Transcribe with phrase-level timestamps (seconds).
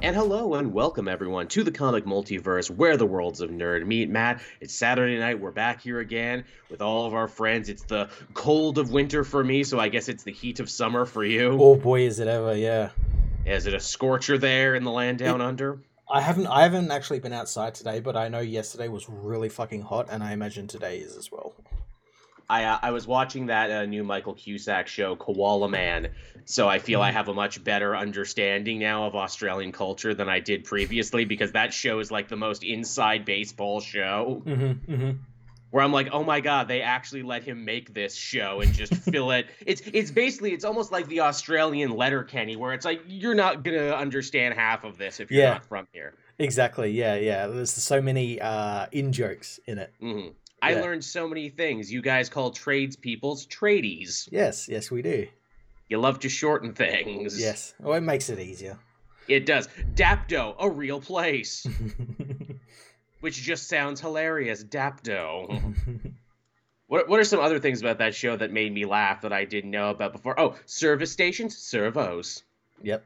[0.00, 4.08] And hello and welcome everyone to the comic multiverse where the worlds of nerd meet.
[4.08, 5.40] Matt, it's Saturday night.
[5.40, 7.68] We're back here again with all of our friends.
[7.68, 11.04] It's the cold of winter for me, so I guess it's the heat of summer
[11.04, 11.58] for you.
[11.60, 12.56] Oh boy, is it ever!
[12.56, 12.90] Yeah.
[13.44, 15.80] Is it a scorcher there in the land down under?
[16.08, 19.82] I haven't I haven't actually been outside today, but I know yesterday was really fucking
[19.82, 21.54] hot, and I imagine today is as well.
[22.50, 26.08] I uh, I was watching that uh, new Michael Cusack show, Koala Man,
[26.44, 30.40] so I feel I have a much better understanding now of Australian culture than I
[30.40, 34.42] did previously because that show is like the most inside baseball show.
[34.46, 35.10] Mm-hmm, mm-hmm.
[35.70, 38.94] Where I'm like, oh my god, they actually let him make this show and just
[39.12, 39.48] fill it.
[39.66, 43.90] It's it's basically it's almost like the Australian Letterkenny, where it's like you're not gonna
[43.90, 45.50] understand half of this if you're Yeah.
[45.50, 46.14] not from here.
[46.38, 46.92] Exactly.
[46.92, 47.46] Yeah, yeah.
[47.48, 49.92] There's so many uh, in jokes in it.
[50.00, 50.28] hmm
[50.60, 50.80] I Yeah.
[50.82, 51.92] learned so many things.
[51.92, 54.28] You guys call tradespeople's tradies.
[54.32, 55.28] Yes, yes, we do.
[55.88, 57.40] You love to shorten things.
[57.40, 57.74] Yes.
[57.82, 58.78] Oh, it makes it easier.
[59.28, 59.68] It does.
[59.94, 61.66] Dapto, a real place.
[63.20, 64.64] Which just sounds hilarious.
[64.64, 65.74] Dapto.
[66.86, 69.44] what, what are some other things about that show that made me laugh that I
[69.44, 70.38] didn't know about before?
[70.38, 72.42] Oh, service stations, servos.
[72.82, 73.04] yep.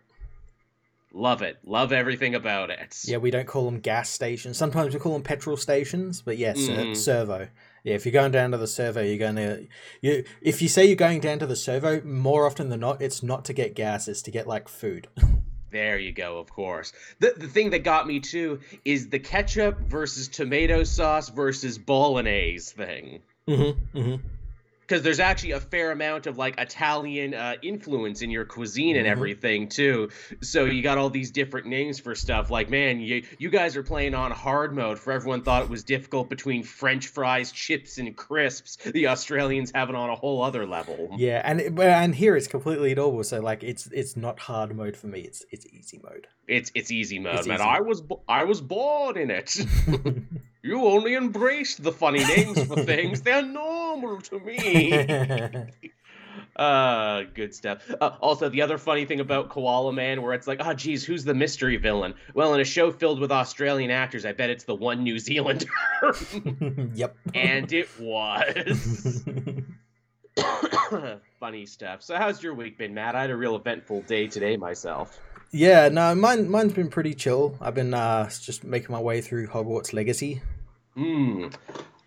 [1.14, 1.58] Love it.
[1.64, 2.98] Love everything about it.
[3.04, 4.56] Yeah, we don't call them gas stations.
[4.56, 6.96] Sometimes we call them petrol stations, but yes, uh, Mhm.
[6.96, 7.48] servo.
[7.84, 9.66] Yeah, if you're going down to the servo, you're going to.
[10.00, 13.22] You if you say you're going down to the servo, more often than not, it's
[13.22, 15.08] not to get gas; it's to get like food.
[15.70, 16.92] There you go, of course.
[17.18, 22.74] The, the thing that got me too is the ketchup versus tomato sauce versus bolognese
[22.74, 23.20] thing.
[23.48, 24.26] mm-hmm, mm-hmm.
[24.86, 29.06] Because there's actually a fair amount of like Italian uh, influence in your cuisine and
[29.06, 29.10] Mhm.
[29.10, 30.10] everything too.
[30.42, 32.50] So you got all these different names for stuff.
[32.50, 34.98] Like, man, you you guys are playing on hard mode.
[34.98, 38.76] For everyone thought it was difficult between French fries, chips, and crisps.
[38.76, 41.10] The Australians have it on a whole other level.
[41.16, 43.24] Yeah, and it, and here it's completely normal.
[43.24, 45.20] So like, it's it's not hard mode for me.
[45.20, 46.26] It's it's easy mode.
[46.48, 47.60] It's it's easy mode, It's man.
[47.60, 47.64] easy.
[47.68, 49.56] I was I was born in it.
[50.62, 53.22] you only embraced the funny names for things.
[53.22, 55.66] They're normal to me.
[56.56, 57.90] Uh, good stuff.
[58.00, 61.24] Uh, also, the other funny thing about Koala Man, where it's like, oh, geez, who's
[61.24, 62.14] the mystery villain?
[62.34, 65.66] Well, in a show filled with Australian actors, I bet it's the one New Zealander.
[66.94, 67.16] yep.
[67.34, 69.24] and it was.
[71.40, 72.02] funny stuff.
[72.02, 73.14] So, how's your week been, Matt?
[73.14, 75.18] I had a real eventful day today myself.
[75.52, 77.56] Yeah, no, mine mine's been pretty chill.
[77.60, 80.42] I've been uh just making my way through Hogwarts Legacy.
[80.94, 81.48] Hmm.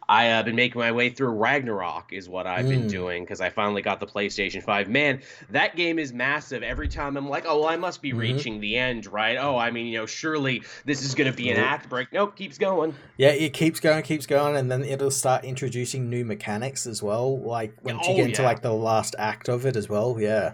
[0.08, 2.90] I have been making my way through Ragnarok, is what I've been Mm.
[2.92, 4.88] doing because I finally got the PlayStation 5.
[4.88, 6.62] Man, that game is massive.
[6.62, 8.20] Every time I'm like, oh, well, I must be Mhm.
[8.20, 9.36] reaching the end, right?
[9.36, 12.14] Oh, I mean, you know, surely this is going to be an act break.
[12.14, 12.94] Nope, keeps going.
[13.18, 17.40] Yeah, it keeps going, keeps going, and then it'll start introducing new mechanics as well.
[17.40, 20.18] Like once Oh, you get into like the last act of it as well.
[20.20, 20.54] Yeah.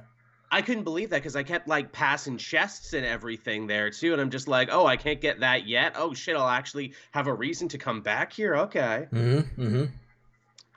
[0.54, 4.12] I couldn't believe that because I kept like passing chests and everything there too.
[4.12, 5.94] And I'm just like, oh, I can't get that yet.
[5.96, 8.56] Oh, shit, I'll actually have a reason to come back here.
[8.56, 9.08] Okay.
[9.14, 9.62] Mm-hmm.
[9.62, 9.86] Mm-hmm.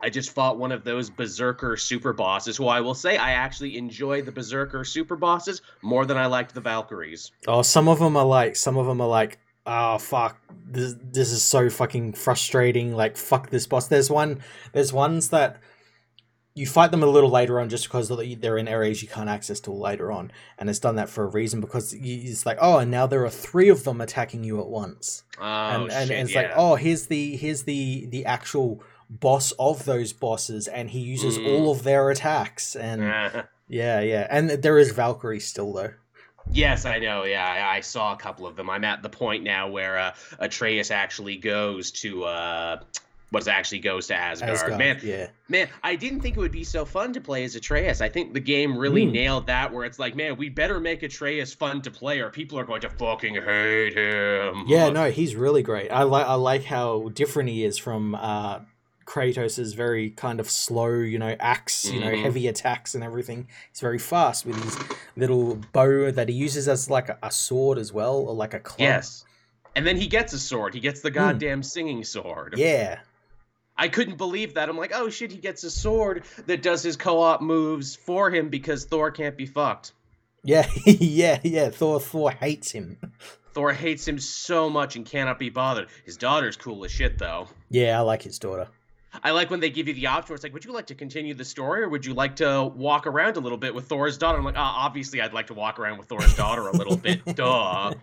[0.01, 3.79] I just fought one of those Berserker super bosses, who I will say I actually
[3.79, 7.33] enjoy the Berserker super bosses more than I liked the Valkyries.
[7.49, 11.33] Oh, some of them are like, some of them are like, oh fuck, this this
[11.33, 12.95] is so fucking frustrating.
[12.95, 13.89] Like fuck this boss.
[13.89, 14.41] There's one,
[14.73, 15.57] there's ones that
[16.55, 19.59] you fight them a little later on just because they're in areas you can't access
[19.61, 22.91] till later on, and it's done that for a reason because it's like, oh, and
[22.91, 25.25] now there are three of them attacking you at once.
[25.41, 26.43] Oh, and, and shit, it's yeah.
[26.43, 31.39] like oh here's the here's the the actual boss of those bosses and he uses
[31.39, 31.47] Mm.
[31.49, 33.03] all of their attacks and
[33.69, 35.93] yeah yeah and there is valkyrie still though
[36.51, 37.25] yes, I know.
[37.25, 38.69] Yeah, I, I saw a couple of them.
[38.69, 42.81] I'm at the point now where uh, Atreus actually goes to uh,
[43.31, 44.53] what actually goes to Asgard.
[44.53, 47.57] Asgard, Man, yeah man, I didn't think it would be so fun to play as
[47.57, 48.01] Atreus.
[48.01, 49.13] I think the game really Mm.
[49.13, 49.73] nailed that.
[49.73, 52.81] Where it's like, man, we better make Atreus fun to play, or people are going
[52.83, 54.65] to fucking hate him.
[54.69, 58.61] yeah no he's really great i like i like how different he is from uh
[59.07, 62.23] Kratos' very kind of slow, you know, axe, you know, Mhm.
[62.23, 63.49] heavy attacks and everything.
[63.71, 64.79] He's very fast with his
[65.15, 68.61] little bow that he uses as like a, a sword as well, or like a
[68.61, 68.81] club.
[68.81, 69.27] Yes.
[69.77, 70.73] And then he gets a sword.
[70.73, 72.55] He gets the goddamn singing sword.
[72.55, 72.61] Hmm.
[72.61, 73.01] Yeah.
[73.77, 74.69] I couldn't believe that.
[74.69, 78.49] I'm like, oh shit, he gets a sword that does his co-op moves for him
[78.49, 79.93] because Thor can't be fucked.
[80.45, 81.71] Yeah, yeah, yeah.
[81.71, 82.99] Thor Thor hates him.
[83.53, 85.89] Thor hates him so much and cannot be bothered.
[86.05, 87.49] His daughter's cool as shit though.
[87.71, 88.69] Yeah, I like his daughter.
[89.23, 90.95] I like when they give you the option where it's like, would you like to
[90.95, 94.19] continue the story or would you like to walk around a little bit with Thor's
[94.19, 94.39] daughter?
[94.39, 97.25] I'm like, ah, obviously I'd like to walk around with Thor's daughter a little bit.
[97.37, 97.95] Duh.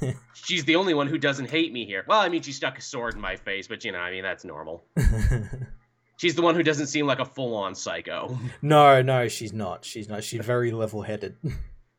[0.34, 2.04] She's the only one who doesn't hate me here.
[2.06, 4.22] Well, I mean, she stuck a sword in my face, but you know, I mean,
[4.22, 4.84] that's normal.
[6.16, 8.36] She's the one who doesn't seem like a full on psycho.
[8.60, 9.84] no, no, she's not.
[9.84, 10.24] She's not.
[10.24, 11.36] She's very level headed.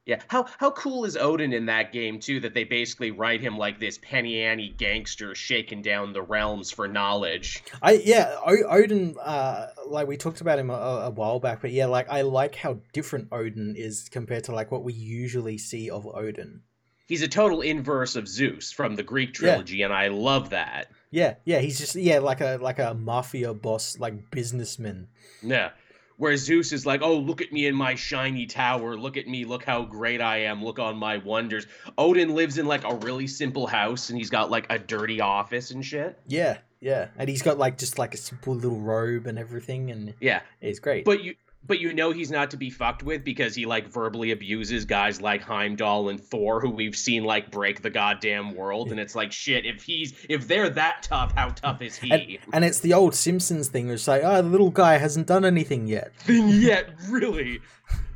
[0.10, 2.40] Yeah, how how cool is Odin in that game too?
[2.40, 6.88] That they basically write him like this penny ante gangster shaking down the realms for
[6.88, 7.64] knowledge.
[7.80, 9.16] I yeah, o- Odin.
[9.22, 12.56] Uh, like we talked about him a, a while back, but yeah, like I like
[12.56, 16.64] how different Odin is compared to like what we usually see of Odin.
[17.08, 20.88] He's a total inverse of Zeus from the Greek trilogy, and I love that.
[21.12, 25.10] Yeah, yeah, he's just yeah, like a like a mafia boss, like businessman.
[25.44, 25.70] Yeah.
[26.20, 28.98] Where Zeus is like, oh, look at me in my shiny tower.
[28.98, 29.46] Look at me.
[29.46, 30.62] Look how great I am.
[30.62, 31.66] Look on my wonders.
[31.98, 35.72] Odin lives in like a really simple house and he's got like a dirty office
[35.72, 36.20] and shit.
[36.28, 40.14] Yeah, yeah, and he's got like just like a simple little robe and everything, and
[40.20, 40.42] Yeah.
[40.60, 41.06] it's great.
[41.06, 41.36] But you.
[41.68, 45.22] But you know he's not to be fucked with because he like verbally abuses guys
[45.22, 49.32] like Heimdall and Thor who we've seen like break the goddamn world and it's like
[49.32, 52.40] shit if he's if they're that tough how tough is he?
[52.54, 55.46] and it's the old Simpsons thing, where it's like, oh, the little guy hasn't done
[55.46, 56.16] anything yet.
[56.20, 57.60] thing yet, really.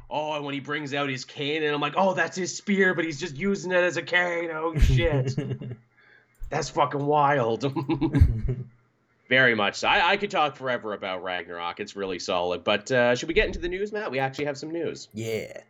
[0.10, 2.94] Oh, and when he brings out his cane, and I'm like, oh, that's his spear,
[2.94, 4.50] but he's just using it as a cane.
[4.54, 5.36] Oh shit,
[6.50, 7.64] that's fucking wild.
[9.34, 9.76] Very much.
[9.76, 9.88] So.
[9.88, 11.80] I, I could talk forever about Ragnarok.
[11.80, 12.64] It's really solid.
[12.64, 14.12] But uh, should we get into the news, Matt?
[14.12, 15.10] We actually have some news.
[15.14, 15.62] yeah.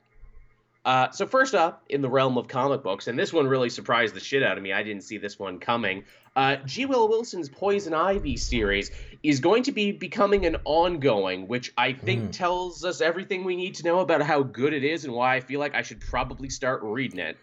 [0.86, 4.14] Uh, so first up, in the realm of comic books, and this one really surprised
[4.14, 4.74] the shit out of me.
[4.74, 6.04] I didn't see this one coming.
[6.36, 6.86] Uh, G.
[6.86, 8.92] Willow Wilson's Poison Ivy series
[9.24, 12.32] is going to be becoming an ongoing, which I think Hmm.
[12.32, 15.40] tells us everything we need to know about how good it is and why I
[15.40, 17.38] feel like I should probably start reading it.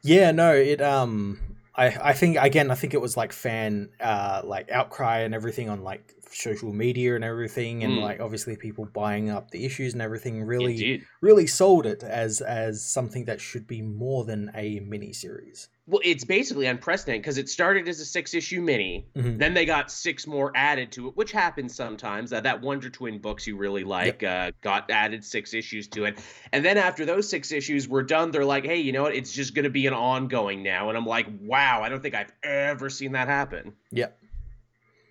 [0.00, 1.38] Yeah, no, it um
[1.76, 5.68] I I think again I think it was like fan uh like outcry and everything
[5.68, 8.02] on like social media and everything and Mm.
[8.02, 11.04] like obviously people buying up the issues and everything really Indeed.
[11.20, 15.68] really sold it as as something that should be more than a mini series.
[15.88, 19.06] Well, it's basically unprecedented because it started as a six-issue mini.
[19.16, 19.38] Mhm.
[19.38, 22.32] Then they got six more added to it, which happens sometimes.
[22.32, 26.18] Uh, that Wonder Twin books you really like uh, got added six issues to it.
[26.52, 29.14] And then after those six issues were done, they're like, hey, you know what?
[29.14, 30.88] It's just going to be an ongoing now.
[30.88, 33.72] And I'm like, wow, I don't think I've ever seen that happen.
[33.92, 34.18] Yep.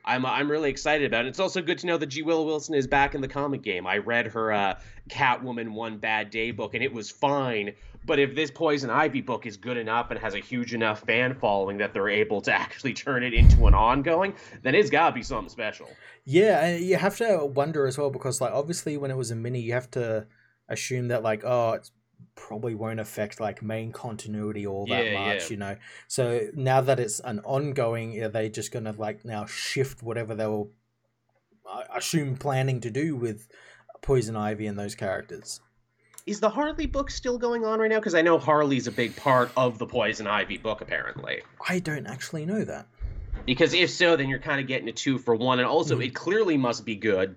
[0.06, 1.30] I'm, I'm really excited about it.
[1.30, 2.22] It's also good to know that G.
[2.22, 3.88] Willow Wilson is back in the comic game.
[3.88, 4.80] I read her uh,
[5.10, 7.74] Catwoman One Bad Day book, and it was fine.
[8.06, 11.34] But if this Poison Ivy book is good enough and has a huge enough fan
[11.34, 15.16] following that they're able to actually turn it into an ongoing, then it's got to
[15.16, 15.90] be something special.
[16.24, 19.36] Yeah, and you have to wonder as well because like obviously when it was a
[19.36, 20.26] mini you have to
[20.68, 21.92] assume that like oh it's
[22.36, 25.48] probably won't affect like main continuity all that Yeah, much, yeah.
[25.50, 25.76] you know.
[26.08, 30.46] So now that it's an ongoing, are they just gonna like now shift whatever they
[30.46, 30.66] were,
[31.68, 33.48] I assume, planning to do with
[34.02, 35.62] Poison Ivy and those characters?
[36.26, 38.00] Is the Harley book still going on right now?
[38.00, 41.42] Because I know Harley's a big part of the Poison Ivy book, apparently.
[41.68, 42.88] I don't actually know that.
[43.46, 45.60] Because if so, then you're kind of getting a two for one.
[45.60, 46.06] And also, Mhm.
[46.08, 47.36] it clearly must be good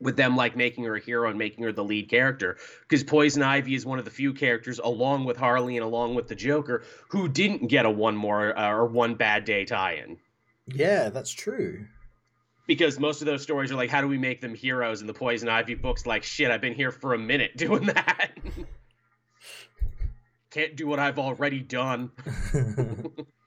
[0.00, 2.56] with them like making her a hero and making her the lead character.
[2.80, 6.28] Because Poison Ivy is one of the few characters, along with Harley and along with
[6.28, 10.18] the Joker, who didn't get a one more uh, or one bad day tie-in.
[10.66, 11.86] Yeah, that's true.
[12.66, 15.00] Because most of those stories are like, how do we make them heroes?
[15.00, 18.30] And the Poison Ivy book's like, shit, I've been here for a minute doing that.
[20.50, 22.10] Can't do what I've already done.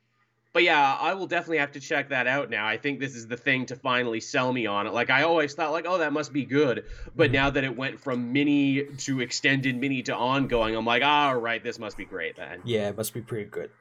[0.54, 2.68] But yeah, I will definitely have to check that out now.
[2.68, 4.94] I think this is the thing to finally sell me on it.
[4.94, 6.86] Like I always thought like, oh, that must be good.
[7.16, 11.36] But now that it went from mini to extended mini to ongoing, I'm like, all
[11.38, 12.62] right, this must be great then.
[12.66, 13.72] yeah, it must be pretty good.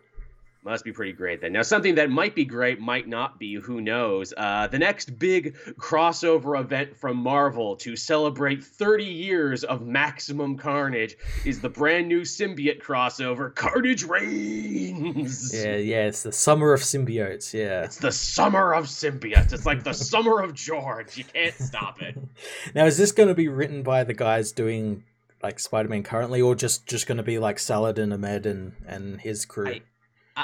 [0.65, 1.53] Must be pretty great then.
[1.53, 4.33] Now, something that might be great, might not be, who knows?
[4.37, 11.17] Uh, the next big crossover event from Marvel to celebrate 30 years of Maximum Carnage
[11.45, 15.53] is the brand new symbiote crossover, Carnage Reigns.
[15.53, 17.53] Yeah, yeah, it's the summer of symbiotes.
[17.53, 17.83] Yeah.
[17.83, 19.53] It's the summer of symbiotes.
[19.53, 21.17] It's like the summer of George.
[21.17, 22.17] You can't stop it.
[22.75, 25.05] Now, is this going to be written by the guys doing
[25.43, 29.45] like Spider-Man currently, or just just going to be like Saladin Ahmed and and his
[29.45, 29.67] crew?
[29.69, 29.81] I- I-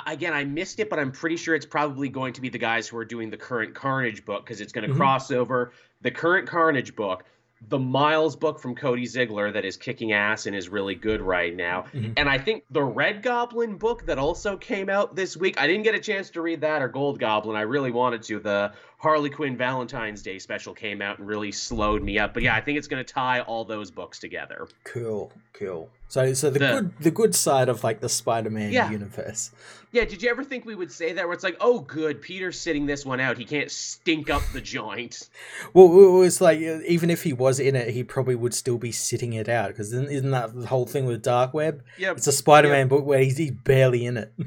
[0.06, 2.88] Again, I missed it, but I'm pretty sure it's probably going to be the guys
[2.88, 4.98] who are doing the current Carnage book because it's going to Mhm.
[4.98, 7.24] cross over the current Carnage book,
[7.68, 11.56] the Miles book from Cody Ziegler that is kicking ass and is really good right
[11.56, 12.12] now, Mhm.
[12.16, 15.60] and I think the Red Goblin book that also came out this week.
[15.60, 17.56] I didn't get a chance to read that or Gold Goblin.
[17.56, 18.38] I really wanted to.
[18.38, 22.34] The Harley Quinn Valentine's Day special came out and really slowed me up.
[22.34, 24.66] But yeah, I think it's going to tie all those books together.
[24.82, 25.88] Cool, cool.
[26.08, 28.90] So, so the, The- good the good side of like the Spider-Man Yeah.
[28.90, 29.52] universe.
[29.92, 31.24] Yeah, did you ever think we would say that?
[31.26, 33.38] Where it's like, oh, good, Peter's sitting this one out.
[33.38, 35.28] He can't stink up the joint.
[35.74, 38.78] Well, it was like uh, even if he was in it, he probably would still
[38.78, 41.82] be sitting it out because isn't, isn't that the whole thing with Dark Web?
[41.98, 42.12] Yeah.
[42.12, 44.32] It's a Spider-Man book where he's, he's barely in it.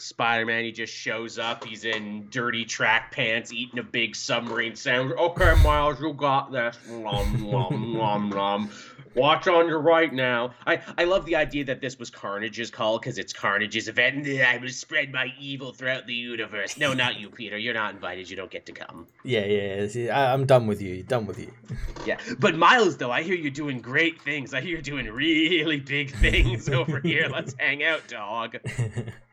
[0.00, 1.64] Spider Man, he just shows up.
[1.64, 5.18] He's in dirty track pants, eating a big submarine sandwich.
[5.18, 6.76] Okay, Miles, you got this.
[6.88, 8.70] Nom, nom, nom, nom.
[9.14, 10.54] Watch on your right now.
[10.66, 14.58] I, I love the idea that this was Carnage's call because it's Carnage's event I
[14.58, 16.76] will spread my evil throughout the universe.
[16.78, 17.58] No, not you, Peter.
[17.58, 18.30] You're not invited.
[18.30, 19.08] You don't get to come.
[19.24, 20.18] Yeah, yeah, yeah.
[20.18, 21.02] I, I'm done with you.
[21.02, 21.52] Done with you.
[22.06, 22.18] Yeah.
[22.38, 24.54] But Miles, though, I hear you're doing great things.
[24.54, 27.28] I hear you're doing really big things over here.
[27.28, 28.56] Let's hang out, dog.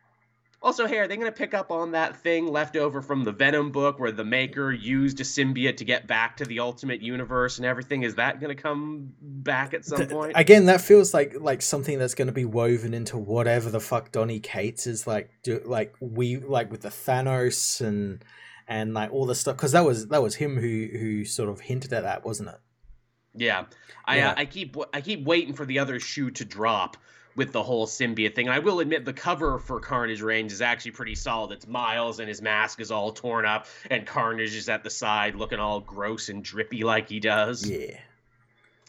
[0.60, 3.32] Also, hey, are they going to pick up on that thing left over from the
[3.32, 7.58] Venom book where the Maker used a symbiote to get back to the Ultimate Universe
[7.58, 8.02] and everything?
[8.02, 10.34] Is that going to come back at some Th- point?
[10.36, 14.12] Again, that feels like like something that's going to be woven into whatever the fuck
[14.12, 18.26] Donny Cates is like, do, like we like with the Thanos and
[18.68, 21.60] and like all the stuff because that was that was him who who sort of
[21.60, 22.60] hinted at that, wasn't it?
[23.36, 23.66] Yeah,
[24.06, 24.32] I Yeah.
[24.32, 26.98] Uh, I keep I keep waiting for the other shoe to drop
[27.38, 28.48] with the whole symbiote thing.
[28.48, 31.52] And I will admit the cover for Carnage Reigns is actually pretty solid.
[31.54, 35.36] It's Miles and his mask is all torn up, and Carnage is at the side
[35.36, 37.70] looking all gross and drippy like he does.
[37.70, 37.98] Yeah.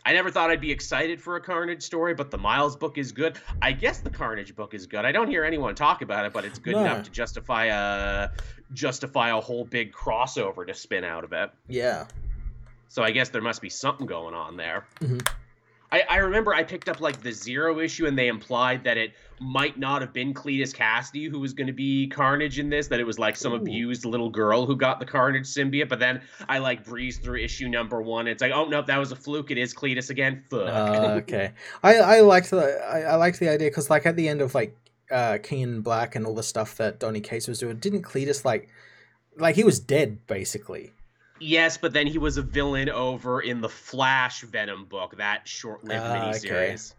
[0.06, 3.12] I never thought I'd be excited for a Carnage story, but the Miles book is
[3.12, 3.36] good.
[3.60, 5.04] I guess the Carnage book is good.
[5.04, 6.80] I don't hear anyone talk about it, but it's good No.
[6.80, 8.30] enough to justify a
[8.72, 11.50] justify a whole big crossover to spin out of it.
[11.68, 12.06] Yeah.
[12.88, 14.86] So I guess there must be something going on there.
[15.00, 15.26] Mhm.
[15.90, 19.12] I, I remember I picked up like the zero issue, and they implied that it
[19.40, 22.88] might not have been Cletus Cassidy who was going to be Carnage in this.
[22.88, 23.56] That it was like some Ooh.
[23.56, 25.88] abused little girl who got the Carnage symbiote.
[25.88, 28.26] But then I like breezed through issue number one.
[28.26, 29.50] It's like, oh no, that was a fluke.
[29.50, 30.44] It is Cletus again.
[30.50, 30.68] Fuck.
[30.68, 31.52] Uh, okay.
[31.82, 34.54] I I liked the I, I liked the idea because like at the end of
[34.54, 34.76] like
[35.10, 38.44] uh King in Black and all the stuff that Donny Cates was doing, didn't Cletus
[38.44, 38.68] like
[39.38, 40.92] like he was dead basically.
[41.40, 46.04] Yes, but then he was a villain over in the Flash Venom book, that short-lived
[46.04, 46.28] ah, okay.
[46.28, 46.94] miniseries.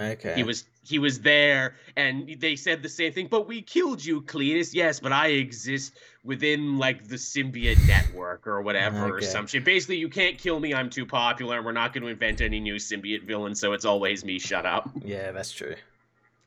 [0.00, 0.34] Okay.
[0.34, 3.28] He was he was there, and they said the same thing.
[3.28, 4.74] But we killed you, Cletus.
[4.74, 5.92] Yes, but I exist
[6.24, 9.26] within like the symbiote network or whatever or Okay.
[9.26, 9.64] some shit.
[9.64, 10.74] Basically, you can't kill me.
[10.74, 13.60] I'm too popular, and we're not going to invent any new symbiote villains.
[13.60, 14.38] So it's always me.
[14.38, 14.90] Shut up.
[15.04, 15.76] Yeah, that's true.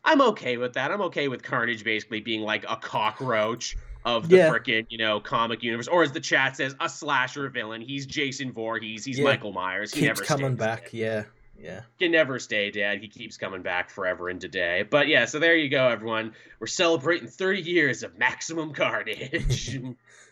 [0.03, 0.91] I'm okay with that.
[0.91, 4.49] I'm okay with Carnage basically being like a cockroach of the Yeah.
[4.51, 7.81] frickin' you know comic universe, or as the chat says, a slasher villain.
[7.81, 9.03] He's Jason Voorhees.
[9.05, 9.25] He's Yeah.
[9.25, 9.93] Michael Myers.
[9.93, 10.83] He Keeps never coming back.
[10.85, 11.23] dead Yeah.
[11.59, 11.81] Yeah.
[11.99, 13.01] can never stay dead.
[13.01, 14.83] He keeps coming back forever and today.
[14.87, 16.33] But yeah, so there you go, everyone.
[16.59, 19.79] We're celebrating 30 years of maximum carnage.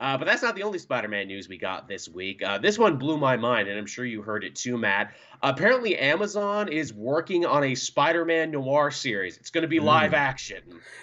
[0.00, 2.42] uh, but that's not the only Spider-Man news we got this week.
[2.42, 5.14] Uh, this one blew my mind, and I'm sure you heard it too, Matt.
[5.42, 9.36] Apparently, Amazon is working on a Spider-Man noir series.
[9.38, 10.16] It's going to be live Mm.
[10.18, 10.62] action.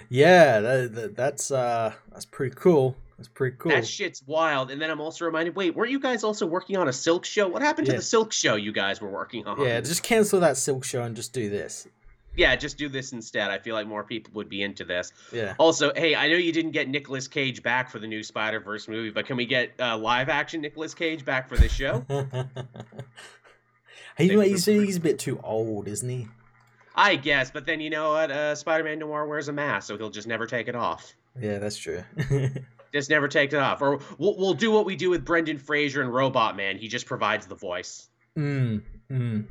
[0.10, 2.96] Yeah, that, that, that's uh that's pretty cool.
[3.18, 3.72] That's pretty cool.
[3.72, 4.72] That shit's wild.
[4.72, 7.48] And then I'm also reminded, wait, weren't you guys also working on a Silk show?
[7.48, 7.94] What happened Yeah.
[7.94, 9.62] to the Silk show you guys were working on?
[9.62, 11.88] yeah, just cancel that Silk show and just do this.
[12.36, 13.52] Yeah, just do this instead.
[13.52, 15.12] I feel like more people would be into this.
[15.32, 15.56] Yeah.
[15.58, 18.88] Also, hey, I know you didn't get Nicolas Cage back for the new Spider Verse
[18.88, 22.06] movie, but can we get uh, live action Nicolas Cage back for this show?
[24.18, 26.28] he, he's, he's a bit too old, isn't he?
[26.96, 28.32] I guess, but then you know what?
[28.32, 31.14] Uh, Spider Man Noir wears a mask, so he'll just never take it off.
[31.40, 32.04] Yeah, that's true.
[32.94, 33.82] Just never take it off.
[33.82, 36.78] Or we'll, we'll do what we do with Brendan Fraser and Robot Man.
[36.78, 38.08] He just provides the voice.
[38.38, 39.46] mm, mm,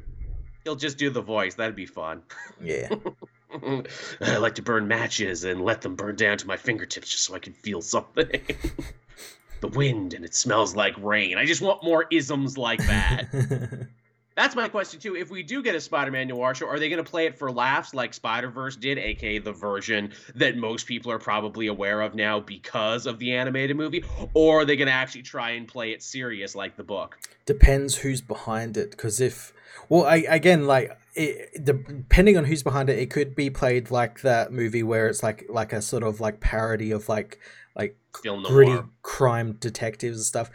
[0.65, 1.55] He'll just do the voice.
[1.55, 2.23] That'd be fun.
[2.63, 2.89] yeah.
[4.21, 7.35] I like to burn matches and let them burn down to my fingertips just so
[7.35, 8.31] I can feel something.
[9.61, 11.39] the wind and it smells like rain.
[11.39, 13.29] I just want more isms like that.
[14.35, 15.15] That's my question too.
[15.15, 17.53] If we do get a Spider-Man noir show, are they going to play it for
[17.53, 22.41] laughs like Spider-Verse did, aka the version that most people are probably aware of now
[22.41, 24.03] because of the animated movie,
[24.33, 27.19] or are they going to actually try and play it serious like the book?
[27.45, 29.53] Depends who's behind it, because if
[29.89, 34.23] well, I, again, like it, depending on who's behind it, it could be played like
[34.23, 37.39] that movie where it's like like a sort of like parody of like
[37.77, 38.89] like Film gritty noir.
[39.03, 40.51] crime detectives and stuff.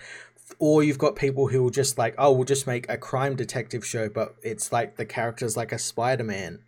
[0.59, 3.86] Or you've got people who will just like, oh, we'll just make a crime detective
[3.86, 6.59] show, but it's like the character's like a Spider Man.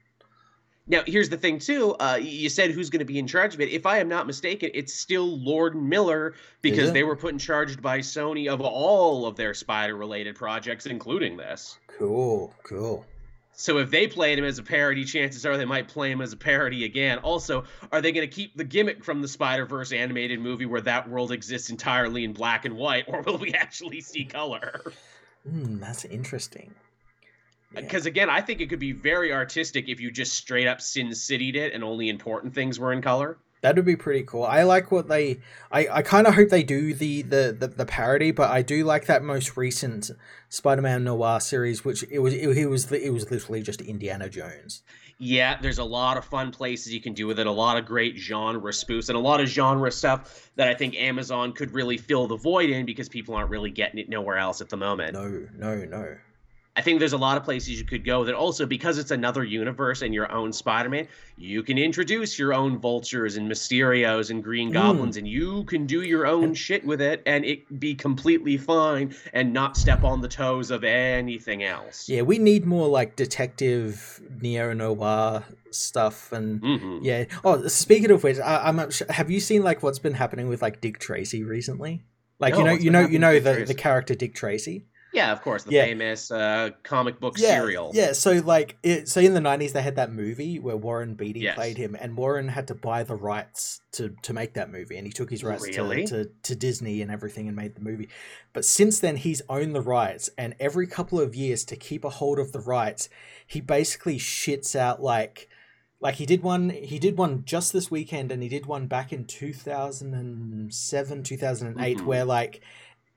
[0.90, 1.96] Now, here's the thing too.
[2.00, 3.70] Uh, you said who's going to be in charge of it.
[3.70, 7.80] If I am not mistaken, it's still Lord Miller because they were put in charge
[7.80, 11.78] by Sony of all of their spider-related projects, including this.
[12.00, 13.06] Cool, cool.
[13.54, 16.34] So if they played him as a parody, chances are they might play him as
[16.34, 17.20] a parody again.
[17.20, 20.82] Also, are they going to keep the gimmick from the Spider Verse animated movie where
[20.82, 24.82] that world exists entirely in black and white, or will we actually see color?
[25.48, 26.74] Hmm, that's interesting.
[27.74, 27.82] Yeah.
[27.82, 31.14] Because again, I think it could be very artistic if you just straight up Sin
[31.14, 33.38] City'd it and only important things were in color.
[33.62, 34.46] That would be pretty cool.
[34.46, 35.42] I like what they.
[35.70, 38.86] I, I kind of hope they do the, the, the, the parody, but I do
[38.86, 40.12] like that most recent
[40.48, 44.82] Spider-Man Noir series, which it was it, it was it was literally just Indiana Jones.
[45.22, 47.86] Yeah, there's a lot of fun places you can do with it, a lot of
[47.86, 51.98] great genre spoofs, and a lot of genre stuff that I think Amazon could really
[51.98, 55.12] fill the void in because people aren't really getting it nowhere else at the moment.
[55.14, 56.16] No, no, no.
[56.80, 59.44] I think there's a lot of places you could go that also because it's another
[59.44, 64.72] universe and your own Spider-Man, you can introduce your own vultures and Mysterios and Green
[64.72, 69.14] Goblins, and you can do your own shit with it, and it be completely fine
[69.34, 72.08] and not step on the toes of anything else.
[72.08, 77.00] Yeah, we need more like detective neo noir stuff, and Mhm.
[77.04, 77.26] yeah.
[77.44, 80.48] Oh, speaking of which, I, I'm not sure, have you seen like what's been happening
[80.48, 82.04] with like Dick Tracy recently?
[82.40, 83.66] Like No, you know, you know, you know the Tracy?
[83.66, 84.86] the character Dick Tracy.
[85.12, 85.86] Yeah, of course, the Yeah.
[85.86, 87.92] famous uh, comic book yeah, serial.
[87.96, 91.40] Yeah, so like it, so in the nineties they had that movie where Warren Beatty
[91.40, 91.56] Yes.
[91.56, 95.08] played him, and Warren had to buy the rights to to make that movie, and
[95.08, 96.06] he took his rights Really?
[96.06, 98.10] to, to to Disney and everything and made the movie.
[98.54, 102.10] But since then he's owned the rights, and every couple of years to keep a
[102.12, 103.10] hold of the rights,
[103.48, 105.50] he basically shits out like
[106.02, 109.12] like he did one he did one just this weekend and he did one back
[109.12, 112.06] in 2007 2008 Mhm.
[112.06, 112.62] where like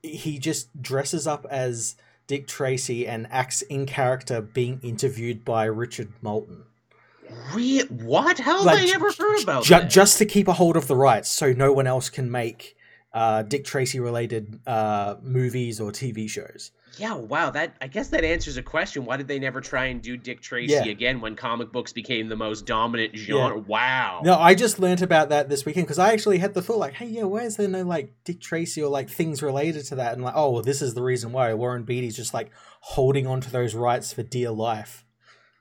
[0.03, 6.13] he just dresses up as Dick Tracy and acts in character being interviewed by Richard
[6.23, 6.63] Maltin.
[7.55, 8.39] Re- what?
[8.39, 9.91] How have Like, I never heard about Ju- that?
[9.91, 12.77] just to keep a hold of the rights so no one else can make
[13.15, 16.71] uh, Dick Tracy related uh, movies or TV shows.
[16.99, 17.51] Yeah, wow.
[17.51, 19.05] That I guess that answers a question.
[19.05, 20.85] Why did they never try and do Dick Tracy Yeah.
[20.85, 23.59] again when comic books became the most dominant genre?
[23.59, 24.21] Wow.
[24.25, 26.95] No, I just learnt about that this weekend because I actually had the thought like,
[26.95, 30.13] hey, yeah, why is there no like Dick Tracy or like things related to that?
[30.15, 32.51] And like, oh, well, this is the reason why Warren Beatty's just like
[32.81, 35.05] holding on to those rights for dear life.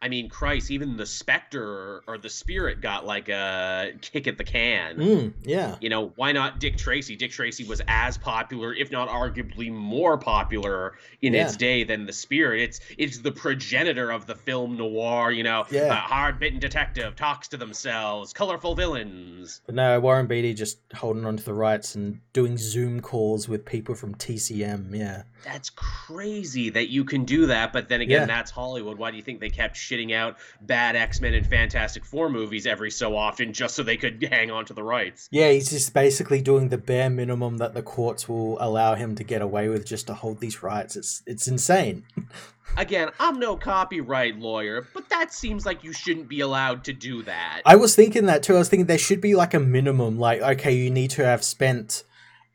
[0.02, 4.44] I mean, Christ, even the Spectre or the Spirit got like a kick at the
[4.44, 4.98] can.
[4.98, 5.76] Mm, yeah.
[5.80, 7.16] You know, why not Dick Tracy?
[7.16, 12.14] Dick Tracy was as popular, if not arguably more popular in its day than the
[12.14, 12.62] Spirit.
[12.62, 15.32] It's it's the progenitor of the film noir.
[15.32, 15.94] You know, Yeah.
[15.94, 19.62] uh, hard-bitten detective talks to themselves, colorful villains.
[19.66, 23.66] But no, Warren Beatty just holding on to the rights and doing Zoom calls with
[23.66, 24.96] people from TCM.
[24.96, 25.24] Yeah.
[25.44, 28.26] That's crazy that you can do that, but then again, Yeah.
[28.28, 28.98] that's Hollywood.
[28.98, 32.66] Why do you think they kept shitting out bad X Men and Fantastic Four movies
[32.66, 35.28] every so often just so they could hang on to the rights?
[35.32, 39.24] Yeah, he's just basically doing the bare minimum that the courts will allow him to
[39.24, 40.96] get away with just to hold these rights.
[40.96, 42.04] It's it's insane.
[42.78, 47.22] Again, I'm no copyright lawyer, but that seems like you shouldn't be allowed to do
[47.24, 47.62] that.
[47.66, 48.56] I was thinking that too.
[48.56, 51.44] I was thinking there should be like a minimum, like okay, you need to have
[51.44, 52.04] spent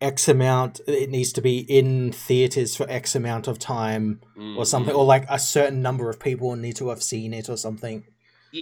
[0.00, 0.80] X amount.
[0.87, 4.20] It needs to be in theaters for X amount of time
[4.56, 4.98] or something, Mhm.
[4.98, 8.04] or like a certain number of people need to have seen it or something.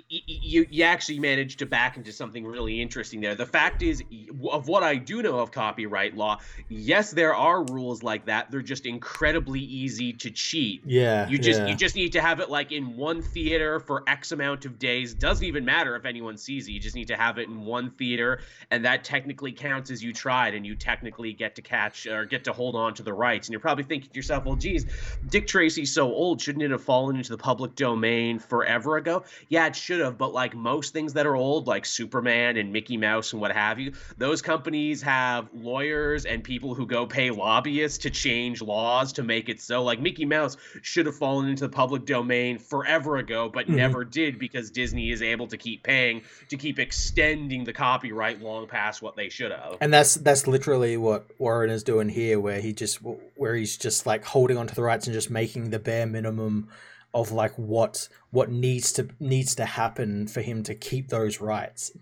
[0.09, 3.35] You you actually managed to back into something really interesting there.
[3.35, 4.03] The fact is,
[4.51, 8.51] of what I do know of copyright law, yes, there are rules like that.
[8.51, 10.83] They're just incredibly easy to cheat.
[10.85, 11.67] Yeah, You just yeah.
[11.67, 15.15] you just need to have it like in one theater for X amount of days.
[15.15, 16.73] Doesn't even matter if anyone sees it.
[16.73, 20.13] You just need to have it in one theater, and that technically counts as you
[20.13, 23.49] tried, and you technically get to catch or get to hold on to the rights.
[23.49, 24.87] And you're probably thinking to yourself, "Well, geez,
[25.29, 26.41] Dick Tracy's so old.
[26.41, 30.17] Shouldn't it have fallen into the public domain forever ago?" Yeah, it should have.
[30.19, 33.79] But like most things that are old, like Superman and Mickey Mouse and what have
[33.79, 39.23] you, those companies have lawyers and people who go pay lobbyists to change laws to
[39.23, 39.83] make it so.
[39.83, 43.77] Like Mickey Mouse should have fallen into the public domain forever ago, but Mhm.
[43.77, 48.67] never did because Disney is able to keep paying to keep extending the copyright long
[48.67, 49.77] past what they should have.
[49.81, 53.01] And that's that's literally what Warren is doing here, where he just
[53.37, 56.69] where he's just like holding onto the rights and just making the bare minimum
[57.15, 61.93] of like what what needs to needs to happen for him to keep those rights.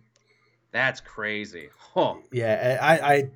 [0.73, 1.69] That's crazy.
[1.95, 2.15] Huh.
[2.33, 3.31] Yeah, I I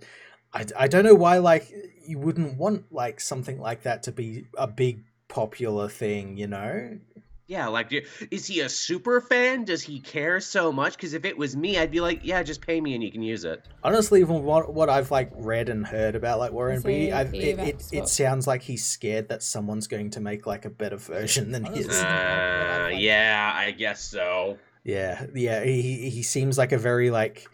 [0.55, 1.71] I, I don't know why like
[2.07, 6.99] you wouldn't want like something like that to be a big popular thing, you know?
[7.49, 9.65] Yeah, like, do- is he a super fan?
[9.65, 10.97] Does he care so much?
[10.97, 13.23] Because if it was me, I'd be like, yeah, just pay me and you can
[13.23, 13.65] use it.
[13.85, 17.51] Honestly, from what what I've like read and heard about like Warren Is Beatty, he-
[17.51, 20.97] it, it it sounds like he's scared that someone's going to make like a better
[20.97, 22.03] version than Honestly, his.
[22.03, 24.59] Uh, yeah, I guess so.
[24.83, 27.49] Yeah, yeah, he he seems like a very like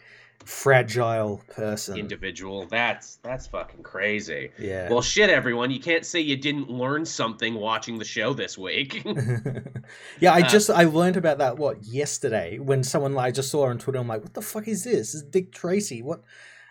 [0.45, 1.97] fragile person.
[1.97, 2.65] Individual.
[2.67, 4.51] That's that's fucking crazy.
[4.57, 4.89] yeah.
[4.89, 5.71] Well, shit, everyone.
[5.71, 9.03] You can't say you didn't learn something watching the show this week.
[10.19, 13.65] yeah, I uh, just I learned about that what yesterday when someone I just saw
[13.65, 13.99] on Twitter.
[13.99, 14.93] I'm like, what the fuck is this?
[14.93, 16.01] This is Dick Tracy.
[16.01, 16.23] What?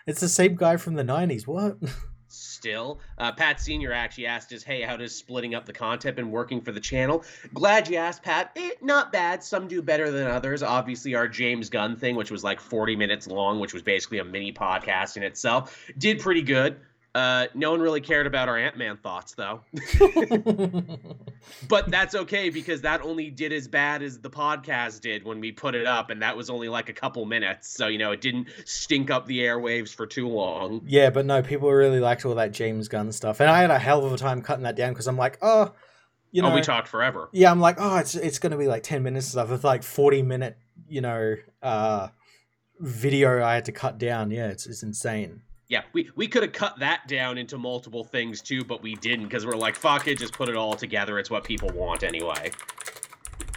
[0.05, 1.47] It's the same guy from the '90s.
[1.47, 1.77] What?
[2.63, 6.31] Still, uh, Pat Senior actually asked us, "Hey, how does splitting up the content been
[6.31, 8.53] working for the channel?" Glad you asked, Pat.
[8.55, 9.43] Eh, not bad.
[9.43, 10.63] Some do better than others.
[10.63, 14.23] Obviously, our James Gunn thing, which was like 40 minutes long, which was basically a
[14.23, 16.77] mini podcast in itself, did pretty good.
[17.15, 19.61] Uh, no one really cared about our Ant Man thoughts, though.
[21.67, 25.51] but that's okay because that only did as bad as the podcast did when we
[25.51, 27.69] put it up, and that was only like a couple minutes.
[27.69, 30.81] So you know, it didn't stink up the airwaves for too long.
[30.87, 33.77] yeah, but no, people really liked all that James Gunn stuff, and I had a
[33.77, 35.71] hell of a time cutting that down because I'm like, oh,
[36.31, 37.29] you know, oh, we talked forever.
[37.31, 39.51] yeah, I'm like, oh, it's it's gonna be like ten minutes stuff.
[39.51, 42.07] It's like forty minute, you know, uh,
[42.79, 44.31] video I had to cut down.
[44.31, 45.43] Yeah, it's it's insane.
[45.69, 49.25] Yeah, we, we could have cut that down into multiple things too, but we didn't
[49.25, 51.17] because we're like, fuck it, just put it all together.
[51.19, 52.51] It's what people want anyway.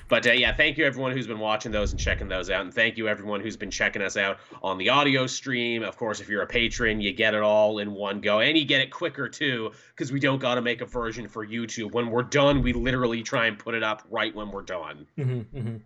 [0.08, 2.72] But uh, yeah, thank you everyone who's been watching those and checking those out, and
[2.72, 5.82] thank you everyone who's been checking us out on the audio stream.
[5.82, 8.64] Of course, if you're a patron, you get it all in one go, and you
[8.64, 11.92] get it quicker too, because we don't got to make a version for YouTube.
[11.92, 15.08] When we're done, we literally try and put it up right when we're done.
[15.18, 15.76] Mm-hmm, mm-hmm.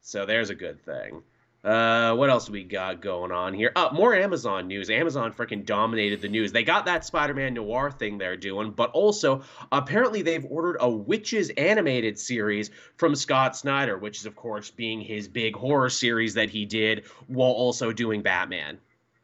[0.00, 1.22] So there's a good thing.
[1.62, 3.70] Uh, what else we got going on here?
[3.76, 4.88] Uh, more Amazon news.
[4.88, 6.52] Amazon freaking dominated the news.
[6.52, 11.50] They got that Spider-Man noir thing they're doing, but also apparently they've ordered a Witches
[11.50, 16.48] animated series from Scott Snyder, which is of course being his big horror series that
[16.48, 18.78] he did while also doing Batman.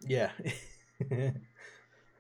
[0.07, 0.31] Yeah.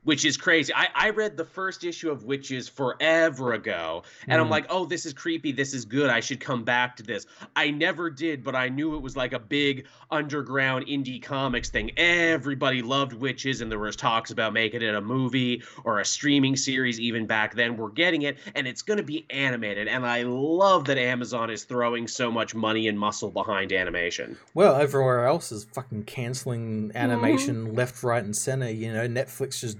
[0.07, 0.73] which is crazy.
[0.75, 4.51] I, I read the first issue of Witches forever ago, and I'm Mm.
[4.51, 5.51] like, oh, this is creepy.
[5.53, 6.09] This is good.
[6.09, 7.27] I should come back to this.
[7.57, 11.91] I never did, but I knew it was like a big underground indie comics thing.
[11.99, 16.57] Everybody loved Witches, and there was talks about making it a movie or a streaming
[16.57, 17.77] series even back then.
[17.77, 19.89] We're getting it, and it's going to be animated.
[19.89, 24.39] And I love that Amazon is throwing so much money and muscle behind animation.
[24.55, 28.71] well, everywhere else is fucking canceling animation left, right, and center.
[28.71, 29.79] You know, Netflix just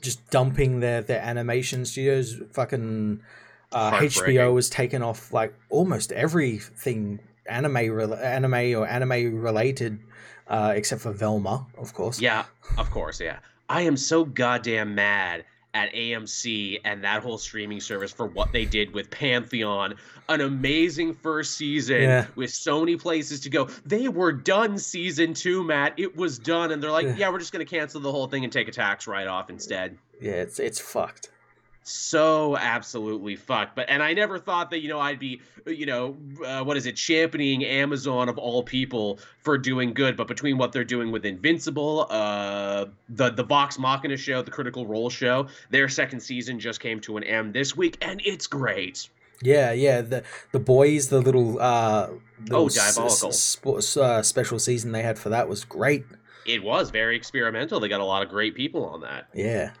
[0.00, 2.40] just dumping their their animation studios.
[2.52, 3.20] Fucking
[3.72, 9.98] uh, HBO has taken off like almost everything anime rel- anime or anime related,
[10.48, 12.20] uh, except for Velma, of course.
[12.20, 12.44] Yeah,
[12.78, 13.38] of course, yeah.
[13.68, 18.64] I am so goddamn mad at AMC and that whole streaming service for what they
[18.64, 19.94] did with Pantheon.
[20.28, 22.26] An amazing first season Yeah.
[22.34, 23.68] with so many places to go.
[23.86, 25.94] They were done season two, Matt.
[25.96, 26.72] It was done.
[26.72, 27.16] And they're like, Yeah.
[27.16, 29.48] yeah, we're just going to cancel the whole thing and take a tax write off
[29.48, 29.96] instead.
[30.20, 31.30] Yeah, it's it's fucked.
[31.84, 33.74] So absolutely fucked.
[33.74, 36.16] But, and I never thought that, you know, I'd be, you know,
[36.46, 40.16] uh, what is it, championing Amazon of all people for doing good.
[40.16, 44.86] But between what they're doing with Invincible, uh, the, the Vox Machina show, the Critical
[44.86, 49.08] Role show, their second season just came to an end this week, and it's great.
[49.44, 50.02] Yeah, yeah.
[50.02, 52.10] The the boys, the little uh,
[52.44, 53.30] little Oh, Diabolical.
[53.30, 56.04] s- s- uh, special season they had for that was great.
[56.46, 57.80] It was very experimental.
[57.80, 59.26] They got a lot of great people on that.
[59.34, 59.72] Yeah,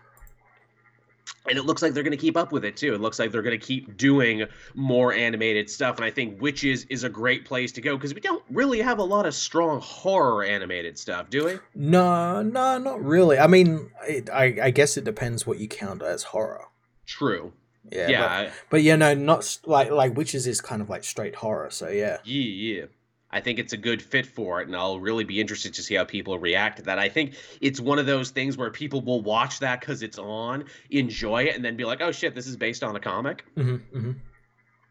[1.48, 2.94] and it looks like they're going to keep up with it too.
[2.94, 6.86] It looks like they're going to keep doing more animated stuff, and I think Witches
[6.88, 9.80] is a great place to go because we don't really have a lot of strong
[9.80, 11.58] horror animated stuff, do we?
[11.74, 13.38] no, no, not really.
[13.38, 16.66] I mean, it, I I guess it depends what you count as horror.
[17.06, 17.52] True.
[17.90, 18.20] Yeah, Yeah.
[18.20, 21.68] But, I- but yeah, no, not like like witches is kind of like straight horror.
[21.70, 22.84] So yeah, yeah, yeah.
[23.32, 25.94] I think it's a good fit for it, and I'll really be interested to see
[25.94, 26.98] how people react to that.
[26.98, 30.64] I think it's one of those things where people will watch that because it's on,
[30.90, 33.76] enjoy it, and then be like, "Oh shit, this is based on a comic." hmm
[33.76, 34.12] hmm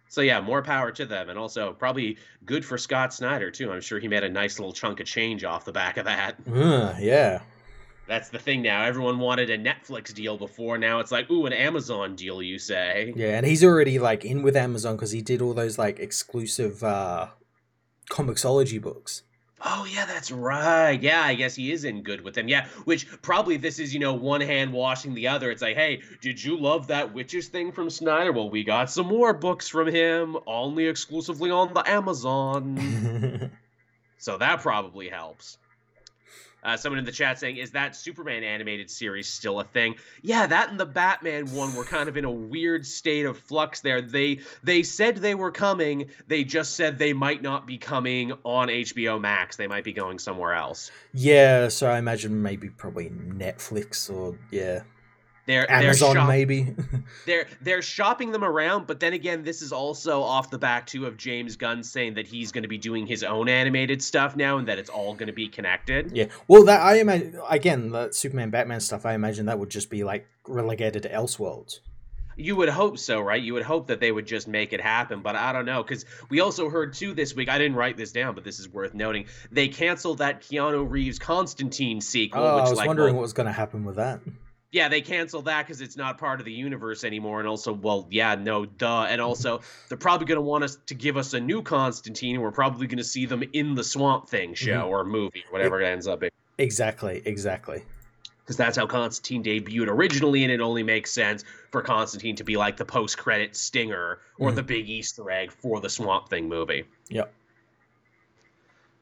[0.09, 3.71] So yeah, more power to them, and also probably good for Scott Snyder too.
[3.71, 6.35] I'm sure he made a nice little chunk of change off the back of that.
[6.51, 7.41] Uh, yeah,
[8.07, 8.83] That's the thing now.
[8.83, 10.77] Everyone wanted a Netflix deal before.
[10.77, 13.13] Now it's like, ooh, an Amazon deal, you say?
[13.15, 16.83] yeah, and he's already like in with Amazon because he did all those like exclusive
[16.83, 17.27] uh
[18.09, 19.23] ComiXology books.
[19.63, 21.01] Oh yeah, that's right.
[21.01, 22.47] Yeah, I guess he is in good with them.
[22.47, 25.51] Yeah, which probably this is, you know, one hand washing the other.
[25.51, 28.31] It's like, hey, did you love that witches thing from Snyder?
[28.31, 33.51] Well, we got some more books from him, only exclusively on the Amazon.
[34.17, 35.59] so that probably helps.
[36.63, 40.45] Uh, someone in the chat saying, "Is that Superman animated series still a thing?" Yeah,
[40.47, 43.81] that and the Batman one were kind of in a weird state of flux.
[43.81, 46.09] There, they they said they were coming.
[46.27, 49.55] They just said they might not be coming on HBO Max.
[49.55, 50.91] They might be going somewhere else.
[51.13, 54.81] yeah, so I imagine maybe probably Netflix or yeah,
[55.45, 56.75] They're Amazon they're shop- maybe.
[57.25, 61.05] They're they're shopping them around, but then again, this is also off the back too
[61.05, 64.57] of James Gunn saying that he's going to be doing his own animated stuff now,
[64.57, 66.11] and that it's all going to be connected.
[66.15, 66.27] Yeah.
[66.47, 69.05] Well, that I imagine again the Superman Batman stuff.
[69.05, 71.79] I imagine that would just be like relegated to Elseworlds.
[72.37, 73.41] You would hope so, right?
[73.41, 76.05] You would hope that they would just make it happen, but I don't know because
[76.29, 77.49] we also heard too this week.
[77.49, 79.25] I didn't write this down, but this is worth noting.
[79.51, 83.23] They canceled that Keanu Reeves Constantine sequel, Oh, which I was like, wondering well, what
[83.23, 84.21] was going to happen with that.
[84.71, 88.07] Yeah, they canceled that because it's not part of the universe anymore, and also, well,
[88.09, 91.39] yeah, no, duh, and also they're probably going to want us to give us a
[91.39, 95.03] new Constantine, and we're probably going to see them in the Swamp Thing show or
[95.03, 96.31] movie, whatever it ends up being.
[96.57, 97.21] Exactly.
[97.25, 97.83] Exactly.
[98.43, 102.57] because that's how Constantine debuted originally, and it only makes sense for Constantine to be
[102.57, 104.55] like the post-credit stinger or Mhm.
[104.55, 106.83] the big Easter egg for the Swamp Thing movie.
[107.09, 107.31] Yep.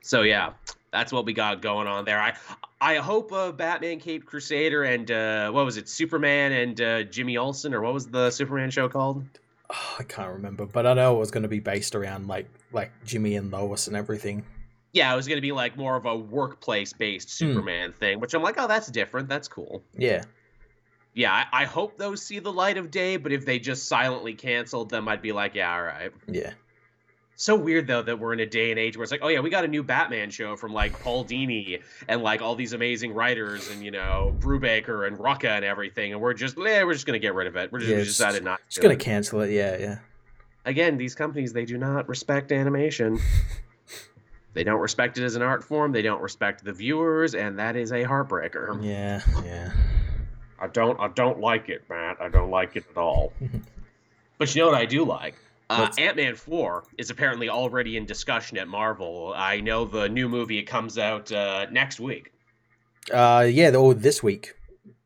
[0.02, 0.52] So yeah,
[0.92, 2.20] that's what we got going on there.
[2.20, 2.34] I
[2.82, 7.38] I hope uh, Batman, Caped Crusader, and uh, what was it, Superman and uh, Jimmy
[7.38, 9.24] Olsen, or what was the Superman show called?
[9.72, 12.50] oh, I can't remember, but I know it was going to be based around like
[12.72, 14.44] like Jimmy and Lois and everything.
[14.94, 17.46] Yeah, it was going to be like more of a workplace based Hmm.
[17.54, 19.30] Superman thing, which I'm like, oh, that's different.
[19.30, 19.84] That's cool.
[19.96, 20.24] Yeah,
[21.14, 24.34] Yeah, I, I hope those see the light of day, but if they just silently
[24.34, 26.12] canceled them, I'd be like, yeah, all right.
[26.28, 26.54] yeah,
[27.40, 29.40] So weird though that we're in a day and age where it's like, oh yeah,
[29.40, 33.14] we got a new Batman show from like Paul Dini and like all these amazing
[33.14, 37.06] writers and you know Brubaker and Rucka and everything, and we're just, eh, we're just
[37.06, 37.72] gonna get rid of it.
[37.72, 38.60] We're just Yeah, we just- decided not.
[38.68, 39.00] just to gonna it.
[39.00, 39.52] cancel it.
[39.52, 40.00] Yeah, yeah,
[40.66, 43.18] Again, these companies they do not respect animation.
[44.54, 45.94] they don't respect it as an art form.
[45.94, 48.84] They don't respect the viewers, and that is a heartbreaker.
[48.84, 49.72] yeah, yeah.
[50.60, 52.18] I don't I don't like it, Matt.
[52.20, 53.32] I don't like it at all.
[54.38, 55.36] but you know what I do like?
[55.70, 59.34] Uh, Ant Man 4 is apparently already in discussion at Marvel.
[59.36, 62.32] I know the new movie it comes out uh, next week.
[63.14, 64.56] Uh, yeah, or this week,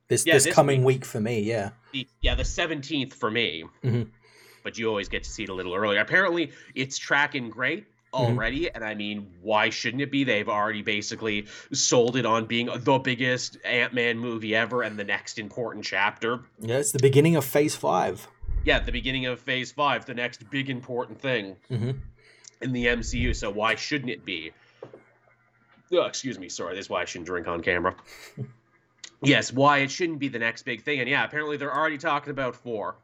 [0.07, 1.03] this Yeah, this, this coming week.
[1.05, 1.41] for me.
[1.41, 3.65] Yeah, The- yeah, the 17th for me.
[3.83, 4.07] Mhm.
[4.63, 5.99] But you always get to see it a little earlier.
[5.99, 8.25] Apparently, it's tracking great Mm-hmm.
[8.37, 8.69] already.
[8.69, 10.23] And I mean, why shouldn't it be?
[10.23, 15.03] They've already basically sold it on being the biggest Ant Man movie ever and the
[15.03, 16.41] next important chapter.
[16.59, 16.77] yeah.
[16.77, 18.27] It's the beginning of Phase Five.
[18.63, 21.55] Yeah, the beginning of Phase 5, the next big important thing.
[21.67, 21.91] hmm
[22.63, 24.51] in the MCU, so why shouldn't it be?
[25.91, 27.93] Oh, excuse me, sorry, that's why I shouldn't drink on camera.
[29.21, 32.31] yes, why it shouldn't be the next big thing, and yeah, apparently they're already talking
[32.31, 32.95] about four.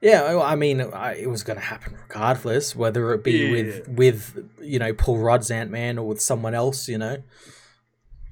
[0.00, 3.88] Yeah, I I mean, I, it was going to happen regardless, whether it be with
[3.88, 6.88] with you know Paul Rudd's Ant Man or with someone else.
[6.88, 7.22] You know,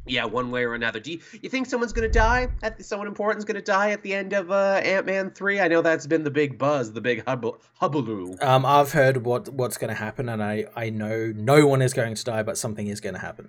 [0.07, 1.01] Yeah, one way or another.
[1.01, 2.49] Do you, you think someone's gonna die?
[2.63, 5.61] At someone important's gonna die at the end of uh, Ant Man three?
[5.61, 8.43] I know that's been the big buzz, the big hub- hubbaloo.
[8.43, 11.95] um, I've heard what what's going to happen, and I I know no one is
[11.95, 13.49] going to die, but something is going to happen.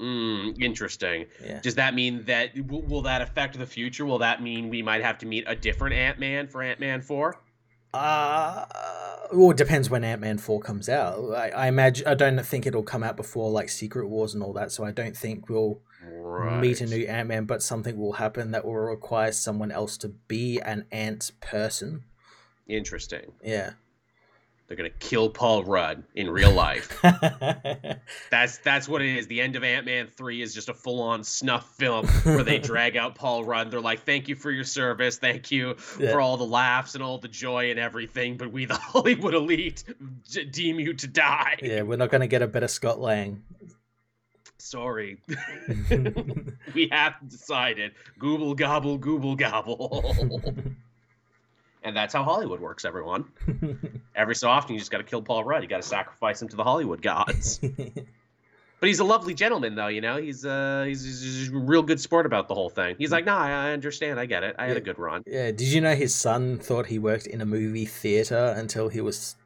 [0.00, 1.26] Mm, interesting.
[1.44, 1.60] Yeah.
[1.60, 4.06] Does that mean that will, will that affect the future?
[4.06, 7.02] Will that mean we might have to meet a different Ant Man for Ant Man
[7.02, 7.38] four?
[7.92, 8.64] Uh,
[9.32, 11.18] well, it depends when Ant Man four comes out.
[11.34, 14.52] I, I imagine I don't think it'll come out before like Secret Wars and all
[14.54, 16.60] that, so I don't think we'll Right.
[16.60, 17.44] meet a new Ant Man.
[17.44, 22.04] But something will happen that will require someone else to be an ant person.
[22.66, 23.32] Interesting.
[23.44, 23.72] Yeah.
[24.68, 26.96] They're gonna kill Paul Rudd in real life.
[28.30, 29.26] That's that's what it is.
[29.26, 32.58] The end of Ant Man three is just a full on snuff film where they
[32.60, 33.72] drag out Paul Rudd.
[33.72, 35.18] They're like, "Thank you for your service.
[35.18, 36.12] Thank you Yeah.
[36.12, 39.82] for all the laughs and all the joy and everything." But we, the Hollywood elite,
[40.52, 41.56] deem you to die.
[41.62, 43.42] yeah, we're not gonna get a better Scott Lang.
[44.60, 45.18] Sorry,
[46.74, 47.92] we have decided.
[48.18, 50.22] Google gobble, Google gobble,
[51.82, 52.84] and that's how Hollywood works.
[52.84, 53.24] Everyone.
[54.14, 55.62] Every so often, you just got to kill Paul Rudd.
[55.62, 57.60] You got to sacrifice him to the Hollywood gods.
[58.80, 59.88] But he's a lovely gentleman, though.
[59.88, 62.96] You know, he's uh, he's, he's a real good sport about the whole thing.
[62.98, 64.18] He's like, "Nah, I I understand.
[64.18, 64.56] I get it.
[64.58, 67.42] I had a good run." yeah, did you know his son thought he worked in
[67.42, 69.36] a movie theater until he was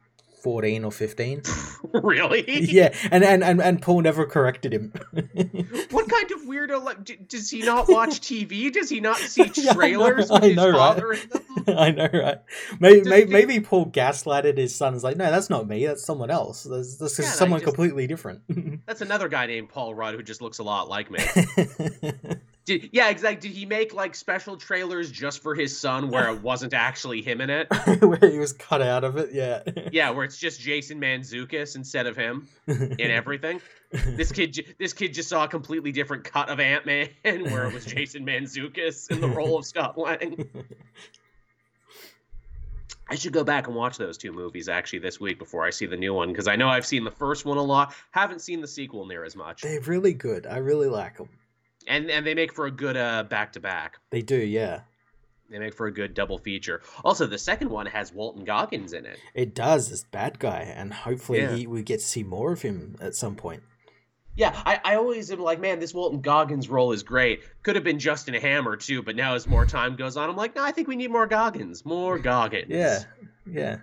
[0.45, 1.41] fourteen or fifteen?
[1.91, 2.45] really?
[2.71, 4.93] yeah, and, and and and Paul never corrected him.
[5.91, 6.83] What kind of weirdo?
[6.83, 8.71] Like, d- does he not watch TV?
[8.71, 10.77] Does he not see Yeah, I know- trailers I know, right?
[10.77, 11.43] father in them?
[11.77, 12.37] I know, right?
[12.79, 14.93] Maybe, maybe, maybe Paul gaslighted his son.
[14.93, 15.85] Is like, no, that's not me.
[15.85, 16.63] That's someone else.
[16.63, 18.41] That's, that's Yeah, someone just- completely different.
[18.85, 21.19] That's another guy named Paul Rudd who just looks a lot like me.
[22.65, 23.47] Did, yeah, exactly.
[23.47, 27.39] Did he make like special trailers just for his son where it wasn't actually him
[27.39, 27.67] in it?
[28.01, 29.29] Where he was cut out of it.
[29.31, 29.61] Yeah.
[29.91, 33.61] Yeah, where it's just Jason Mantzoukas instead of him in everything.
[33.91, 37.73] This kid, this kid just saw a completely different cut of Ant Man, where it
[37.73, 40.49] was Jason Mantzoukas in the role of Scott Lang.
[43.07, 45.85] I should go back and watch those two movies actually this week before I see
[45.85, 48.61] the new one because I know I've seen the first one a lot, haven't seen
[48.61, 50.47] the sequel near as much, They're really good.
[50.47, 51.29] I really like them.
[51.87, 53.97] And and they make for a good uh back to back.
[54.11, 54.81] They do, yeah.
[55.49, 56.81] They make for a good double feature.
[57.03, 59.19] Also, the second one has Walton Goggins in it.
[59.35, 59.89] It does.
[59.89, 61.55] This bad guy, and hopefully Yeah.
[61.55, 63.61] he, we get to see more of him at some point.
[64.37, 67.41] Yeah, I, I always am like, man, this Walton Goggins role is great.
[67.63, 70.55] Could have been Justin Hammer too, but now as more time goes on, I'm like,
[70.55, 71.85] no, I think we need more Goggins.
[71.85, 72.65] More Goggins.
[72.69, 73.03] Yeah,
[73.45, 73.77] yeah.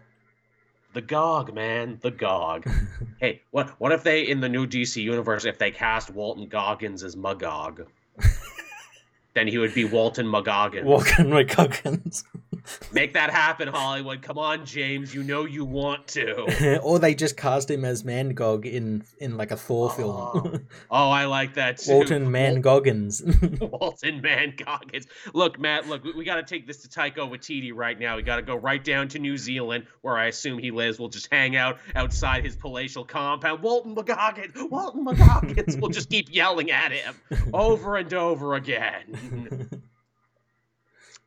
[0.93, 1.99] The Gog, man.
[2.03, 2.69] The Gog.
[3.21, 7.03] hey, what what if they in the new DC universe if they cast Walton Goggins
[7.03, 7.87] as Magog?
[9.35, 10.85] then he would be Walton Magoggins.
[10.85, 12.25] Walking with Goggins.
[12.92, 14.22] Make that happen, Hollywood.
[14.22, 15.14] Come on, James.
[15.14, 16.79] You know you want to.
[16.83, 19.94] or they just cast him as Mangog in in like a Thor oh.
[19.94, 20.66] film.
[20.90, 21.92] Oh, I like that too.
[21.92, 23.22] Walton Man Goggins.
[23.61, 25.07] Walton Mangoggins.
[25.33, 28.16] Look, Matt, look, we, we got to take this to Taika Waititi right now.
[28.16, 30.98] We got to go right down to New Zealand, where I assume he lives.
[30.98, 33.62] We'll just hang out outside his palatial compound.
[33.62, 35.81] Walton McGoggins, Walton McGoggins.
[35.81, 37.14] we'll just keep yelling at him
[37.53, 39.83] over and over again.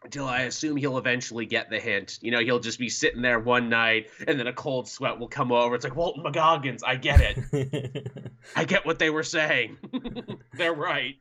[0.05, 2.19] Until I assume he'll eventually get the hint.
[2.21, 5.27] You know, he'll just be sitting there one night, and then a cold sweat will
[5.27, 5.75] come over.
[5.75, 6.81] It's like Walton McGoggins.
[6.85, 8.11] I get it.
[8.55, 9.77] I get what they were saying.
[10.53, 11.15] They're right.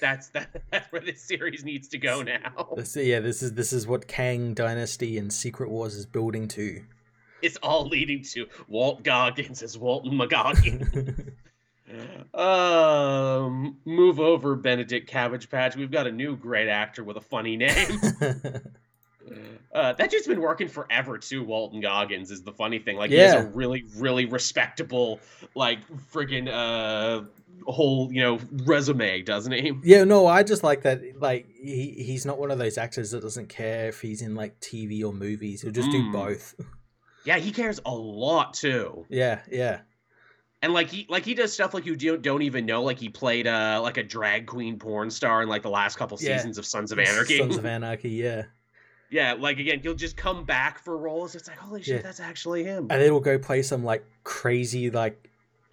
[0.00, 2.74] That's that, that's where this series needs to go now.
[2.76, 6.82] This- yeah, this is this is what Kang Dynasty and Secret Wars is building to.
[7.40, 11.32] It's all leading to Walt Goggins as Walton McGoggins.
[12.34, 15.76] Um, move over, Benedict Cabbage Patch.
[15.76, 18.00] We've got a new great actor with a funny name.
[19.72, 21.42] Uh, that just been working forever too.
[21.42, 22.96] Walton Goggins is the funny thing.
[22.98, 25.18] Like he has a really, really respectable,
[25.54, 25.78] like
[26.12, 27.24] friggin' uh,
[27.66, 29.72] whole you know resume, doesn't he?
[29.84, 31.00] yeah, no, I just like that.
[31.18, 34.60] Like he he's not one of those actors that doesn't care if he's in like
[34.60, 35.62] TV or movies.
[35.62, 36.12] He'll just do Mm.
[36.12, 36.54] both.
[37.24, 39.06] Yeah, he cares a lot too.
[39.08, 39.82] Yeah, yeah,
[40.62, 42.82] And like he like he does stuff like you don't don't even know.
[42.84, 46.16] Like he played uh like a drag queen porn star in like the last couple
[46.20, 46.36] Yeah.
[46.36, 47.38] seasons of Sons of Anarchy.
[47.38, 48.10] Sons of Anarchy.
[48.10, 48.44] Yeah,
[49.10, 51.34] yeah, like again, he'll just come back for roles.
[51.34, 52.02] It's like holy shit, Yeah.
[52.02, 52.82] that's actually him.
[52.90, 55.28] and then he'll go play some like crazy like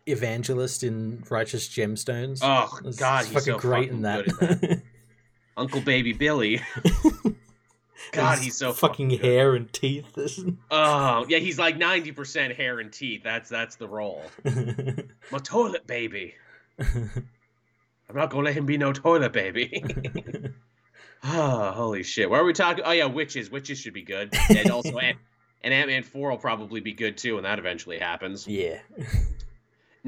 [0.07, 2.39] evangelist in Righteous Gemstones.
[2.41, 4.25] Oh It's- god, it's he's so great in that.
[4.25, 4.81] good at that.
[5.57, 6.61] Uncle Baby Billy.
[8.11, 10.05] God, he's so fucking hair and teeth.
[10.71, 13.21] Oh yeah, he's like ninety percent hair and teeth.
[13.23, 14.23] That's that's the role.
[15.31, 16.35] My toilet baby.
[16.79, 19.83] I'm not gonna let him be no toilet baby.
[21.23, 22.29] oh, holy shit.
[22.29, 22.83] Where are we talking?
[22.85, 23.49] Oh yeah, witches.
[23.51, 24.33] Witches should be good.
[24.49, 25.17] And also, Ant-
[25.61, 28.47] and Ant Man Four will probably be good too when that eventually happens.
[28.47, 28.79] yeah.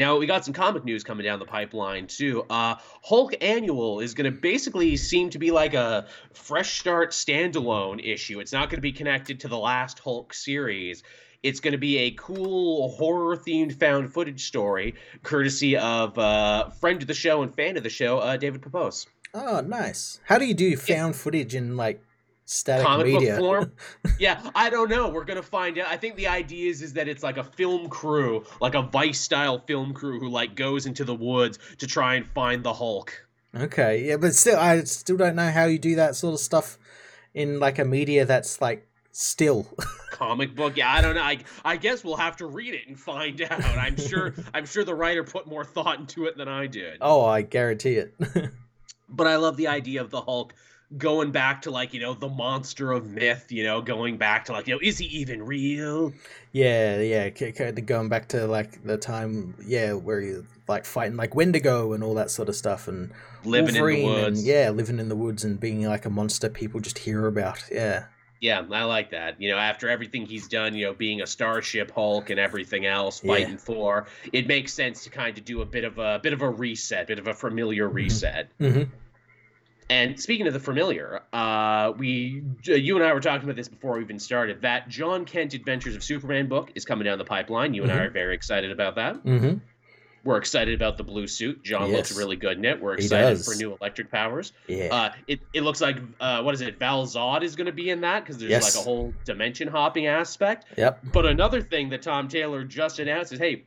[0.02, 2.44] Now we got some comic news coming down the pipeline too.
[2.50, 8.04] Uh, Hulk Annual is going to basically seem to be like a fresh start standalone
[8.04, 8.40] issue.
[8.40, 11.04] It's not going to be connected to the last Hulk series.
[11.44, 17.00] It's going to be a cool horror themed found footage story, courtesy of uh, friend
[17.04, 19.06] of the show and fan of the show, uh, David Pepose.
[19.36, 20.20] Oh, nice.
[20.24, 22.04] How do you do found footage in like
[22.52, 23.72] static Comic book form?
[24.20, 25.10] yeah, I don't know.
[25.10, 25.88] We're gonna find out.
[25.88, 29.20] I think the idea is is that it's like a film crew, like a Vice
[29.20, 33.28] style film crew, who like goes into the woods to try and find the Hulk.
[33.56, 36.78] Okay, yeah, but still, I still don't know how you do that sort of stuff
[37.34, 39.68] in like a media that's like still.
[40.12, 40.78] comic book.
[40.78, 41.24] Yeah, I don't know.
[41.24, 43.64] I, I guess we'll have to read it and find out.
[43.64, 46.98] I'm sure I'm sure the writer put more thought into it than I did.
[47.02, 48.14] oh, I guarantee it.
[49.10, 50.54] But I love the idea of the Hulk
[50.98, 54.52] going back to like, you know, the monster of myth, you know, going back to
[54.52, 56.14] like, you know, is he even real?
[56.52, 61.94] yeah, yeah, going back to like the time, yeah, where you like fighting like Wendigo
[61.94, 63.12] and all that sort of stuff, and
[63.44, 64.40] Living in the woods.
[64.40, 67.64] and yeah, living in the woods and being like a monster people just hear about.
[67.72, 68.06] Yeah,
[68.42, 69.40] Yeah, I like that.
[69.42, 73.24] You know, after everything he's done, you know, being a Starship Hulk and everything else,
[73.24, 73.28] Yeah.
[73.34, 76.42] fighting for, it makes sense to kind of do a bit of a bit of
[76.42, 78.50] a reset, bit of a familiar reset.
[78.60, 78.84] hmm
[79.92, 83.98] And speaking of the familiar, uh, we, you and I were talking about this before
[83.98, 84.62] we even started.
[84.62, 87.74] That John Kent Adventures of Superman book is coming down the pipeline.
[87.74, 88.06] You and I Mhm.
[88.08, 89.18] are very excited about that.
[89.18, 89.56] hmm
[90.24, 91.62] We're excited about the blue suit.
[91.64, 92.80] John looks really good in it.
[92.82, 94.54] We're excited for new electric powers.
[94.68, 96.78] yeah, Uh, it, it looks like uh, what is it?
[96.80, 98.64] Val Zod is going to be in that because there's Yes.
[98.76, 100.68] like a whole dimension hopping aspect.
[100.78, 101.00] yep.
[101.12, 103.64] But another thing that Tom Taylor just announced is, hey,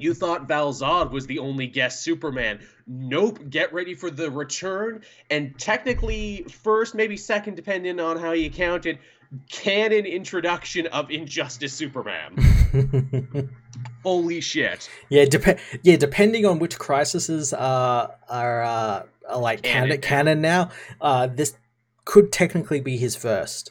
[0.00, 2.60] you thought Val Zod was the only guest Superman.
[2.86, 3.50] Nope.
[3.50, 8.86] Get ready for the return and technically first, maybe second, depending on how you count
[8.86, 8.98] it,
[9.50, 12.34] canon introduction of Injustice Superman.
[14.02, 14.88] Holy shit.
[15.08, 20.70] Yeah, dep- yeah, depending on which crises are are, uh, are like Canon canon now,
[21.00, 21.54] uh, this
[22.04, 23.70] could technically be his first.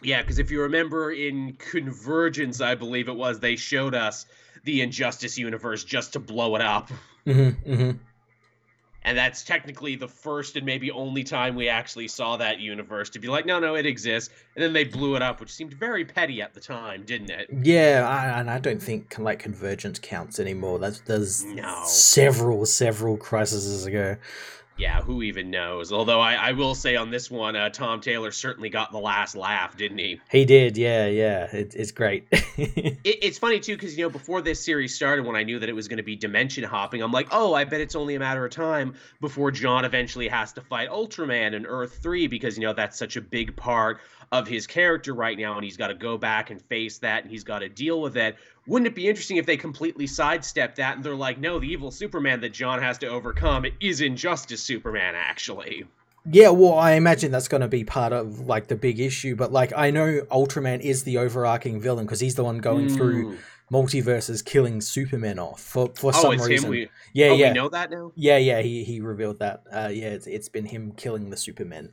[0.00, 4.26] Yeah, because if you remember in Convergence, I believe it was, they showed us
[4.68, 6.90] the Injustice universe just to blow it up.
[7.24, 7.90] hmm hmm
[9.02, 13.18] And that's technically the first and maybe only time we actually saw that universe to
[13.18, 14.28] be like, no, no, it exists.
[14.54, 17.48] And then they blew it up, which seemed very petty at the time, didn't it?
[17.62, 20.78] Yeah, I, and I don't think like convergence counts anymore.
[20.78, 21.82] That's there's No.
[21.86, 24.16] several several crises ago.
[24.78, 25.92] Yeah, who even knows?
[25.92, 29.34] Although I, I will say on this one, uh, Tom Taylor certainly got the last
[29.34, 30.20] laugh, didn't he?
[30.30, 31.44] He did, yeah, yeah.
[31.54, 32.26] It, it's great.
[32.58, 35.68] It, it's funny too because you know before this series started, when I knew that
[35.68, 38.18] it was going to be dimension hopping, I'm like, oh, I bet it's only a
[38.18, 42.64] matter of time before John eventually has to fight Ultraman in Earth Three because you
[42.64, 44.00] know that's such a big part
[44.32, 47.30] of his character right now, and he's got to go back and face that, and
[47.30, 48.36] he's got to deal with it.
[48.66, 51.90] Wouldn't it be interesting if they completely sidestep that and they're like, no, the evil
[51.90, 55.84] Superman that John has to overcome is Injustice Superman, actually.
[56.30, 59.34] yeah, well, I imagine that's going to be part of like the big issue.
[59.36, 63.24] But like, I know Ultraman is the overarching villain because he's the one going through
[63.24, 63.38] Mm.
[63.72, 66.66] multiverses, killing Superman off for for Oh, some it's reason.
[66.66, 66.70] him.
[66.70, 68.12] We, yeah, oh, yeah, we know that now.
[68.16, 68.60] yeah, yeah.
[68.60, 69.62] He he revealed that.
[69.72, 71.92] Uh, yeah, it's, it's been him killing the Superman.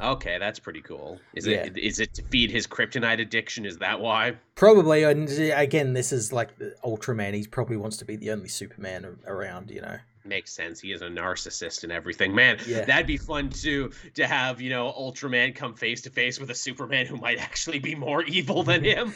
[0.00, 1.18] Okay, that's pretty cool.
[1.34, 1.64] Is Yeah.
[1.64, 3.64] it is it to feed his kryptonite addiction?
[3.64, 4.34] Is that why?
[4.54, 6.50] Probably, and again, this is like
[6.84, 7.34] Ultraman.
[7.34, 9.98] He probably wants to be the only Superman around, you know.
[10.24, 10.80] Makes sense.
[10.80, 12.34] He is a narcissist and everything.
[12.34, 12.84] Man, Yeah.
[12.84, 16.54] that'd be fun too to have, you know, Ultraman come face to face with a
[16.54, 19.14] Superman who might actually be more evil than him.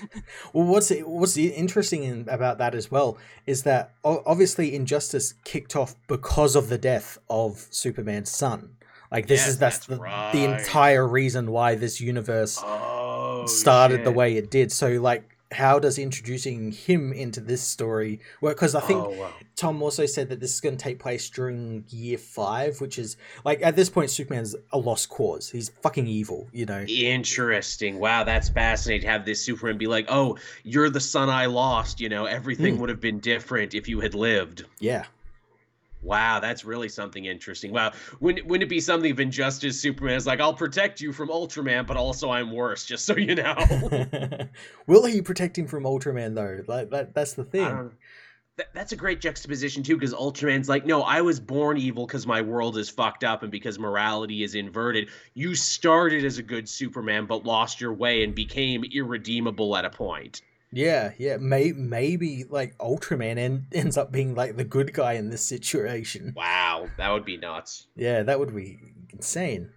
[0.53, 5.95] Well, what's what's interesting in, about that as well is that obviously Injustice kicked off
[6.07, 8.77] because of the death of Superman's son.
[9.11, 10.33] Like this Yes, is that's, that's the, right.
[10.33, 14.71] the entire reason why this universe Oh, started the way it did.
[14.73, 18.57] So like, how does introducing him into this story work?
[18.57, 19.33] Because I think Oh, wow.
[19.57, 23.17] Tom also said that this is going to take place during year five, which is
[23.45, 25.51] like at this point Superman's a lost cause.
[25.51, 26.83] He's fucking evil, you know.
[26.83, 27.99] Interesting.
[27.99, 32.01] Wow, that's fascinating to have this Superman be like, "Oh, you're the son I lost.
[32.01, 32.79] You know, everything Mm.
[32.81, 35.05] would have been different if you had lived." Yeah.
[36.03, 37.73] Wow, that's really something interesting.
[37.73, 41.29] Wow, wouldn't wouldn't it be something if Injustice Superman is like, "I'll protect you from
[41.29, 43.55] Ultraman, but also I'm worse, just so you know."
[44.87, 46.63] Will he protect him from Ultraman though?
[46.67, 47.65] Like that that's the thing.
[47.65, 47.93] don't-
[48.57, 52.27] That, that's a great juxtaposition too, because Ultraman's like, no, I was born evil because
[52.27, 55.09] my world is fucked up and because morality is inverted.
[55.35, 59.91] You started as a good Superman, but lost your way and became irredeemable at a
[59.91, 60.43] point.
[60.73, 61.37] Yeah, yeah.
[61.39, 66.33] May, maybe like Ultraman en- ends up being like the good guy in this situation.
[66.37, 67.87] Wow, that would be nuts.
[67.97, 68.79] Yeah, that would be
[69.13, 69.71] insane.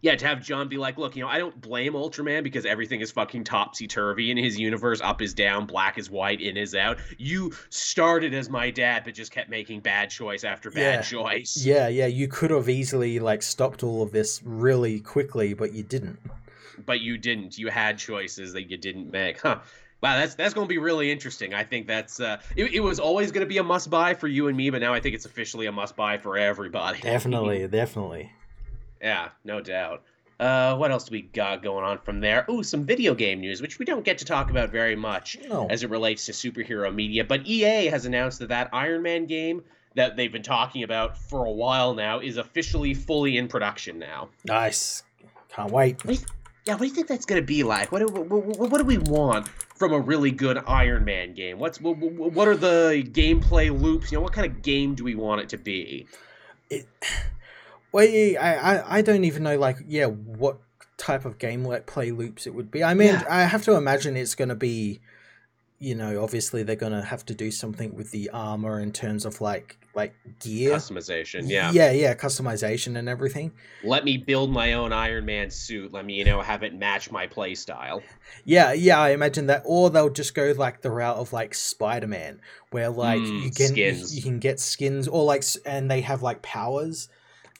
[0.00, 3.00] Yeah, to have John be like, look, you know, I don't blame Ultraman because everything
[3.00, 5.00] is fucking topsy turvy in his universe.
[5.00, 6.98] Up is down, black is white, in is out.
[7.18, 11.02] You started as my dad, but just kept making bad choice after bad Yeah.
[11.02, 11.60] choice.
[11.66, 12.06] Yeah, yeah.
[12.06, 16.20] You could have easily like stopped all of this really quickly, but you didn't.
[16.86, 17.58] but you didn't.
[17.58, 19.40] You had choices that you didn't make.
[19.40, 19.58] Huh.
[20.00, 21.54] Wow, that's that's going to be really interesting.
[21.54, 24.28] I think that's uh, it, it was always going to be a must buy for
[24.28, 27.00] you and me, but now I think it's officially a must buy for everybody.
[27.00, 28.30] Definitely, definitely.
[29.02, 30.02] yeah, no doubt.
[30.38, 32.46] Uh, what else do we got going on from there?
[32.48, 35.66] Ooh, some video game news, which we don't get to talk about very much No.
[35.68, 37.24] as it relates to superhero media.
[37.24, 39.64] But EA has announced that that Iron Man game
[39.96, 44.28] that they've been talking about for a while now is officially fully in production now.
[44.44, 45.02] Nice.
[45.48, 46.04] Can't wait.
[46.68, 47.90] Yeah, what do you think that's going to be like?
[47.90, 51.58] What do, what, what do we want from a really good Iron Man game?
[51.58, 54.12] What's what, what are the gameplay loops?
[54.12, 56.06] You know, what kind of game do we want it to be?
[56.68, 56.86] It,
[57.92, 60.58] well, I, I, don't even know, like, yeah, what
[60.98, 62.84] type of gameplay loops it would be.
[62.84, 63.24] I mean, Yeah.
[63.30, 65.00] I have to imagine it's going to be,
[65.80, 69.24] you know, obviously they're going to have to do something with the armor in terms
[69.24, 70.74] of like like gear.
[70.74, 71.72] Customization, yeah.
[71.72, 73.52] yeah, yeah, customization and everything.
[73.82, 75.92] Let me build my own Iron Man suit.
[75.92, 78.02] Let me, you know, have it match my play style.
[78.44, 82.06] Yeah, yeah, I imagine that, or they'll just go like the route of like Spider
[82.06, 84.16] Man, where like Mm, you can you, skins.
[84.16, 87.08] you can get skins, or like, and they have like powers.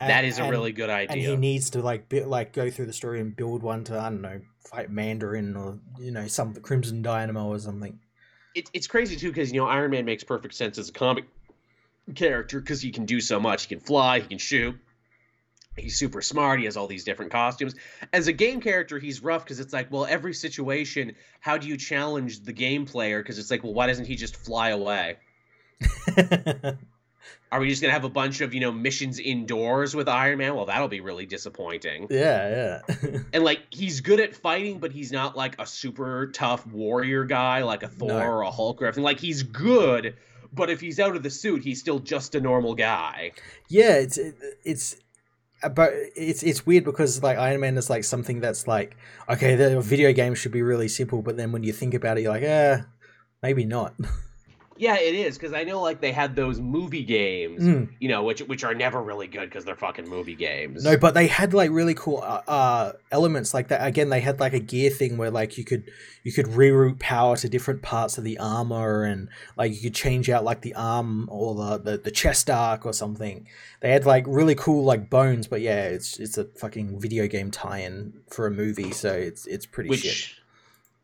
[0.01, 1.13] and- that is a and- really good idea.
[1.17, 3.99] and he needs to like bi- like go through the story and build one to
[3.99, 4.41] I don't know
[4.71, 7.99] fight Mandarin or you know some the Crimson Dynamo or something.
[8.59, 11.25] It, it's crazy too because you know Iron Man makes perfect sense as a comic
[12.15, 13.65] character because he can do so much.
[13.65, 14.77] He can fly, he can shoot.
[15.77, 16.59] He's super smart.
[16.59, 17.77] He has all these different costumes.
[18.13, 21.77] As a game character, he's rough because it's like, well, every situation, how do you
[21.77, 23.23] challenge the game player?
[23.23, 25.19] Because it's like, well, why doesn't he just fly away?
[27.51, 30.55] Are we just gonna have a bunch of you know missions indoors with Iron Man?
[30.55, 32.07] Well, that'll be really disappointing.
[32.11, 36.67] yeah, yeah, And like he's good at fighting, but he's not like a super tough
[36.67, 38.19] warrior guy like a Thor No.
[38.21, 39.03] or a Hulk or anything.
[39.05, 40.15] Like he's good,
[40.53, 43.33] but if he's out of the suit, he's still just a normal guy.
[43.69, 43.95] yeah.
[43.95, 44.19] It's
[44.65, 44.97] it's.
[45.63, 48.95] uh, But it's it's weird because like Iron Man is like something that's like
[49.29, 52.23] okay the video game should be really simple but then when you think about it
[52.23, 52.79] you're like eh
[53.43, 53.95] maybe not
[54.79, 57.89] Yeah, it is because I know like they had those movie games, Mm.
[57.99, 60.85] you know, which which are never really good because they're fucking movie games.
[60.85, 63.85] No, but they had like really cool uh, uh, elements like that.
[63.87, 65.91] Again, they had like a gear thing where like you could
[66.23, 70.31] you could reroute power to different parts of the armor, and like you could change
[70.31, 73.47] out like the arm or the the, the chest arc or something.
[73.81, 77.51] They had like really cool like bones, but yeah, it's it's a fucking video game
[77.51, 80.35] tie-in for a movie, so it's it's pretty which shit.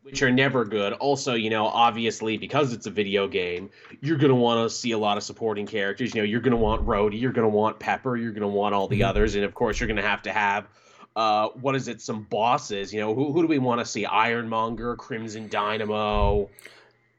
[0.05, 0.93] Which are never good.
[0.93, 4.97] Also, you know, obviously because it's a video game, you're gonna want to see a
[4.99, 6.13] lot of supporting characters.
[6.13, 8.99] You know, you're gonna want Rhodey, you're gonna want Pepper, you're gonna want all the
[9.01, 9.07] Mhm.
[9.09, 10.67] others, and of course, you're gonna have to have.
[11.15, 12.01] Uh, what is it?
[12.01, 12.93] Some bosses.
[12.93, 14.05] You know, who, who do we want to see?
[14.05, 16.49] Ironmonger, Crimson Dynamo.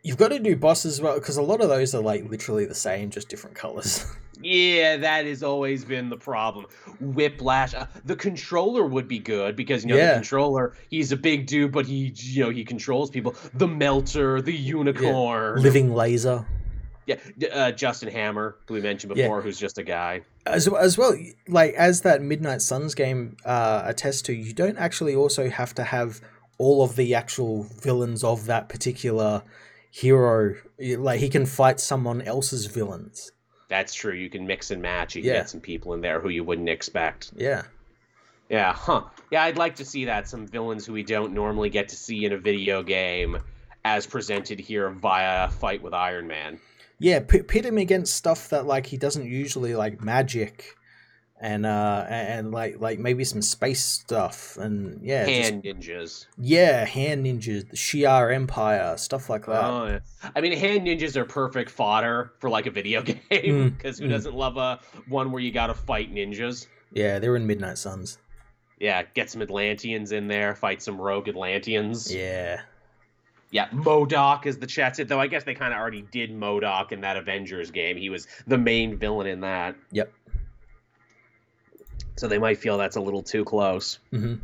[0.05, 2.67] You've got to do bosses as well because a lot of those are like literally
[2.67, 4.05] the same, just different colors.
[4.43, 6.67] Yeah, that has always been the problem.
[7.01, 7.75] Whiplash.
[7.75, 10.09] Uh, the controller would be good because you know Yeah.
[10.09, 10.75] the controller.
[10.91, 13.35] He's a big dude, but he you know he controls people.
[13.55, 15.63] The melter, the unicorn.
[15.63, 16.47] Living laser.
[17.07, 17.17] Yeah,
[17.53, 19.27] uh, Justin Hammer, who we mentioned Yeah.
[19.27, 20.23] before, who's just a guy.
[20.45, 21.17] as as well
[21.49, 25.83] like as that midnight suns game uh attests to you don't actually also have to
[25.83, 26.21] have
[26.59, 29.43] all of the actual villains of that particular
[29.91, 33.33] hero like he can fight someone else's villains
[33.69, 34.13] That's true.
[34.15, 35.17] You can mix and match.
[35.17, 35.39] You can Yeah.
[35.39, 37.33] get some people in there who you wouldn't expect.
[37.37, 37.63] yeah
[38.49, 39.03] Yeah, huh.
[39.33, 40.29] Yeah, I'd like to see that.
[40.29, 43.39] Some villains who we don't normally get to see in a video game
[43.85, 46.61] as presented here via a fight with Iron Man.
[46.99, 50.77] yeah pit, pit him against stuff that like he doesn't usually like magic
[51.41, 56.27] and uh and, like like maybe some space stuff and yeah just- Hand ninjas.
[56.39, 59.99] yeah hand ninjas the shi'ar empire stuff like that Oh, yeah.
[60.35, 64.07] I mean, hand ninjas are perfect fodder for like a video game Mm, because who
[64.07, 64.11] mm.
[64.11, 66.67] doesn't love a one where you got to fight ninjas?
[66.93, 68.17] yeah they're in midnight suns
[68.79, 72.15] Yeah, get some Atlanteans in there, fight some rogue Atlanteans.
[72.15, 72.61] yeah
[73.51, 76.93] Yeah, MODOK is the chat said, though I guess they kind of already did MODOK
[76.93, 77.97] in that Avengers game.
[77.97, 79.77] He was the main villain in that.
[79.93, 80.13] Yep.
[82.17, 83.99] So they might feel that's a little too close.
[84.11, 84.35] hmm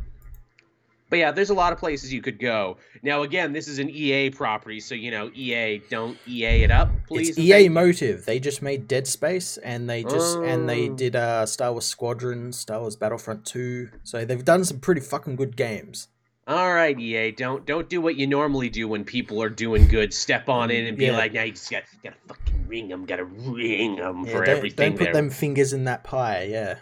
[1.09, 2.77] But yeah, there's a lot of places you could go.
[3.03, 6.89] Now, again, this is an EA property, so you know, EA, don't EA it up,
[7.07, 7.29] please.
[7.29, 7.69] It's EA you.
[7.71, 8.25] Motive.
[8.25, 10.95] They just made Dead Space, and they just and they Oh.
[10.95, 13.89] did uh, Star Wars Squadron, Star Wars Battlefront Two.
[14.03, 16.07] So they've done some pretty fucking good games.
[16.45, 20.13] All right, EA, don't don't do what you normally do when people are doing good.
[20.13, 21.17] Step on in and be Yeah.
[21.17, 24.57] like, now you just got gotta fucking ring them, gotta ring them Yeah, for don't,
[24.57, 24.89] everything.
[24.91, 25.13] don't put there.
[25.13, 26.43] them fingers in that pie.
[26.49, 26.75] Yeah.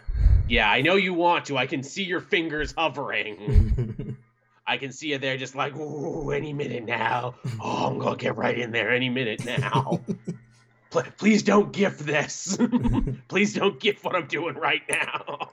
[0.48, 1.56] Yeah, I know you want to.
[1.56, 4.16] I can see your fingers hovering.
[4.66, 7.36] I can see you there, just like, ooh, any minute now.
[7.60, 10.00] Oh, I'm gonna get right in there any minute now.
[10.90, 12.58] Pl- Please don't gift this.
[13.28, 15.50] Please don't gift what I'm doing right now.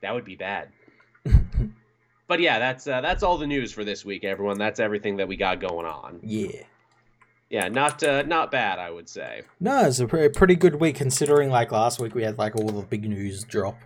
[0.00, 0.68] that would be bad.
[2.28, 4.58] But yeah, that's uh, that's all the news for this week, everyone.
[4.58, 6.20] That's everything that we got going on.
[6.22, 6.62] yeah.
[7.48, 9.42] Yeah, not uh, not bad, I would say.
[9.60, 12.66] No, it's a pre- pretty good week considering like last week we had like all
[12.66, 13.78] the big news drop.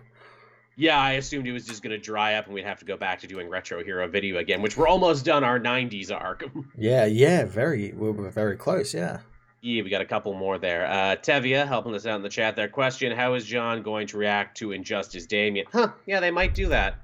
[0.75, 3.19] Yeah, I assumed it was just gonna dry up and we'd have to go back
[3.19, 6.43] to doing retro hero video again, which we're almost done our '90s arc.
[6.75, 7.91] Yeah, yeah, very.
[7.91, 8.95] We were very close.
[8.95, 9.19] Yeah.
[9.61, 10.87] Yeah, we got a couple more there.
[10.87, 12.67] Uh, Tevia helping us out in the chat there.
[12.67, 15.67] Question How is John going to react to Injustice Damian?
[15.71, 16.95] Huh, yeah, they might do that.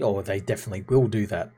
[0.00, 1.50] Oh, they definitely will do that.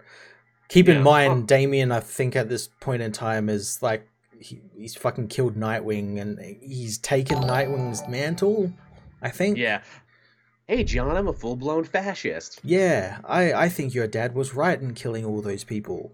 [0.69, 0.97] Keep Yeah.
[0.97, 4.07] in mind, Damian, I think at this point in time is like
[4.41, 8.73] he, he's fucking killed Nightwing and he's taken Nightwing's mantle.
[9.23, 9.57] I think.
[9.57, 9.83] Yeah.
[10.69, 12.61] Hey, John, I'm a full blown fascist.
[12.65, 16.13] Yeah, I I think your dad was right in killing all those people.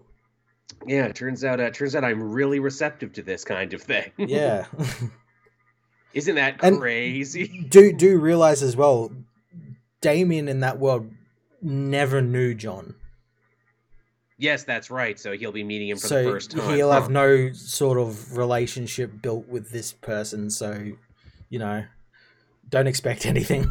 [0.87, 4.11] Yeah, it turns out, uh, turns out I'm really receptive to this kind of thing.
[4.17, 4.65] Yeah.
[6.13, 7.65] Isn't that And- crazy?
[7.69, 9.11] do do realize as well,
[10.01, 11.09] Damian in that world
[11.63, 12.95] never knew John,
[14.37, 15.19] yes, that's right.
[15.19, 16.75] So he'll be meeting him for so the first time.
[16.75, 17.01] he'll huh?
[17.01, 20.49] have no sort of relationship built with this person.
[20.49, 20.91] So,
[21.49, 21.85] you know,
[22.69, 23.63] don't expect anything.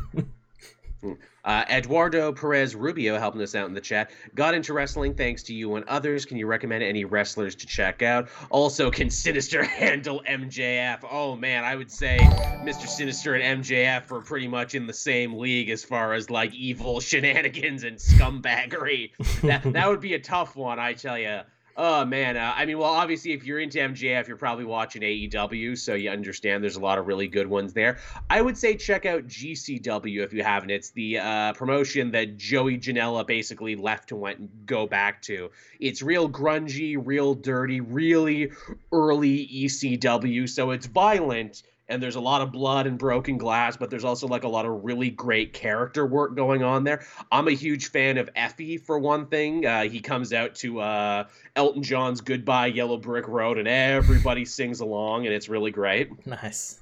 [1.01, 1.13] Hmm.
[1.45, 4.13] Uh, Eduardo Perez Rubio helping us out in the chat.
[4.35, 6.25] Got into wrestling thanks to you and others.
[6.25, 8.29] Can you recommend any wrestlers to check out?
[8.51, 11.01] Also, can Sinister handle MJF?
[11.11, 12.19] Oh man, I would say
[12.65, 12.87] Mr.
[12.87, 17.01] Sinister and MJF are pretty much in the same league as far as like evil
[17.01, 19.11] shenanigans and scumbaggery.
[19.43, 21.41] that that would be a tough one, I tell you.
[21.77, 25.79] Oh man, uh, I mean, well, obviously, if you're into MJF, you're probably watching AEW,
[25.79, 27.99] so you understand there's a lot of really good ones there.
[28.29, 30.71] I would say check out GCW if you haven't.
[30.71, 35.51] It's the uh, promotion that Joey Janela basically left and went and go back to.
[35.81, 38.53] It's real grungy, real dirty, really
[38.93, 41.63] early ECW, so it's violent.
[41.89, 44.65] And there's a lot of blood and broken glass, but there's also like a lot
[44.65, 47.05] of really great character work going on there.
[47.31, 49.67] I'm a huge fan of Effy for one thing.
[49.67, 51.25] Uh, he comes out to uh,
[51.57, 56.79] Elton John's "Goodbye Yellow Brick Road" and everybody sings along, and it's really great nice.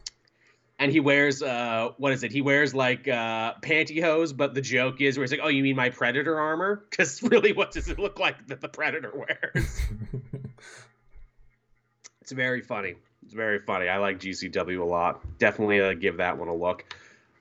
[0.79, 5.01] and he wears uh what is it he wears like uh pantyhose but the joke
[5.01, 7.99] is where he's like oh you mean my predator armor because really what does it
[7.99, 9.81] look like that the predator wears
[12.21, 12.95] it's very funny
[13.33, 13.89] very funny.
[13.89, 15.21] I like gcw a lot.
[15.39, 16.85] Definitely uh, give that one a look.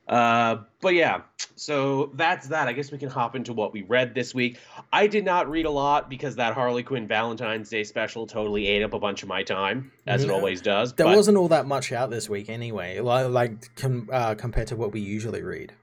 [0.07, 1.21] Uh but yeah
[1.55, 2.67] so that's that.
[2.67, 4.57] I guess we can hop into what we read this week.
[4.91, 8.81] I did not read a lot because that harley quinn valentine's day special totally ate
[8.81, 11.67] up a bunch of my time as it always does There but- wasn't all that
[11.67, 15.73] much out this week anyway, like, like com- uh, compared to what we usually read.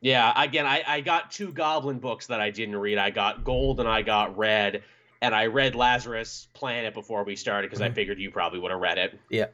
[0.00, 2.98] Yeah, again, I, I got two Goblin books that I didn't read.
[2.98, 4.82] I got Gold and I got Red,
[5.22, 7.94] and I read Lazarus Planet before we started because I Mhm.
[7.94, 9.18] figured you probably would have read it.
[9.30, 9.46] Yeah.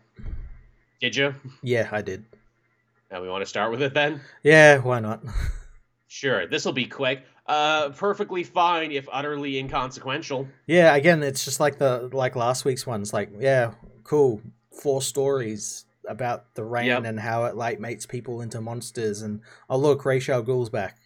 [1.01, 1.35] Did you?
[1.63, 2.25] Yeah, I did.
[3.11, 4.21] Now we want to start with it then.
[4.43, 5.23] Yeah, why not?
[6.07, 7.25] Sure, this will be quick.
[7.47, 10.47] Uh, perfectly fine if utterly inconsequential.
[10.67, 13.13] yeah, again, it's just like the like last week's ones.
[13.13, 13.73] Like, yeah,
[14.05, 14.41] cool,
[14.71, 17.05] four stories about the rain Yep.
[17.07, 20.99] and how it like makes people into monsters and oh look, Ra's al Ghul's back.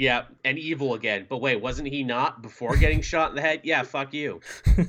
[0.00, 1.26] Yeah, and evil again.
[1.28, 3.60] But wait, wasn't he not before getting shot in the head?
[3.64, 4.40] Yeah, fuck you.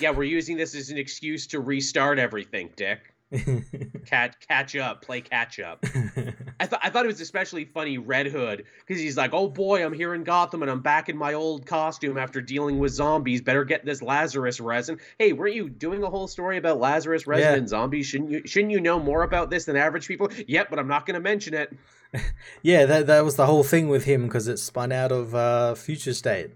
[0.00, 3.14] Yeah, we're using this as an excuse to restart everything, Dick.
[4.06, 5.84] Catch, catch up, play catch up.
[6.60, 9.84] I thought I thought it was especially funny Red Hood because he's like, "Oh boy,
[9.84, 13.40] I'm here in Gotham and I'm back in my old costume after dealing with zombies.
[13.42, 17.52] Better get this Lazarus resin." Hey, weren't you doing a whole story about Lazarus resin
[17.52, 17.56] Yeah.
[17.58, 18.06] and zombies?
[18.06, 20.30] Shouldn't you shouldn't you know more about this than average people?
[20.46, 21.72] Yep, but I'm not going to mention it.
[22.62, 25.74] yeah, that that was the whole thing with him because it spun out of uh,
[25.74, 26.50] Future State.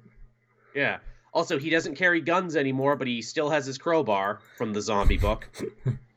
[0.74, 0.98] Yeah.
[1.34, 5.18] Also, he doesn't carry guns anymore, but he still has his crowbar from the zombie
[5.18, 5.48] book.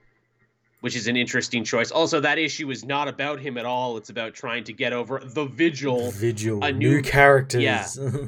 [0.82, 1.92] Which is an interesting choice.
[1.92, 3.98] Also, that issue is not about him at all.
[3.98, 7.62] It's about trying to get over the vigil Vigil, a new, new- characters.
[7.62, 7.88] yeah.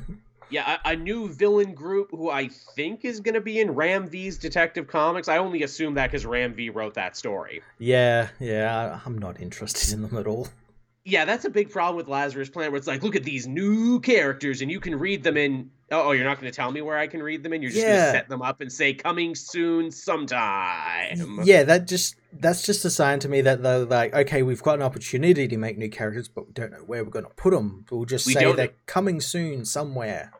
[0.49, 4.07] Yeah, a, a new villain group who I think is going to be in Ram
[4.07, 5.27] V's Detective Comics.
[5.27, 7.63] I only assume that because Ram V wrote that story.
[7.79, 8.99] yeah, yeah.
[9.03, 10.49] I'm not interested in them at all.
[11.05, 13.99] Yeah, that's a big problem with Lazarus Planet, where it's like, look at these new
[13.99, 15.69] characters, and you can read them in.
[15.91, 17.61] Oh, oh, you're not going to tell me where I can read them in.
[17.61, 21.41] You're just going to set them up and say coming soon, sometime.
[21.43, 24.75] Yeah, that just that's just a sign to me that they're like, okay, we've got
[24.75, 27.51] an opportunity to make new characters, but we don't know where we're going to put
[27.51, 27.85] them.
[27.91, 30.31] We'll just We say they're know- coming soon somewhere.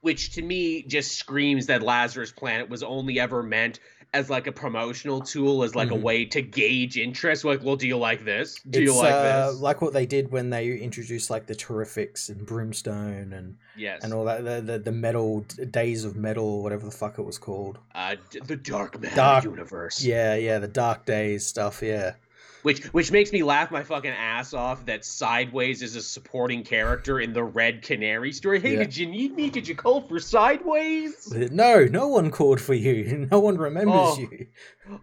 [0.00, 3.80] Which to me just screams that Lazarus Planet was only ever meant
[4.12, 5.92] as like a promotional tool, as like Mhm.
[5.92, 7.44] a way to gauge interest.
[7.44, 8.56] Like, well, do you like this?
[8.68, 9.60] Do it's you like uh, this?
[9.60, 14.02] like what they did when they introduced like the Terrifics and Brimstone and yes.
[14.02, 15.40] and all that the the, the metal
[15.70, 17.78] days of metal, whatever the fuck it was called.
[17.94, 20.02] uh, the Dark Matter Dark- universe.
[20.02, 21.80] Yeah, yeah, the Dark Days stuff.
[21.82, 22.14] Yeah,
[22.62, 27.20] Which which makes me laugh my fucking ass off that Sideways is a supporting character
[27.20, 28.60] in the Red Canary story.
[28.60, 28.80] Hey, Yeah.
[28.80, 29.48] did you need me?
[29.48, 31.32] Did you call for Sideways?
[31.52, 33.28] no, no one called for you.
[33.30, 34.18] No one remembers Oh.
[34.18, 34.46] you.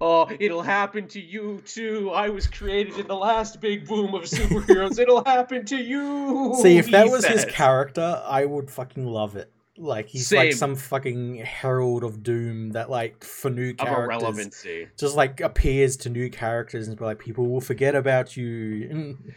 [0.02, 2.12] Oh, it'll happen to you too.
[2.12, 5.00] I was created in the last big boom of superheroes.
[5.00, 6.56] it'll happen to you.
[6.62, 9.52] See, if that was his character, I would fucking love it.
[9.78, 14.56] Like he's like some fucking herald of doom that like for new characters
[14.98, 19.18] just like appears to new characters and be like people will forget about you.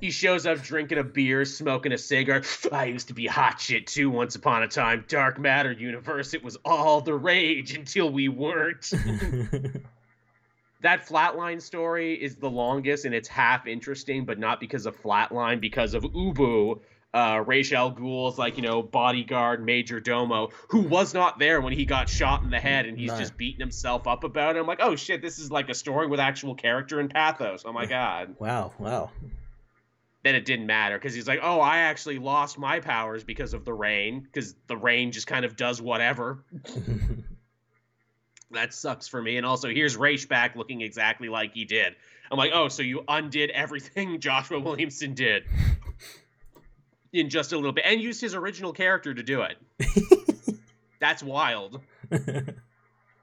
[0.00, 2.42] He shows up drinking a beer, smoking a cigar.
[2.72, 5.04] I used to be hot shit too once upon a time.
[5.08, 6.34] Dark Matter universe.
[6.34, 8.82] It was all the rage until we weren't.
[10.82, 15.60] that flatline story is the longest and it's half interesting, but not because of flatline,
[15.60, 16.80] because of Ubu.
[17.14, 21.72] Uh, Ra's al Ghul's like you know bodyguard major domo who was not there when
[21.72, 23.18] he got shot in the head and he's No.
[23.18, 24.58] just beating himself up about it.
[24.58, 27.62] I'm like, oh shit, this is like a story with actual character and pathos.
[27.64, 28.34] Oh my god.
[28.40, 29.10] wow, wow.
[30.24, 33.64] Then it didn't matter because he's like, oh, I actually lost my powers because of
[33.64, 36.44] the rain because the rain just kind of does whatever.
[38.50, 39.36] That sucks for me.
[39.36, 41.96] And also, here's Ra's back looking exactly like he did.
[42.30, 45.42] I'm like, oh, so you undid everything Joshua Williamson did
[47.14, 49.56] in just a little bit and used his original character to do it.
[51.00, 51.80] That's wild.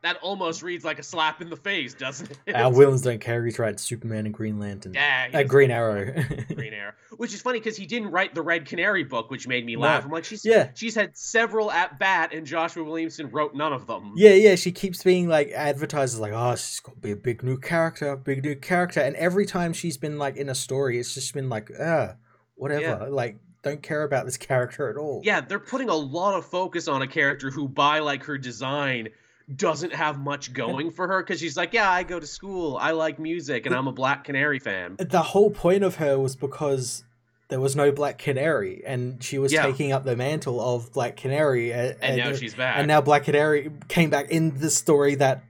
[0.03, 2.55] That almost reads like a slap in the face, doesn't it?
[2.55, 3.45] Our villains don't care.
[3.45, 3.79] He's right.
[3.79, 4.95] Superman and Green Lantern.
[4.95, 5.69] Yeah, Uh, Green.
[5.69, 6.11] Arrow.
[6.55, 9.63] Green Arrow, which is funny because he didn't write the Red Canary book, which made
[9.63, 9.81] me No.
[9.81, 10.03] laugh.
[10.03, 10.71] I'm like, she's Yeah.
[10.73, 14.13] she's had several at bat, and Joshua Williamson wrote none of them.
[14.15, 17.15] Yeah, yeah, she keeps being like advertised as like, oh, she's got to be a
[17.15, 20.97] big new character, big new character, and every time she's been like in a story,
[20.99, 22.15] it's just been like, ah,
[22.55, 22.95] whatever, Yeah.
[23.07, 25.21] like don't care about this character at all.
[25.23, 29.09] Yeah, they're putting a lot of focus on a character who, by like her design,
[29.55, 32.91] doesn't have much going for her because she's like, yeah, I go to school, I
[32.91, 34.95] like music, and I'm a Black Canary fan.
[34.97, 37.03] The whole point of her was because
[37.49, 39.63] there was no Black Canary, and she was Yeah.
[39.63, 42.77] taking up the mantle of Black Canary, and, And now she's back.
[42.77, 45.43] and now Black Canary came back in the story that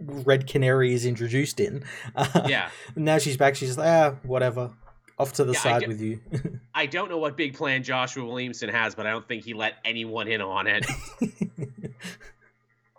[0.00, 1.84] Red Canary is introduced in.
[2.16, 3.54] Uh, yeah, now she's back.
[3.54, 4.72] She's like, ah, whatever,
[5.18, 6.20] off to the Yeah, side with you.
[6.74, 9.74] I don't know what big plan Joshua Williamson has, but I don't think he let
[9.84, 10.86] anyone in on it.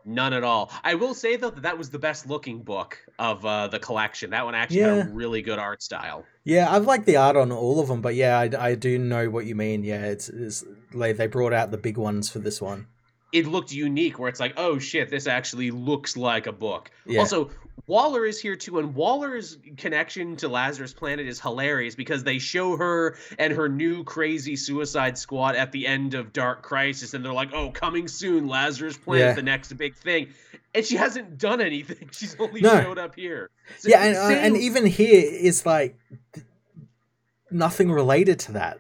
[0.07, 0.71] None at all.
[0.83, 4.29] I will say though that that was the best looking book of uh, the collection.
[4.29, 6.23] That one actually had a really good art style.
[6.43, 9.31] Yeah, I've liked the art on all of them, but yeah, I, I do know
[9.31, 9.83] what you mean.
[9.83, 10.63] Yeah, it's, it's
[10.93, 12.85] like they brought out the big ones for this one.
[13.31, 16.89] It looked unique, where it's like, oh shit, this actually looks like a book.
[17.05, 17.19] Yeah.
[17.19, 17.49] Also,
[17.87, 22.77] Waller is here too, and Waller's connection to Lazarus Planet is hilarious because they show
[22.77, 27.33] her and her new crazy Suicide Squad at the end of Dark Crisis, and they're
[27.33, 29.33] like, "Oh, coming soon, Lazarus Planet, Yeah.
[29.33, 30.29] the next big thing,"
[30.73, 32.09] and she hasn't done anything.
[32.11, 32.81] She's only No.
[32.81, 33.49] showed up here.
[33.79, 35.95] So yeah, and, uh, and even here is like
[37.51, 38.79] nothing related to that.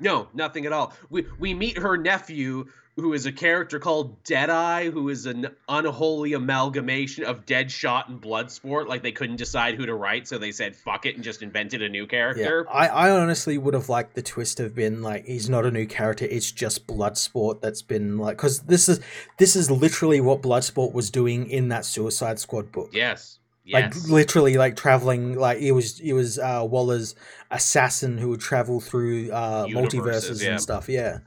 [0.00, 0.92] No, nothing at all.
[1.10, 2.66] We we meet her nephew,
[2.96, 8.86] who is a character called Deadeye, who is an unholy amalgamation of Deadshot and Bloodsport.
[8.86, 11.82] Like they couldn't decide who to write, so they said fuck it and just invented
[11.82, 12.66] a new character.
[12.68, 12.72] Yeah.
[12.72, 15.86] I, I honestly would have liked the twist have been like he's not a new
[15.86, 19.00] character; it's just Bloodsport that's been like because this is
[19.38, 22.90] this is literally what Bloodsport was doing in that Suicide Squad book.
[22.92, 23.38] Yes.
[23.66, 24.08] Like Yes.
[24.10, 27.14] literally, like traveling, like it was it was uh, Waller's
[27.50, 30.50] assassin who would travel through uh, Universes, multiverses yeah.
[30.50, 30.86] and stuff.
[30.86, 31.18] Yeah,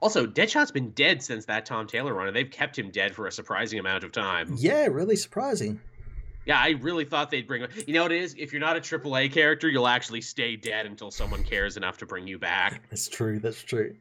[0.00, 3.26] also, Deadshot's been dead since that Tom Taylor run, and they've kept him dead for
[3.26, 4.54] a surprising amount of time.
[4.56, 5.80] yeah, really surprising.
[6.46, 7.66] Yeah, I really thought they'd bring.
[7.86, 8.34] You know what it is?
[8.38, 12.06] If you're not a AAA character, you'll actually stay dead until someone cares enough to
[12.06, 12.82] bring you back.
[12.90, 13.38] That's true.
[13.38, 13.96] That's true.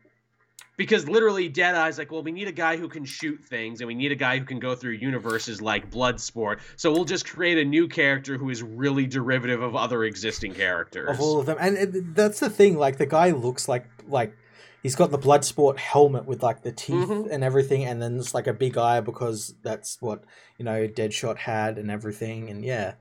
[0.78, 3.96] Because literally, Deadeye's like, well, we need a guy who can shoot things, and we
[3.96, 6.60] need a guy who can go through universes like Bloodsport.
[6.76, 11.10] So we'll just create a new character who is really derivative of other existing characters.
[11.10, 11.58] of all of them.
[11.60, 12.78] And that's the thing.
[12.78, 14.38] Like the guy looks like like
[14.88, 17.30] he's got the Bloodsport helmet with like the teeth Mhm.
[17.30, 20.24] and everything, and then it's like a big eye because that's what
[20.58, 22.50] you know Deadshot had and everything.
[22.50, 22.94] And yeah,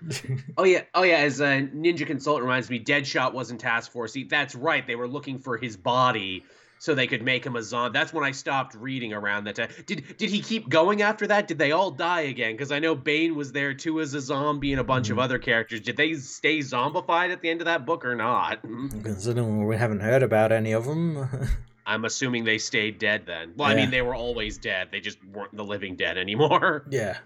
[0.56, 1.16] Oh yeah, oh yeah.
[1.16, 4.14] As a ninja consultant reminds me, Deadshot wasn't Task Force.
[4.14, 4.86] He, that's right.
[4.86, 6.44] They were looking for his body
[6.78, 7.98] so they could make him a zombie.
[7.98, 9.70] That's when I stopped reading around that time.
[9.86, 11.48] Did did he keep going after that?
[11.48, 12.52] Did they all die again?
[12.52, 15.22] Because I know Bane was there too as a zombie and a bunch of Mhm.
[15.22, 15.80] other characters.
[15.80, 18.60] Did they stay zombified at the end of that book or not?
[19.02, 21.28] considering we haven't heard about any of them.
[21.88, 23.52] I'm assuming they stayed dead then.
[23.56, 24.88] Well, I mean they were always dead.
[24.90, 26.84] They just weren't the living dead anymore.
[26.90, 27.18] yeah,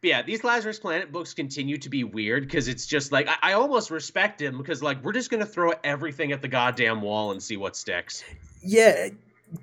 [0.00, 3.50] But yeah, these Lazarus Planet books continue to be weird because it's just like I,
[3.50, 7.30] I almost respect him because like we're just gonna throw everything at the goddamn wall
[7.30, 8.24] and see what sticks.
[8.62, 9.08] Yeah,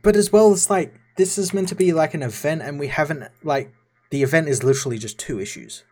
[0.01, 2.87] but as well as like this is meant to be like an event, and we
[2.87, 3.73] haven't like
[4.09, 5.83] the event is literally just two issues.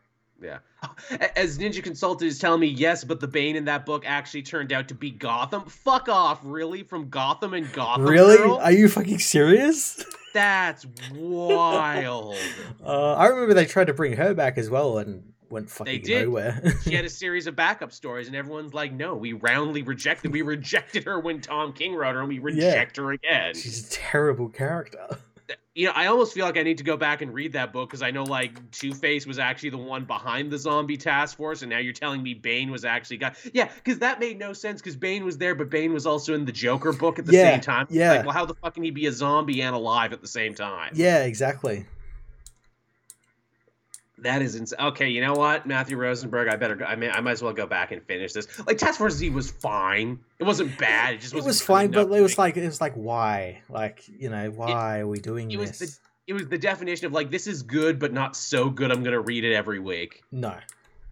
[0.41, 0.59] Yeah.
[1.35, 4.71] As Ninja Consultant is telling me, yes, but the Bane in that book actually turned
[4.71, 5.65] out to be Gotham.
[5.65, 6.83] Fuck off, really?
[6.83, 8.37] From Gotham and Gotham really?
[8.37, 8.57] Girl?
[8.57, 10.03] Are you fucking serious?
[10.33, 12.35] That's wild.
[12.85, 16.25] Uh, I remember they tried to bring her back as well and went fucking did.
[16.27, 16.61] nowhere.
[16.83, 20.31] she had a series of backup stories, and everyone's like, no, we roundly rejected.
[20.31, 23.53] We rejected her when Tom King wrote her, and we reject her again.
[23.55, 25.17] She's a terrible character.
[25.75, 27.89] you know, I almost feel like I need to go back and read that book
[27.89, 31.61] because I know like Two Face was actually the one behind the zombie task force,
[31.61, 34.81] and now you're telling me Bane was actually got yeah, because that made no sense
[34.81, 37.51] because Bane was there, but Bane was also in the Joker book at the Yeah,
[37.51, 37.87] same time.
[37.91, 38.13] yeah.
[38.13, 40.55] Like, well, how the fuck can he be a zombie and alive at the same
[40.55, 40.93] time?
[40.95, 41.85] Yeah, exactly.
[44.25, 44.79] That is insane.
[44.79, 46.73] Okay, you know what, Matthew Rosenberg, I better.
[46.73, 48.47] Go, I mean, I might as well go back and finish this.
[48.65, 50.19] Like Task Force Z was fine.
[50.39, 51.13] It wasn't bad.
[51.13, 53.61] It just It was fine, but it was like it was like why?
[53.69, 55.99] Like, you know, why are we doing it was this?
[56.25, 58.91] it was the definition of like this is good but not so good.
[58.91, 60.23] I'm gonna read it every week.
[60.31, 60.55] No.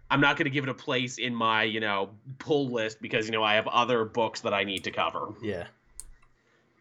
[0.09, 3.25] I'm not going to give it a place in my, you know, pull list because,
[3.25, 5.29] you know, I have other books that I need to cover.
[5.41, 5.65] Yeah.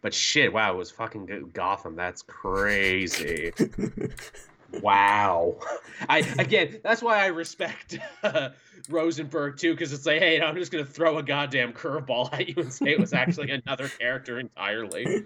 [0.03, 1.51] But shit, wow, it was fucking good.
[1.51, 1.95] Gotham.
[1.95, 3.51] That's crazy.
[4.81, 5.55] wow.
[6.09, 8.49] I again, that's why I respect uh,
[8.89, 12.49] Rosenberg too, because it's like, hey, I'm just going to throw a goddamn curveball at
[12.49, 15.25] you and say it was actually another character entirely.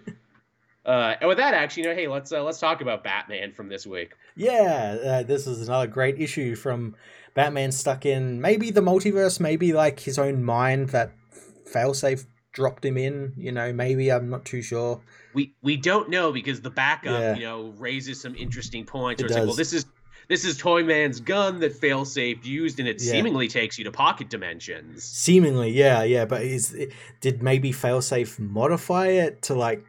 [0.86, 3.68] Uh, and with that, actually, you know, hey, let's uh, let's talk about Batman from
[3.68, 4.14] this week.
[4.36, 6.95] yeah, uh, this is another great issue from
[7.34, 11.12] Batman stuck in maybe the multiverse, maybe like his own mind that
[11.70, 12.26] failsafe
[12.58, 13.34] dropped him in.
[13.38, 14.99] You know, maybe I'm not too sure.
[15.36, 17.36] we we don't know because the backup Yeah.
[17.36, 19.58] you know raises some interesting points It where it's like well does.
[19.58, 19.86] this is
[20.28, 23.12] this is Toyman's gun that failsafe used and it Yeah.
[23.12, 26.91] seemingly takes you to pocket dimensions Seemingly, yeah, yeah, but is it,
[27.22, 29.86] did maybe failsafe modify it to like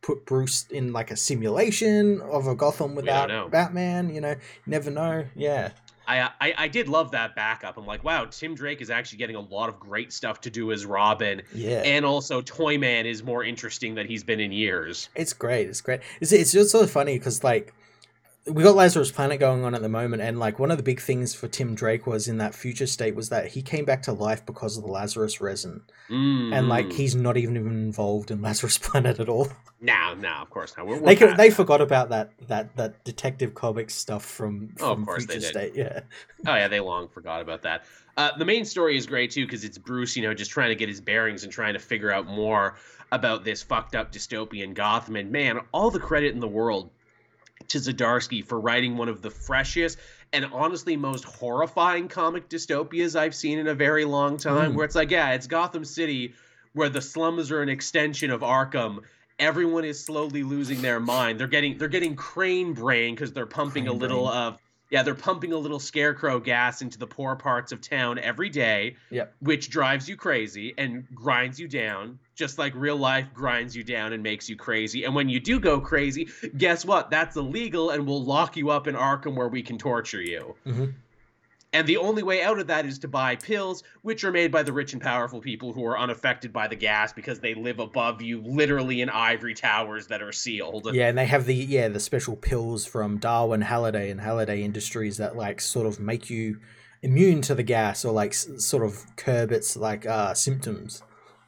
[0.00, 3.50] put Bruce in like a simulation of a Gotham without.
[3.50, 4.14] Batman?
[4.14, 4.36] You know,
[4.66, 5.26] never know.
[5.36, 5.70] Yeah,
[6.06, 9.36] I, I I did love that backup I'm like wow Tim Drake is actually getting
[9.36, 11.82] a lot of great stuff to do as Robin yeah.
[11.84, 15.68] and also Toyman is more interesting than he's been in years It's great.
[15.68, 16.00] It's great.
[16.20, 17.74] It's it's just so funny because like
[18.48, 21.00] we got Lazarus Planet going on at the moment, and like one of the big
[21.00, 24.12] things for Tim Drake was in that future state was that he came back to
[24.12, 26.92] life because of the Lazarus resin, and like Mm.
[26.92, 29.48] he's not even involved in Lazarus Planet at all.
[29.80, 33.02] no no of course not we're, we're They could, they forgot about that that that
[33.04, 35.72] Detective Comics stuff from Oh, of from course they future did.
[35.72, 35.72] state.
[35.74, 36.00] Yeah,
[36.46, 37.84] Oh yeah, they long forgot about that.
[38.16, 40.74] Uh, the main story is great too because it's Bruce, you know, just trying to
[40.74, 42.76] get his bearings and trying to figure out more
[43.12, 45.16] about this fucked up dystopian Gotham.
[45.16, 46.90] And man, all the credit in the world
[47.68, 49.98] to Zdarsky for writing one of the freshest
[50.32, 54.72] and honestly most horrifying comic dystopias I've seen in a very long time.
[54.72, 54.74] Mm.
[54.74, 56.34] Where it's like, yeah, it's Gotham City,
[56.72, 58.98] where the slums are an extension of Arkham.
[59.38, 61.38] Everyone is slowly losing their mind.
[61.38, 64.36] They're getting they're getting crane brain because they're pumping Crane a little brain.
[64.38, 64.58] of
[64.90, 68.96] Yeah, they're pumping a little scarecrow gas into the poor parts of town every day,
[69.10, 69.34] Yep.
[69.40, 74.12] which drives you crazy and grinds you down, just like real life grinds you down
[74.12, 75.04] and makes you crazy.
[75.04, 77.10] And when you do go crazy, guess what?
[77.10, 80.54] That's illegal and we'll lock you up in Arkham where we can torture you.
[80.66, 80.92] Mhm.
[81.72, 84.62] And the only way out of that is to buy pills, which are made by
[84.62, 88.22] the rich and powerful people who are unaffected by the gas because they live above
[88.22, 90.88] you, literally in ivory towers that are sealed.
[90.94, 95.16] Yeah, and they have the yeah the special pills from Darwin Halliday and Halliday Industries
[95.16, 96.60] that like sort of make you
[97.02, 101.02] immune to the gas or like s- sort of curb its like uh symptoms.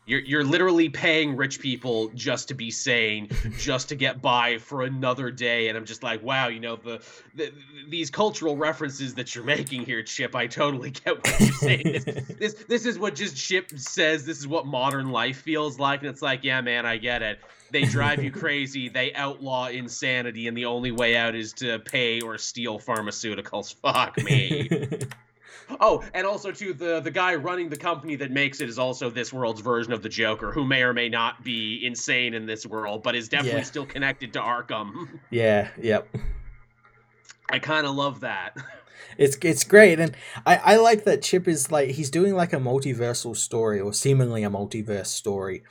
[0.08, 3.28] You're you're literally paying rich people just to be sane,
[3.58, 7.02] just to get by for another day, and I'm just like, wow, you know the,
[7.34, 7.52] the
[7.88, 10.34] these cultural references that you're making here, Chip.
[10.34, 11.92] I totally get what you're saying.
[11.92, 12.04] This,
[12.38, 14.24] this this is what just Chip says.
[14.24, 17.40] This is what modern life feels like, and it's like, yeah, man, I get it.
[17.70, 18.88] They drive you crazy.
[18.88, 23.74] They outlaw insanity, and the only way out is to pay or steal pharmaceuticals.
[23.74, 24.70] Fuck me.
[25.80, 29.10] Oh, and also too, the the guy running the company that makes it is also
[29.10, 32.64] this world's version of the Joker, who may or may not be insane in this
[32.66, 33.64] world, but is definitely Yeah.
[33.64, 35.20] still connected to Arkham.
[35.30, 36.08] yeah, yep.
[37.50, 38.56] I kind of love that.
[39.16, 40.14] It's it's great, and
[40.46, 44.44] I I like that Chip is like he's doing like a multiversal story or seemingly
[44.44, 45.62] a multiverse story,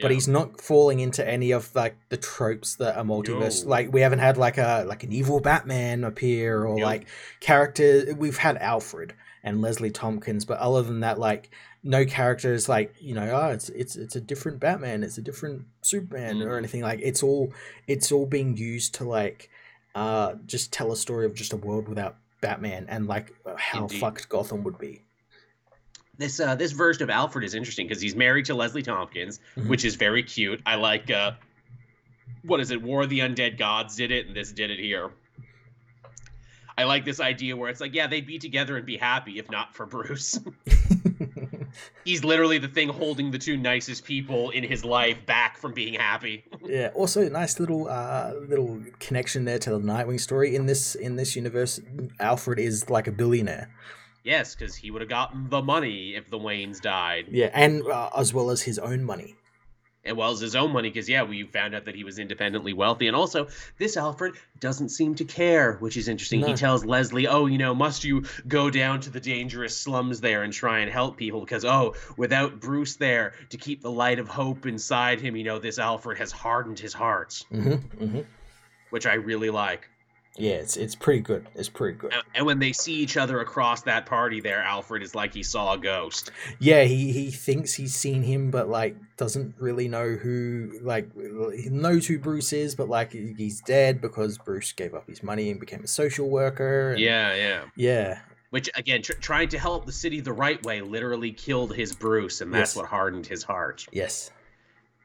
[0.00, 0.14] but Yeah.
[0.14, 3.70] he's not falling into any of like the tropes that a multiverse No.
[3.70, 7.06] like we haven't had like a like an evil Batman appear or like
[7.40, 11.50] character we've had Alfred and Leslie Tompkins, but other than that, like
[11.82, 15.64] no characters like you know oh it's it's it's a different Batman, it's a different
[15.82, 16.58] Superman or Mhm.
[16.58, 17.52] anything like it's all
[17.86, 19.48] it's all being used to like
[19.94, 24.00] uh just tell a story of just a world without Batman and like how Indeed.
[24.00, 25.02] fucked Gotham would be.
[26.18, 29.68] This uh this version of Alfred is interesting because he's married to Leslie Tompkins, Mhm.
[29.68, 30.60] which is very cute.
[30.66, 31.32] I like uh
[32.42, 32.82] what is it?
[32.82, 35.10] War of the Undead Gods did it, and this did it here.
[36.78, 39.50] I like this idea where it's like, yeah, they'd be together and be happy if
[39.50, 40.38] not for Bruce.
[42.04, 45.94] He's literally the thing holding the two nicest people in his life back from being
[45.94, 46.44] happy.
[46.66, 46.88] Yeah.
[46.96, 50.56] Also, nice little uh, little connection there to the Nightwing story.
[50.56, 51.78] In this in this universe,
[52.18, 53.70] Alfred is like a billionaire.
[54.24, 58.10] yes, because he would have gotten the money if the Waynes died, Yeah, and uh,
[58.16, 59.36] as well as his own money.
[60.06, 60.88] As well as his own money.
[60.88, 63.48] Because yeah, we found out that he was independently wealthy, and also
[63.78, 66.44] this Alfred doesn't seem to care, which is interesting.
[66.44, 70.42] He tells Leslie, "Oh, you know, must you go down to the dangerous slums there
[70.42, 71.40] and try and help people?
[71.40, 75.58] Because oh, without Bruce there to keep the light of hope inside him, you know,
[75.58, 78.20] this Alfred has hardened his heart." Mm-hmm, mm-hmm.
[78.90, 79.88] Which I really like.
[80.38, 81.46] Yeah, it's it's pretty good.
[81.54, 82.12] It's pretty good.
[82.34, 85.72] And- when they see each other across that party there, Alfred is like he saw
[85.74, 86.30] a ghost.
[86.58, 90.78] Yeah, he he thinks he's seen him, but like doesn't really know who.
[90.82, 91.08] Like
[91.54, 95.50] he knows who Bruce is, but like he's dead because Bruce gave up his money
[95.50, 96.90] and became a social worker.
[96.92, 97.64] and- Yeah, yeah.
[97.76, 98.18] Yeah.
[98.50, 102.40] Which, again, tr- trying to help the city the right way literally killed his Bruce,
[102.40, 102.76] and that's Yes.
[102.76, 103.84] what hardened his heart.
[103.90, 104.30] Yes.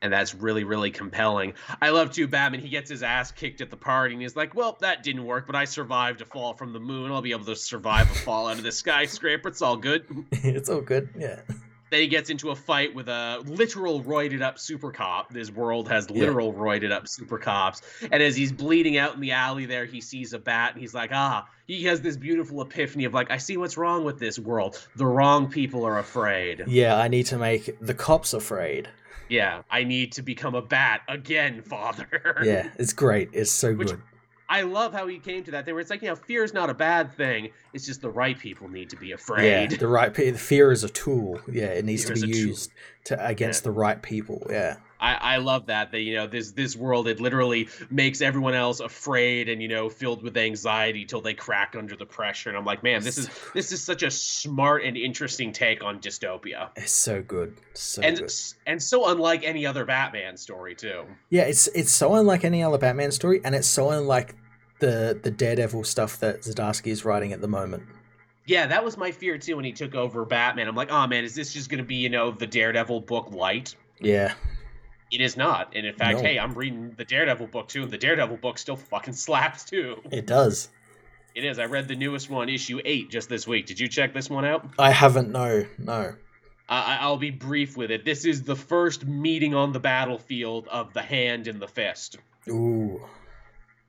[0.02, 1.54] And that's really, really compelling.
[1.82, 2.60] I love, too, Batman.
[2.62, 5.46] He gets his ass kicked at the party, and he's like, well, that didn't work,
[5.46, 7.12] but I survived a fall from the moon.
[7.12, 9.50] I'll be able to survive a fall out of the skyscraper.
[9.50, 10.06] It's all good.
[10.32, 11.10] it's all good.
[11.18, 11.42] Yeah.
[11.92, 15.30] Then he gets into a fight with a literal roided up super cop.
[15.34, 16.22] This world has Yeah.
[16.22, 17.82] literal roided up super cops.
[18.10, 20.94] And as he's bleeding out in the alley there, he sees a bat and he's
[20.94, 24.40] like, ah, he has this beautiful epiphany of like, I see what's wrong with this
[24.40, 24.82] world.
[24.96, 26.64] The wrong people are afraid.
[26.66, 28.88] Yeah, I need to make the cops afraid.
[29.32, 32.42] Yeah, I need to become a bat again, father.
[32.44, 33.30] Yeah, it's great.
[33.32, 34.02] It's so Which- good.
[34.50, 36.54] I love how he came to that thing where it's like, you know, fear is
[36.54, 37.52] not a bad thing.
[37.72, 39.72] It's just the right people need to be afraid.
[39.72, 41.40] Yeah, the right pe- fear is a tool.
[41.50, 42.44] Yeah, it needs Fear to be a tool.
[42.48, 42.72] used
[43.06, 44.46] to against the right people.
[44.50, 44.76] Yeah.
[45.02, 48.80] I, I love that that you know this this world it literally makes everyone else
[48.80, 52.66] afraid and you know filled with anxiety till they crack under the pressure and I'm
[52.66, 56.92] like man this is this is such a smart and interesting take on dystopia It's
[56.92, 57.58] so good.
[57.74, 58.32] So and good.
[58.68, 62.78] and so unlike any other Batman story too Yeah, it's it's so unlike any other
[62.78, 64.36] Batman story, and it's so unlike
[64.80, 67.84] the the Daredevil stuff that Zdarsky is writing at the moment.
[68.46, 71.24] yeah that was my fear too when he took over Batman I'm like oh man
[71.24, 74.34] is this just gonna be you know the Daredevil book light Yeah,
[75.12, 76.24] it is not and in fact No.
[76.24, 80.02] hey I'm reading the Daredevil book too and the Daredevil book still fucking slaps too
[80.12, 80.70] it does.
[81.36, 84.14] it is I read the newest one issue eight just this week did you check
[84.14, 85.30] this one out I haven't.
[85.32, 86.14] No, no.
[86.70, 88.06] I I'll be brief with it.
[88.06, 92.18] This is the first meeting on the battlefield of the hand and the fist.
[92.48, 93.02] Ooh.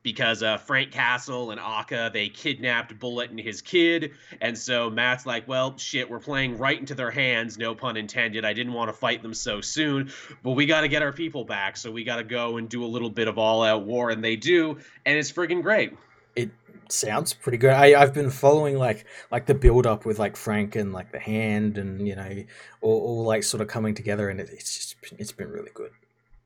[0.02, 4.12] Because uh, Frank Castle and Akka, they kidnapped Bullet and his kid.
[4.40, 8.44] And so Matt's like, well, shit, we're playing right into their hands, no pun intended.
[8.44, 10.10] I didn't want to fight them so soon,
[10.42, 11.76] but we got to get our people back.
[11.76, 14.10] So we got to go and do a little bit of all out war.
[14.10, 14.78] And they do.
[15.06, 15.96] And it's friggin' great.
[16.34, 16.50] It
[16.88, 17.70] sounds pretty good.
[17.70, 21.18] I I've been following like like the build up with like Frank and like the
[21.18, 22.44] hand and you know
[22.80, 25.90] all, all like sort of coming together and it, it's just it's been really good.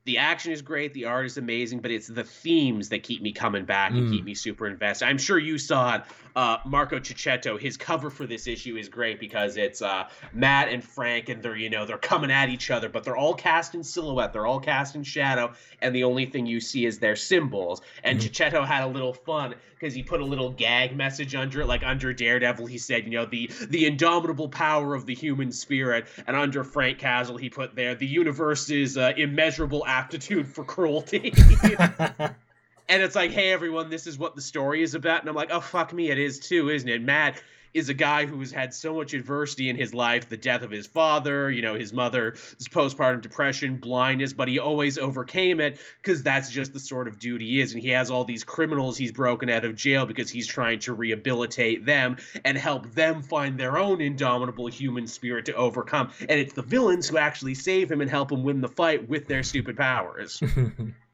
[0.07, 3.33] The action is great, the art is amazing, but it's the themes that keep me
[3.33, 4.11] coming back and Mm.
[4.11, 5.05] keep me super invested.
[5.07, 6.03] I'm sure you saw it.
[6.37, 10.85] Uh, Marco Checchetto, his cover for this issue is great because it's uh, Matt and
[10.85, 13.83] Frank, and they're you know they're coming at each other, but they're all cast in
[13.83, 17.81] silhouette, they're all cast in shadow, and the only thing you see is their symbols.
[18.05, 18.31] And Mhm.
[18.31, 21.83] Checchetto had a little fun because he put a little gag message under it, like
[21.83, 26.37] under Daredevil, he said, you know, the the indomitable power of the human spirit, and
[26.37, 31.33] under Frank Castle, he put there the universe's uh, immeasurable aptitude for cruelty.
[32.89, 35.21] and it's like, hey, everyone, this is what the story is about.
[35.21, 37.03] And I'm like, oh, fuck me, it is too, isn't it?
[37.03, 37.43] Matt
[37.77, 40.71] is a guy who has had so much adversity in his life the death of
[40.71, 42.39] his father, you know, his mother's
[42.71, 47.43] postpartum depression, blindness, but he always overcame it because that's just the sort of dude
[47.43, 47.75] he is.
[47.75, 50.95] And he has all these criminals he's broken out of jail because he's trying to
[50.95, 52.17] rehabilitate them
[52.47, 56.13] and help them find their own indomitable human spirit to overcome.
[56.21, 59.27] And it's the villains who actually save him and help him win the fight with
[59.27, 60.43] their stupid powers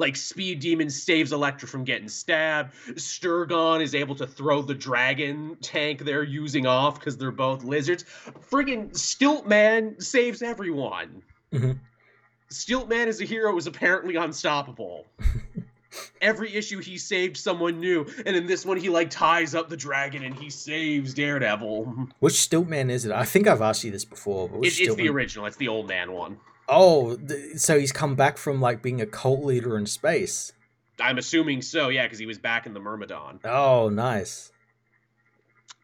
[0.00, 2.74] like Speed Demon saves Elektra from getting stabbed.
[2.94, 8.04] Stegron is able to throw the dragon tank they're using off because they're both lizards.
[8.50, 11.22] Friggin' Stiltman saves everyone.
[11.52, 11.78] Mhm.
[12.50, 15.06] Stiltman as a hero who's apparently unstoppable.
[16.20, 19.76] Every issue he saved someone new, and in this one he like ties up the
[19.76, 22.08] dragon and he saves Daredevil.
[22.20, 23.12] which Stiltman is it?
[23.12, 24.48] I think I've asked you this before.
[24.48, 25.46] But It, it's the original.
[25.46, 26.38] It's the old man one.
[26.72, 30.52] Oh, th- so he's come back from like being a cult leader in space.
[31.00, 33.40] I'm assuming so, yeah, because he was back in the Myrmidon.
[33.44, 34.52] Oh, nice.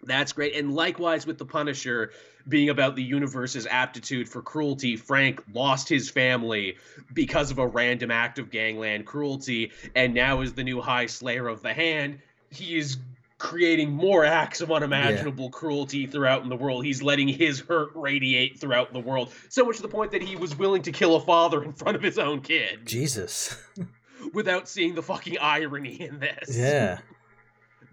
[0.03, 0.55] That's great.
[0.55, 2.12] And likewise with the Punisher
[2.49, 6.76] being about the universe's aptitude for cruelty, Frank lost his family
[7.12, 11.49] because of a random act of gangland cruelty, and now is the new High Slayer
[11.49, 12.20] of the Hand.
[12.51, 12.99] He is
[13.47, 16.84] creating more acts of unimaginable cruelty throughout in the world.
[16.84, 19.32] He's letting his hurt radiate throughout the world.
[19.49, 21.97] So much to the point that he was willing to kill a father in front
[21.97, 23.57] of his own kid Jesus.
[24.34, 26.99] without seeing the fucking irony in this Yeah.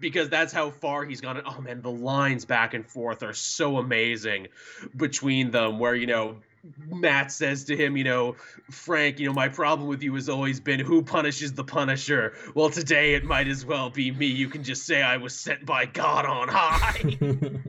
[0.00, 1.40] because that's how far he's gone.
[1.46, 4.48] Oh man, the lines back and forth are so amazing
[4.96, 5.78] between them.
[5.78, 6.38] Where you know,
[6.86, 8.36] Matt says to him, you know,
[8.70, 12.34] Frank, you know, my problem with you has always been who punishes the Punisher.
[12.54, 14.26] Well, today it might as well be me.
[14.26, 17.18] You can just say I was sent by God on high.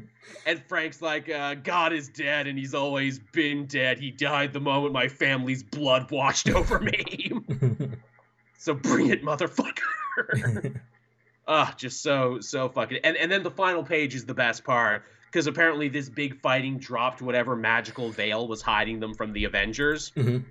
[0.45, 3.99] and Frank's like, uh, God is dead, and he's always been dead.
[3.99, 7.31] He died the moment my family's blood washed over me.
[8.57, 10.79] so bring it, motherfucker.
[11.47, 15.03] Ah, just so so fucking and and then the final page is the best part
[15.35, 20.13] because apparently this big fighting dropped whatever magical veil was hiding them from the Avengers.
[20.15, 20.45] Mhm.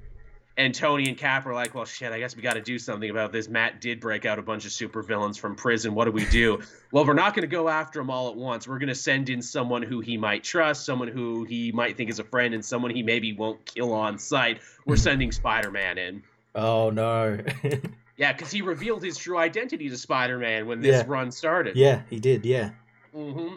[0.59, 3.09] And Tony and Cap are like, "Well, shit, I guess we got to do something
[3.09, 5.95] about this." Matt did break out a bunch of supervillains from prison.
[5.95, 6.61] What do we do?
[6.93, 8.69] well, we're not going to go after them all at once.
[8.69, 12.11] We're going to send in someone who he might trust, someone who he might think
[12.11, 14.61] is a friend, and someone he maybe won't kill on sight.
[14.85, 15.01] We're Mhm.
[15.01, 16.23] sending Spider-Man in.
[16.55, 17.39] oh no.
[18.17, 21.05] Yeah, because he revealed his true identity to Spider-Man when this Yeah.
[21.09, 21.75] run started.
[21.75, 22.45] yeah, he did.
[22.45, 22.71] Yeah.
[23.13, 23.57] hmm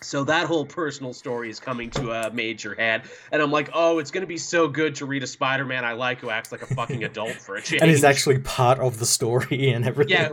[0.00, 3.98] So that whole personal story is coming to a major head, and I'm like, oh,
[3.98, 6.66] it's gonna be so good to read a Spider-Man I like who acts like a
[6.66, 7.82] fucking adult for a change.
[7.82, 10.12] And he's actually part of the story and everything.
[10.16, 10.28] yeah,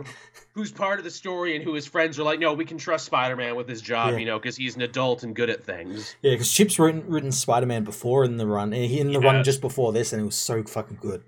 [0.54, 3.06] who's part of the story and who his friends are like, no, we can trust
[3.06, 4.18] Spider-Man with his job, Yeah.
[4.18, 6.14] you know, because he's an adult and good at things.
[6.22, 9.18] Yeah, because Chip's written, written Spider Man before in the run, and he in the
[9.20, 11.22] run just before this, and it was so fucking good.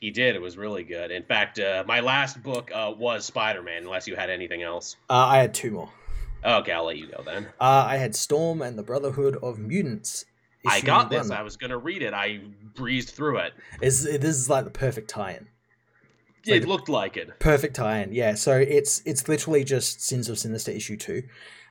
[0.00, 0.34] He did.
[0.34, 1.10] It was really good.
[1.10, 4.96] In fact, uh, my last book uh, was Spider-Man, unless you had anything else.
[5.08, 5.90] Uh, I had two more.
[6.44, 7.46] Okay, I'll let you go then.
[7.60, 10.24] Uh, I had Storm and the Brotherhood of Mutants.
[10.66, 11.28] I got this.
[11.28, 11.38] one.
[11.38, 12.12] I was gonna read it.
[12.12, 12.40] I
[12.74, 13.52] breezed through it.
[13.80, 15.48] Is this is like the perfect tie-in.
[16.46, 17.38] It looked like it.
[17.38, 18.12] Perfect tie-in.
[18.12, 18.34] Yeah.
[18.34, 21.22] So it's it's literally just Sins of Sinister issue two.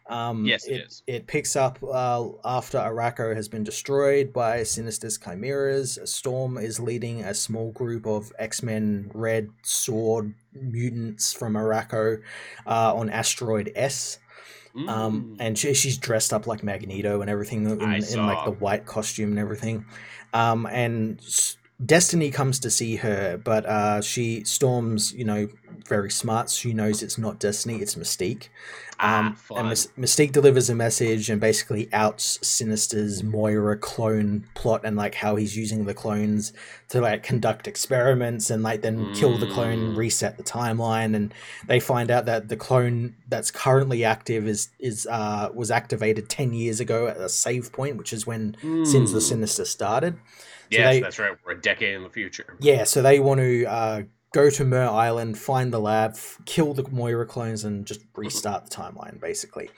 [0.08, 1.04] Um, Yes, it it is.
[1.06, 6.00] It picks up uh, after Arakko has been destroyed by Sinister's chimeras.
[6.06, 12.22] Storm is leading a small group of X Men Red Sword mutants from Arakko
[12.66, 14.18] uh, on asteroid S.
[14.88, 15.36] Um, Mm.
[15.40, 17.82] and she, she's dressed up like Magneto and everything in,
[18.14, 19.86] in like the white costume and everything.
[20.34, 21.20] Um, and
[21.86, 25.48] Destiny comes to see her, but uh, she storms, you know,
[25.88, 26.50] very smart.
[26.50, 28.50] She knows it's not Destiny, it's Mystique.
[29.00, 34.82] Ah, Um, and Mys- Mystique delivers a message and basically outs Sinister's Moira clone plot
[34.84, 36.54] and like how he's using the clones
[36.90, 39.98] to like conduct experiments and like then kill the clone, Mm.
[39.98, 41.34] reset the timeline, and
[41.68, 46.54] they find out that the clone that's currently active is is uh was activated ten
[46.54, 49.30] years ago at a save point, which is when Sins the Mm.
[49.30, 50.16] Sinister started.
[50.72, 51.32] So yes, they- that's right.
[51.46, 52.56] We're a decade in the future.
[52.60, 54.02] Yeah, so they want to uh,
[54.34, 58.70] go to Muir Island, find the lab, f- kill the Moira clones, and just restart
[58.70, 59.70] the timeline, basically.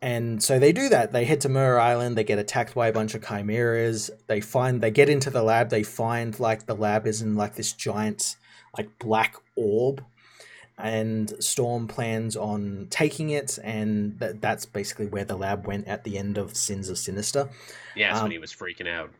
[0.00, 1.12] And so they do that.
[1.12, 2.16] They head to Muir Island.
[2.16, 4.10] They get attacked by a bunch of chimeras.
[4.28, 5.70] They find they get into the lab.
[5.70, 8.36] They find like the lab is in like this giant
[8.76, 10.04] like black orb,
[10.78, 13.58] and Storm plans on taking it.
[13.64, 17.48] And that that's basically where the lab went at the end of Sins of Sinister.
[17.96, 19.10] Yeah, that's Um, when he was freaking out.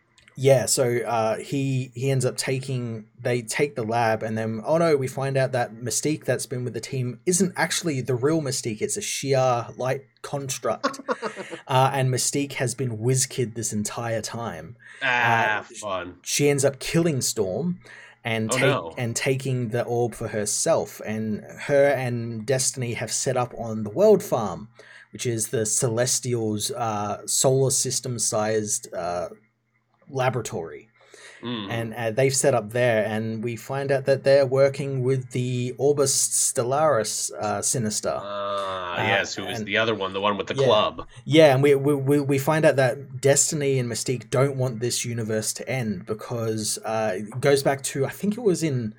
[0.41, 4.79] Yeah, so uh, he he ends up taking they take the lab and then oh
[4.79, 8.41] no, we find out that Mystique that's been with the team isn't actually the real
[8.41, 8.81] Mystique.
[8.81, 11.01] It's a Shi'ar light construct,
[11.67, 14.77] uh, and Mystique has been WizKid this entire time.
[15.03, 16.19] Ah, uh, fun.
[16.23, 17.81] She ends up killing Storm
[18.23, 18.95] and Oh, take no.
[18.97, 21.01] and taking the orb for herself.
[21.05, 24.69] And her and Destiny have set up on the World Farm,
[25.13, 29.31] which is the Celestials' uh, solar system sized uh,
[30.11, 30.85] laboratory
[31.41, 31.71] Mm.
[31.71, 35.73] and uh, they've set up there, and we find out that they're working with the
[35.79, 38.13] Orbis Stellaris uh, Sinister.
[38.21, 40.65] Ah, uh, yes, who was and- the other one, the one with the Yeah.
[40.65, 41.07] club?
[41.25, 45.05] yeah, and we, we we we find out that Destiny and Mystique don't want this
[45.05, 48.95] universe to end because uh, it goes back to I think it was in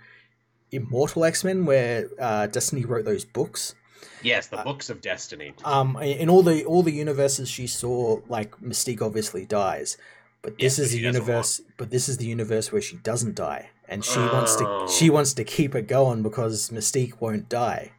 [0.72, 3.76] Immortal X Men where uh, Destiny wrote those books.
[4.24, 5.54] Yes, the Uh, Books of Destiny.
[5.66, 9.98] Um, in all the all the universes she saw, like Mystique obviously dies,
[10.42, 11.62] but this but is the universe.
[11.78, 14.88] But this is the universe where she doesn't die, and she wants to Oh.
[14.88, 17.92] she wants to keep it going because Mystique won't die.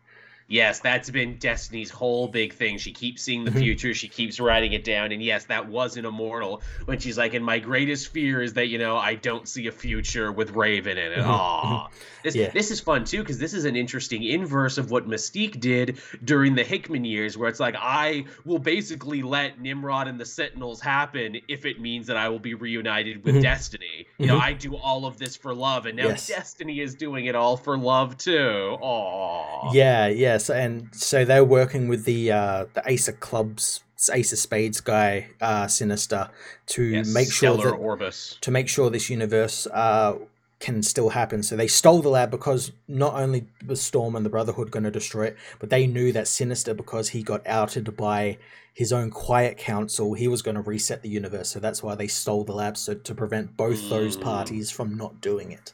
[0.51, 2.77] Yes, that's been Destiny's whole big thing.
[2.77, 6.05] She keeps seeing the future, she keeps writing it down, and yes, that was in
[6.05, 9.69] Immortal when she's like, "And my greatest fear is that you know I don't see
[9.69, 11.89] a future with Raven in it." Aw,
[12.25, 12.51] this Yeah.
[12.51, 16.57] this is fun too because this is an interesting inverse of what Mystique did during
[16.57, 21.37] the Hickman years, where it's like I will basically let Nimrod and the Sentinels happen
[21.47, 23.43] if it means that I will be reunited with Mhm.
[23.43, 24.07] Destiny.
[24.19, 24.43] You know, Mhm.
[24.43, 26.27] I do all of this for love, and now Yes.
[26.27, 28.77] Destiny is doing it all for love too.
[28.83, 29.73] Aw.
[29.73, 33.83] Yeah, yeah, yes, and so they're working with the uh, the Ace of Clubs,
[34.13, 36.31] Ace of Spades guy, uh, Sinister,
[36.67, 38.39] to Yes, make sure Stellar that Orbis.
[38.41, 40.15] to make sure this universe uh,
[40.59, 41.43] can still happen.
[41.43, 44.91] So they stole the lab because not only was Storm and the Brotherhood going to
[44.91, 48.37] destroy it, but they knew that Sinister, because he got outed by
[48.75, 51.51] his own Quiet Council, he was going to reset the universe.
[51.51, 54.21] So that's why they stole the lab, so to prevent both those Mm.
[54.23, 55.73] parties from not doing it.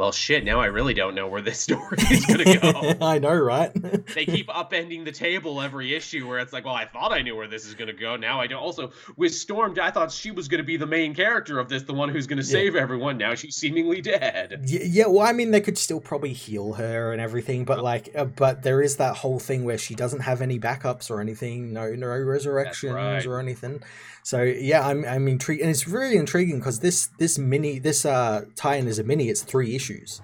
[0.00, 0.44] Well, shit.
[0.46, 2.94] Now I really don't know where this story is gonna go.
[3.06, 3.70] I know, right?
[4.14, 7.36] they keep upending the table every issue, where it's like, well, I thought I knew
[7.36, 8.16] where this is gonna go.
[8.16, 8.62] Now I don't.
[8.62, 11.92] Also, with Storm, I thought she was gonna be the main character of this, the
[11.92, 12.48] one who's gonna Yeah.
[12.48, 13.18] save everyone.
[13.18, 14.64] Now she's seemingly dead.
[14.66, 18.08] Y- yeah, well, I mean, they could still probably heal her and everything, but like,
[18.16, 21.74] uh, but there is that whole thing where she doesn't have any backups or anything,
[21.74, 23.26] no, no resurrections right.
[23.26, 23.82] or anything.
[24.22, 28.44] So yeah, I'm I'm intrigued, and it's really intriguing because this this mini this uh
[28.56, 29.28] tie-in is a mini.
[29.28, 30.20] It's three issues.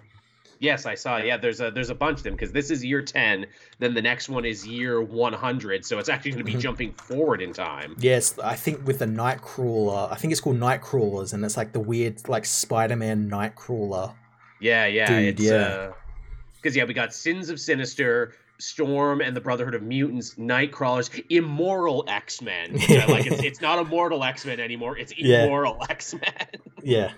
[0.58, 1.18] Yes, I saw.
[1.18, 3.46] Yeah, there's a there's a bunch of them because this is year ten.
[3.78, 5.84] Then the next one is year one hundred.
[5.84, 6.60] So it's actually gonna be Mhm.
[6.60, 7.94] jumping forward in time.
[7.98, 11.80] Yes, I think with the Nightcrawler, I think it's called Nightcrawlers, and it's like the
[11.80, 14.14] weird like Spider-Man Nightcrawler.
[14.60, 15.90] Yeah, yeah, Dude, it's yeah.
[16.56, 22.04] because yeah, we got Sins of Sinister, Storm, and the Brotherhood of Mutants, Nightcrawlers, Immoral
[22.08, 22.72] X Men.
[23.08, 25.44] like it's, it's not Immortal X Men anymore; it's Yeah.
[25.44, 26.22] Immoral X Men.
[26.82, 27.10] Yeah,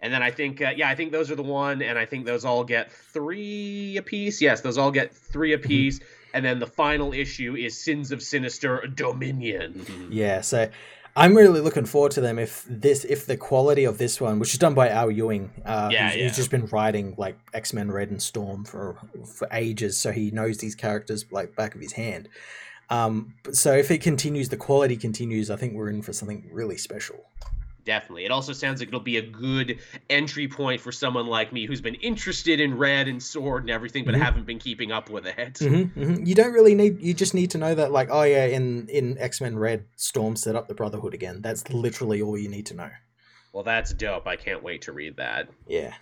[0.00, 2.26] And then I think, uh, yeah, I think those are the one, and I think
[2.26, 4.42] those all get three apiece.
[4.42, 6.04] Yes, those all get three Mm-hmm.
[6.34, 10.08] And then the final issue is Sins of Sinister Dominion.
[10.10, 10.40] yeah.
[10.42, 10.68] So
[11.14, 12.38] I'm really looking forward to them.
[12.38, 15.88] If this, if the quality of this one, which is done by Al Ewing, uh,
[15.92, 16.22] Yeah, who's, yeah.
[16.28, 18.96] who's just been writing like X Men Red and Storm for
[19.26, 22.28] for ages, so he knows these characters like back of his hand.
[22.88, 25.50] Um, so if it continues, the quality continues.
[25.50, 27.24] I think we're in for something really special.
[27.84, 28.24] Definitely.
[28.24, 31.80] It also sounds like it'll be a good entry point for someone like me who's
[31.80, 34.22] been interested in Red and Sword and everything, but Mhm.
[34.22, 35.58] haven't been keeping up with it.
[35.58, 37.02] hmm hmm You don't really need.
[37.02, 40.36] You just need to know that, like, oh yeah, in in X Men Red, Storm
[40.36, 41.40] set up the Brotherhood again.
[41.42, 42.90] That's literally all you need to know.
[43.52, 44.26] Well, that's dope.
[44.28, 45.48] I can't wait to read that.
[45.66, 45.92] Yeah.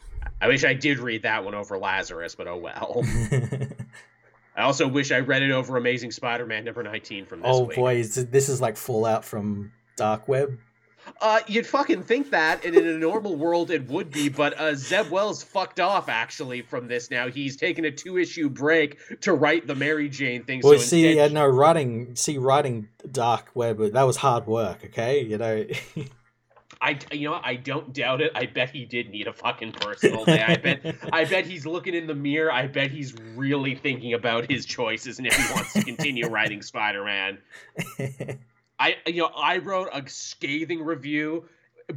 [0.40, 3.02] I wish I did read that one over Lazarus, but oh well.
[4.57, 7.77] I also wish I read it over Amazing Spider-Man number 19 from this oh week.
[7.77, 10.59] boy, is- this is like Fallout from Dark Web.
[11.20, 14.74] Uh, you'd fucking think that, and in a normal world it would be, but uh,
[14.74, 17.11] Zeb Wells fucked off actually from this.
[17.11, 20.61] Now he's taken a two-issue break to write the Mary Jane thing.
[20.62, 24.85] Well, so see, instead, yeah, no, writing, see, writing Dark Web, that was hard work.
[24.85, 25.66] Okay, you know.
[26.82, 27.41] I, you know.
[27.43, 28.32] I don't doubt it.
[28.35, 30.43] I bet he did need a fucking personal day.
[30.43, 32.51] I bet, I bet he's looking in the mirror.
[32.51, 36.62] I bet he's really thinking about his choices and if he wants to continue writing
[36.62, 37.39] Spider-Man.
[38.81, 41.48] I, you know, I wrote a scathing review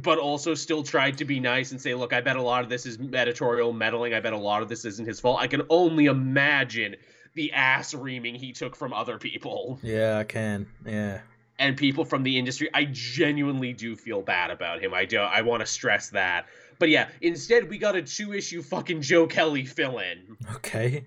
[0.02, 2.70] but also still tried to be nice and say, look, I bet a lot of
[2.70, 4.14] this is editorial meddling.
[4.14, 5.40] I bet a lot of this isn't his fault.
[5.40, 6.96] I can only imagine
[7.34, 9.78] the ass reaming he took from other people.
[9.82, 10.66] Yeah, I can.
[10.84, 11.20] Yeah.
[11.58, 12.68] And people from the industry.
[12.74, 14.92] I genuinely do feel bad about him.
[14.92, 16.46] I do I want to stress that.
[16.78, 20.36] But yeah, instead we got a two issue fucking Joe Kelly fill in.
[20.56, 21.04] Okay.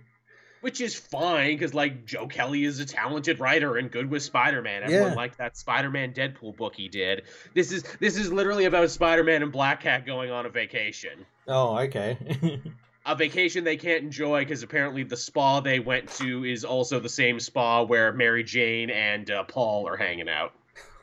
[0.61, 4.83] Which is fine because like Joe Kelly is a talented writer and good with Spider-Man.
[4.83, 5.15] Everyone Yeah.
[5.15, 7.23] liked that Spider-Man Deadpool book he did.
[7.53, 11.25] This is this is literally about Spider-Man and Black Cat going on a vacation.
[11.47, 12.61] Oh, okay.
[13.09, 17.07] A vacation they can't enjoy because apparently the spa they went to is also the
[17.07, 20.51] same spa where Mary Jane and uh, Paul are hanging out.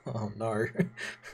[0.15, 0.67] oh no.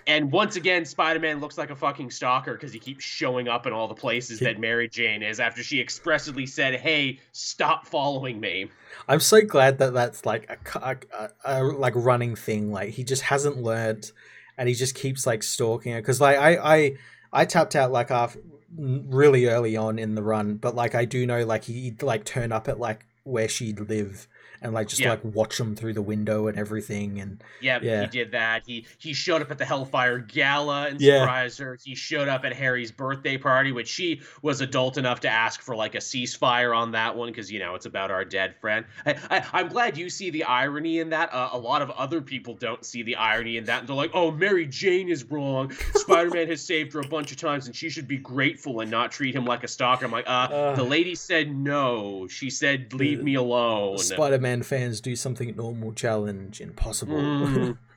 [0.06, 3.72] And once again, Spider-Man looks like a fucking stalker because he keeps showing up in
[3.72, 8.70] all the places that Mary Jane is after she expressly said, "Hey, stop following me."
[9.06, 10.96] I'm so glad that that's like a, a,
[11.44, 12.72] a, a like running thing.
[12.72, 14.10] Like he just hasn't learned,
[14.58, 16.00] and he just keeps like stalking her.
[16.00, 16.96] Because like I I
[17.32, 18.40] I tapped out like after
[18.76, 22.50] really early on in the run, but like I do know like he'd like turn
[22.50, 24.26] up at like where she'd live
[24.62, 25.10] and like just Yeah.
[25.10, 27.20] like watch them through the window and everything.
[27.20, 28.00] And Yep, Yeah.
[28.02, 28.62] he did that.
[28.66, 31.20] He he showed up at the Hellfire Gala and Yeah.
[31.20, 31.78] surprised her.
[31.82, 35.74] He showed up at Harry's birthday party, which she was adult enough to ask for
[35.76, 38.84] like a ceasefire on that one because you know it's about our dead friend.
[39.06, 41.32] I, I, I'm glad you see the irony in that.
[41.32, 43.80] Uh, a lot of other people don't see the irony in that.
[43.80, 45.72] And they're like, "Oh, Mary Jane is wrong.
[45.94, 49.10] Spider-Man has saved her a bunch of times, and she should be grateful and not
[49.12, 50.74] treat him like a stalker." I'm like, uh, Uh.
[50.76, 52.26] the lady said no.
[52.28, 53.98] She said, "Leave me alone."
[54.50, 57.16] Spider-Man fans do something normal, challenge, impossible.
[57.16, 57.78] Mm.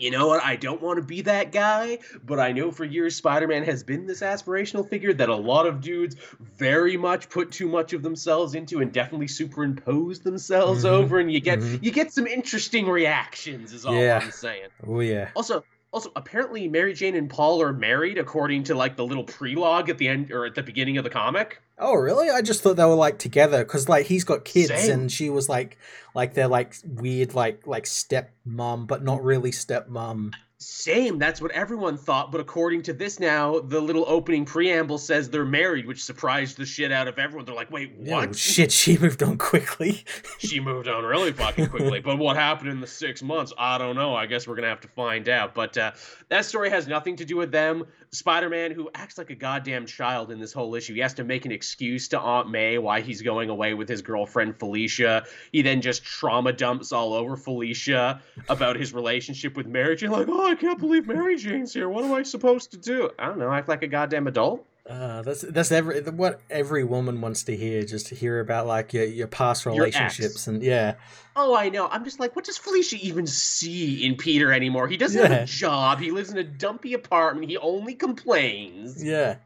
[0.00, 0.44] You know what?
[0.44, 3.82] I don't want to be that guy, but I know for years Spider Man has
[3.82, 6.14] been this aspirational figure that a lot of dudes
[6.56, 10.88] very much put too much of themselves into and definitely superimpose themselves Mhm.
[10.90, 11.82] over, and you get Mhm.
[11.82, 13.72] you get some interesting reactions.
[13.72, 14.20] Is all Yeah.
[14.22, 14.68] I'm saying.
[14.86, 15.30] oh yeah.
[15.34, 19.88] Also, also apparently Mary Jane and Paul are married according to like the little prelogue
[19.88, 21.62] at the end or at the beginning of the comic.
[21.78, 22.28] Oh really?
[22.30, 24.90] I just thought they were like together because like he's got kids Same.
[24.92, 25.78] and she was like
[26.14, 30.32] like they're like weird like like step mom but not really step mom.
[30.60, 31.18] Same.
[31.18, 32.32] That's what everyone thought.
[32.32, 36.66] But according to this now, the little opening preamble says they're married, which surprised the
[36.66, 37.44] shit out of everyone.
[37.44, 38.30] They're like, wait, what?
[38.30, 40.04] Oh, shit, she moved on quickly.
[40.38, 42.00] she moved on really fucking quickly.
[42.00, 43.52] but what happened in the six months?
[43.56, 44.16] I don't know.
[44.16, 45.54] I guess we're gonna have to find out.
[45.54, 45.92] But uh,
[46.28, 47.86] that story has nothing to do with them.
[48.10, 51.44] Spider-Man, who acts like a goddamn child in this whole issue, he has to make
[51.44, 55.24] an excuse to Aunt May why he's going away with his girlfriend Felicia.
[55.52, 60.10] He then just trauma dumps all over Felicia about his relationship with Mary Jane.
[60.10, 61.88] Like, oh, I can't believe Mary Jane's here.
[61.88, 63.10] What am I supposed to do?
[63.18, 63.52] I don't know.
[63.52, 64.64] Act like a goddamn adult.
[64.88, 68.94] Uh, that's that's every what every woman wants to hear, just to hear about like
[68.94, 70.94] your your past Your relationships and yeah.
[71.36, 71.88] Oh, I know.
[71.88, 74.88] I'm just like, what does Felicia even see in Peter anymore?
[74.88, 76.00] He doesn't have a job.
[76.00, 77.50] He lives in a dumpy apartment.
[77.50, 79.04] He only complains.
[79.04, 79.36] Yeah.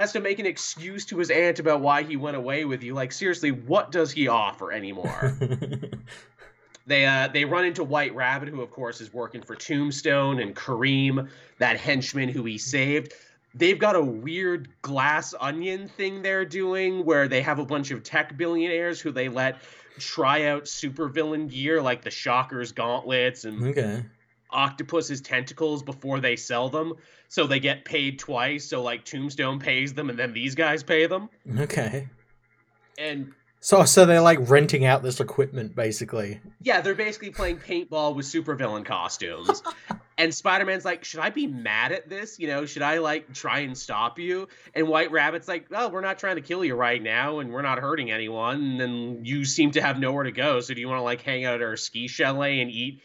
[0.00, 2.92] Has to make an excuse to his aunt about why he went away with you.
[2.92, 5.38] Like, seriously, what does he offer anymore?
[6.86, 10.56] they uh they run into White Rabbit, who of course is working for Tombstone, and
[10.56, 11.28] Kareem,
[11.58, 13.14] that henchman who he saved.
[13.54, 18.02] They've got a weird glass onion thing they're doing where they have a bunch of
[18.02, 19.62] tech billionaires who they let
[19.98, 24.04] try out supervillain gear like the Shocker's gauntlets and okay.
[24.50, 26.94] Octopus's tentacles before they sell them.
[27.28, 28.64] So they get paid twice.
[28.64, 31.28] So like Tombstone pays them and then these guys pay them.
[31.58, 32.08] Okay.
[32.98, 33.32] And
[33.64, 36.38] So so they're like renting out this equipment basically.
[36.60, 39.62] yeah, they're basically playing paintball with supervillain costumes.
[40.18, 42.38] and Spider-Man's like, "Should I be mad at this?
[42.38, 46.02] You know, should I like try and stop you?" And White Rabbit's like, "Well, we're
[46.02, 49.46] not trying to kill you right now and we're not hurting anyone and then you
[49.46, 50.60] seem to have nowhere to go.
[50.60, 53.00] So do you want to like hang out at our ski chalet and eat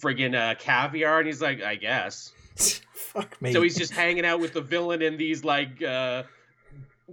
[0.00, 2.30] friggin' uh, caviar?" And he's like, "I guess."
[2.94, 3.52] Fuck me.
[3.52, 6.22] So he's just hanging out with the villain and these like uh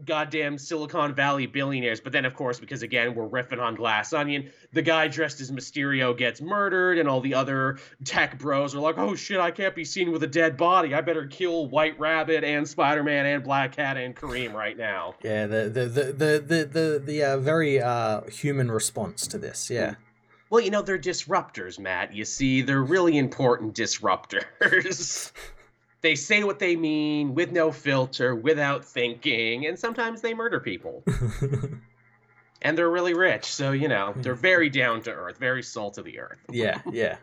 [0.05, 2.01] goddamn Silicon Valley billionaires.
[2.01, 5.51] But then of course, because again, we're riffing on Glass Onion, the guy dressed as
[5.51, 9.75] Mysterio gets murdered and all the other tech bros are like, "Oh shit, I can't
[9.75, 10.93] be seen with a dead body.
[10.93, 15.47] I better kill White Rabbit and Spider-Man and Black Cat and Kareem right now." Yeah,
[15.47, 19.69] the the the the the the, the uh, very uh, human response to this.
[19.69, 19.95] Yeah.
[20.49, 22.13] Well, you know, they're disruptors, Matt.
[22.13, 25.31] You see, they're really important disruptors.
[26.03, 31.03] they say what they mean with no filter, without thinking, and sometimes they murder people.
[32.61, 34.41] and they're really rich, so you know they're hmm.
[34.41, 36.39] very down to earth, very salt of the earth.
[36.51, 37.17] yeah, yeah.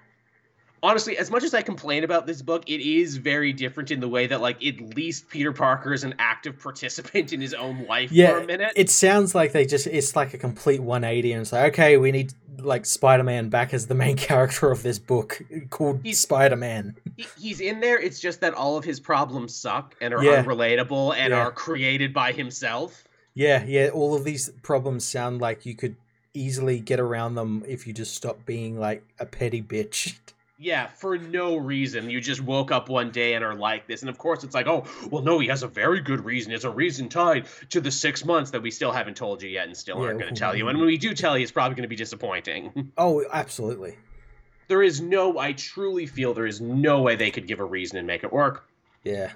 [0.83, 4.09] Honestly, as much as I complain about this book, it is very different in the
[4.09, 8.11] way that, like, at least Peter Parker is an active participant in his own life
[8.11, 8.73] Yeah, for a minute.
[8.77, 12.13] It sounds like they just it's like a complete 180 and it's like, okay, we
[12.13, 16.97] need like Spider-Man back as the main character of this book called He's- Spider-Man.
[17.17, 17.99] He- He's in there.
[17.99, 20.43] It's just that all of his problems suck and are Yeah.
[20.43, 21.41] unrelatable and Yeah.
[21.47, 23.05] are created by himself.
[23.35, 25.97] Yeah, yeah, all of these problems sound like you could
[26.35, 30.17] easily get around them if you just stop being like a petty bitch.
[30.63, 32.11] Yeah, for no reason.
[32.11, 34.03] You just woke up one day and are like this.
[34.03, 36.53] And of course, it's like, oh, well, no, he has a very good reason.
[36.53, 39.67] It's a reason tied to the six months that we still haven't told you yet
[39.67, 40.69] and still aren't going to tell you.
[40.69, 42.93] And when we do tell you, it's probably going to be disappointing.
[42.99, 43.97] Oh, absolutely.
[44.69, 47.97] there is no, I truly feel there is no way they could give a reason
[47.97, 48.69] and make it work.
[49.03, 49.33] Yeah.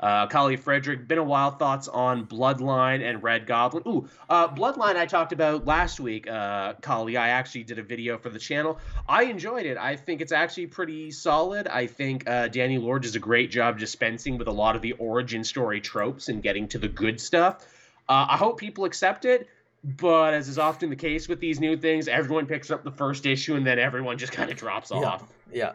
[0.00, 1.50] Uh, Kali Frederick, been a while.
[1.50, 3.82] Thoughts on Bloodline and Red Goblin?
[3.86, 6.26] Ooh, uh, Bloodline I talked about last week.
[6.26, 8.78] Uh, Kali, I actually did a video for the channel.
[9.06, 9.76] I enjoyed it.
[9.76, 11.68] I think it's actually pretty solid.
[11.68, 14.92] I think uh, Danny Lore does a great job dispensing with a lot of the
[14.92, 17.66] origin story tropes and getting to the good stuff.
[18.08, 19.48] Uh, I hope people accept it.
[19.84, 23.24] But as is often the case with these new things, everyone picks up the first
[23.24, 24.96] issue and then everyone just kind of drops Yeah.
[24.98, 25.72] off Yeah.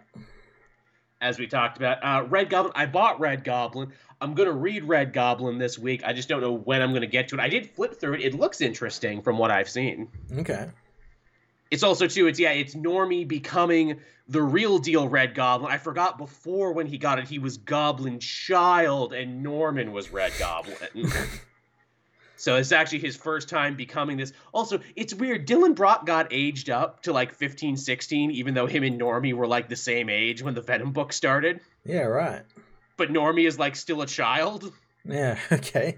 [1.22, 2.04] as we talked about.
[2.04, 2.74] Uh, Red Goblin.
[2.76, 3.94] I bought Red Goblin.
[4.26, 6.04] I'm gonna read Red Goblin this week.
[6.04, 7.42] I just don't know when I'm gonna get to it.
[7.42, 8.22] I did flip through it.
[8.22, 10.08] It looks interesting from what I've seen.
[10.36, 10.68] Okay.
[11.70, 12.26] It's also too.
[12.26, 12.50] It's yeah.
[12.50, 15.72] It's Normie becoming the real deal Red Goblin.
[15.72, 20.34] I forgot before when he got it, he was Goblin Child, and Norman was Red
[20.40, 20.76] Goblin.
[22.38, 24.34] So it's actually his first time becoming this.
[24.54, 25.48] Also, it's weird.
[25.48, 29.48] Dylan Brock got aged up to like 15, 16, even though him and Normie were
[29.48, 31.62] like the same age when the Venom book started.
[31.86, 32.44] Yeah, right.
[32.98, 34.72] But Normie is like still a child.
[35.04, 35.98] Yeah, okay.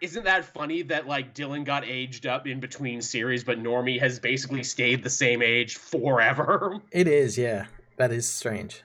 [0.00, 4.18] Isn't that funny that like Dylan got aged up in between series, but Normie has
[4.18, 6.78] basically stayed the same age forever?
[6.92, 7.66] It is, yeah.
[7.96, 8.82] That is strange.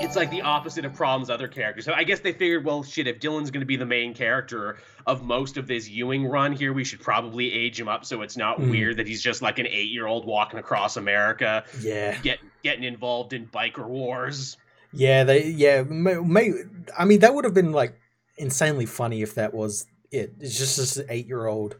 [0.00, 1.84] It's like the opposite of problems other characters.
[1.84, 4.78] So I guess they figured, well, shit, if Dylan's going to be the main character
[5.06, 8.38] of most of this Ewing run here, we should probably age him up so it's
[8.38, 8.70] not Mm.
[8.70, 12.16] weird that he's just like an eight-year-old walking across America, Yeah.
[12.22, 14.56] get getting involved in biker wars.
[14.96, 16.52] Yeah, they yeah, may, may
[16.98, 17.98] I mean that would have been like
[18.38, 20.34] insanely funny if that was it.
[20.40, 21.76] It's just this 8-year-old.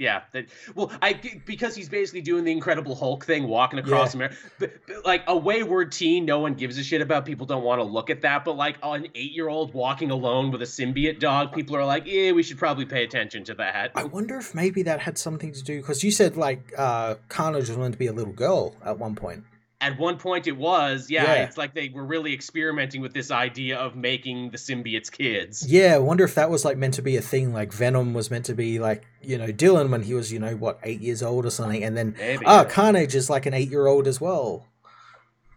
[0.00, 1.12] Yeah, that well, I
[1.44, 4.34] because he's basically doing the Incredible Hulk thing, walking across America.
[4.58, 7.26] But, but, like a wayward teen, no one gives a shit about.
[7.26, 8.46] People don't want to look at that.
[8.46, 12.42] But like an eight-year-old walking alone with a symbiote dog, people are like, "Yeah, we
[12.42, 15.82] should probably pay attention to that." I wonder if maybe that had something to do
[15.82, 19.14] cuz you said like uh Carnage was meant to be a little girl at one
[19.14, 19.44] point.
[19.82, 21.44] At one point, it was, yeah, Yeah.
[21.44, 25.66] It's like they were really experimenting with this idea of making the symbiotes kids.
[25.66, 28.30] Yeah, I wonder if that was like meant to be a thing like Venom was
[28.30, 31.22] meant to be like, you know, Dylan when he was, you know, what, 8 years
[31.22, 32.44] old or something and then Maybe.
[32.44, 34.66] ah, Carnage is like an 8-year-old as well.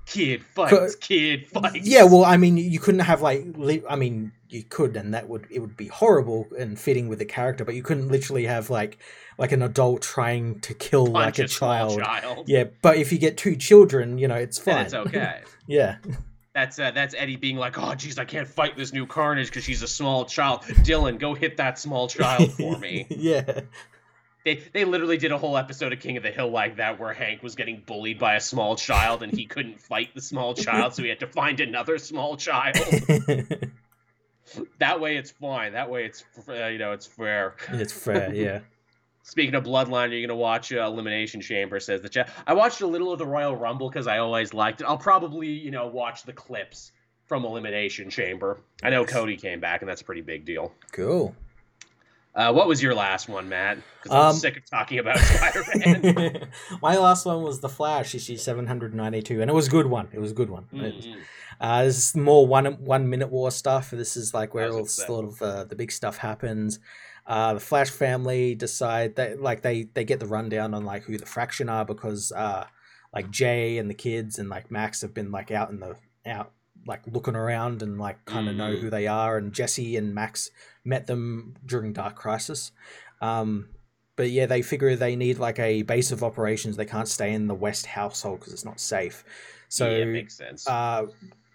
[0.05, 1.85] kid fights, kid fights.
[1.87, 3.45] Yeah, well, I mean, you couldn't have like,
[3.89, 7.25] I mean, you could, and that would it would be horrible and fitting with the
[7.25, 8.97] character, but you couldn't literally have like
[9.37, 11.99] like an adult trying to kill punch like a, small child.
[11.99, 12.49] child.
[12.49, 14.85] Yeah, but if you get two children, you know, it's fine.
[14.85, 15.41] it's okay.
[15.67, 15.97] yeah,
[16.53, 19.63] That's uh, that's Eddie being like, oh, geez, I can't fight this new Carnage because
[19.63, 20.61] she's a small child.
[20.61, 23.07] Dylan, go hit that small child for me.
[23.09, 23.61] yeah,
[24.45, 27.13] they they literally did a whole episode of King of the Hill like that, where
[27.13, 30.93] Hank was getting bullied by a small child and he couldn't fight the small child,
[30.93, 32.77] so he had to find another small child.
[34.79, 35.73] that way, it's fine.
[35.73, 37.55] That way, it's uh, you know, it's fair.
[37.69, 38.33] it's fair.
[38.35, 38.59] Yeah.
[39.25, 41.79] Speaking of Bloodline, are you gonna watch uh, Elimination Chamber?
[41.79, 42.29] Says the chat.
[42.45, 44.83] I watched a little of the Royal Rumble because I always liked it.
[44.85, 46.91] I'll probably you know watch the clips
[47.25, 48.59] from Elimination Chamber.
[48.83, 50.73] I know Cody came back, and that's a pretty big deal.
[50.91, 51.33] Cool.
[52.35, 53.77] Uh, what was your last one, Matt?
[54.01, 56.47] Because I'm Um, sick of talking about Spider-Man.
[56.81, 59.71] My last one was the Flash issue seven hundred ninety two, and it was a
[59.71, 60.09] good one.
[60.11, 60.65] It was a good one.
[60.73, 61.15] Mm-mm.
[61.59, 63.91] Uh, this is more one one minute war stuff.
[63.91, 66.79] This is like where all sort of uh, the big stuff happens.
[67.25, 71.17] Uh, the Flash family decide that like they they get the rundown on like who
[71.17, 72.65] the Fraction are because uh,
[73.13, 76.51] like Jay and the kids and like Max have been like out in the out
[76.85, 78.81] like looking around and like kind of know Mhm.
[78.81, 79.37] who they are.
[79.37, 80.49] And Jesse and Max
[80.83, 82.71] met them during Dark Crisis.
[83.21, 83.69] Um,
[84.17, 86.75] but yeah, they figure they need like a base of operations.
[86.75, 89.23] They can't stay in the West household because it's not safe.
[89.69, 90.67] So yeah, makes sense.
[90.67, 91.05] uh,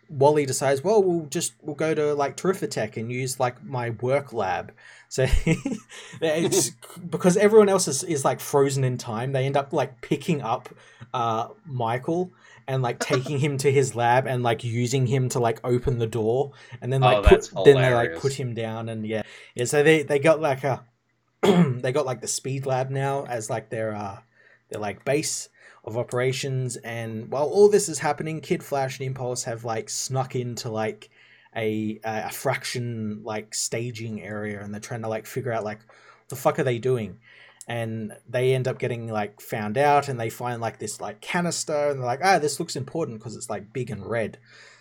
[0.08, 4.32] Wally decides, well, we'll just we'll go to like Terrifitech and use like my work
[4.32, 4.72] lab.
[5.08, 5.26] So
[6.20, 6.70] it's
[7.10, 9.32] because everyone else is, is like frozen in time.
[9.32, 10.68] They end up like picking up
[11.12, 12.32] uh, Michael
[12.66, 16.06] and like taking him to his lab and like using him to like open the
[16.06, 16.52] door
[16.82, 19.22] and then like Oh, put, then they like put him down and yeah
[19.54, 19.64] yeah.
[19.64, 20.84] So they they got like a
[21.42, 24.18] they got like the speed lab now as like their uh
[24.68, 25.48] their like base
[25.88, 30.36] of operations and while all this is happening kid flash and impulse have like snuck
[30.36, 31.10] into like
[31.56, 36.28] a a fraction like staging area and they're trying to like figure out like what
[36.28, 37.18] the fuck are they doing?
[37.66, 41.90] And they end up getting like found out and they find like this like canister
[41.90, 44.38] and they're like ah this looks important because it's like big and red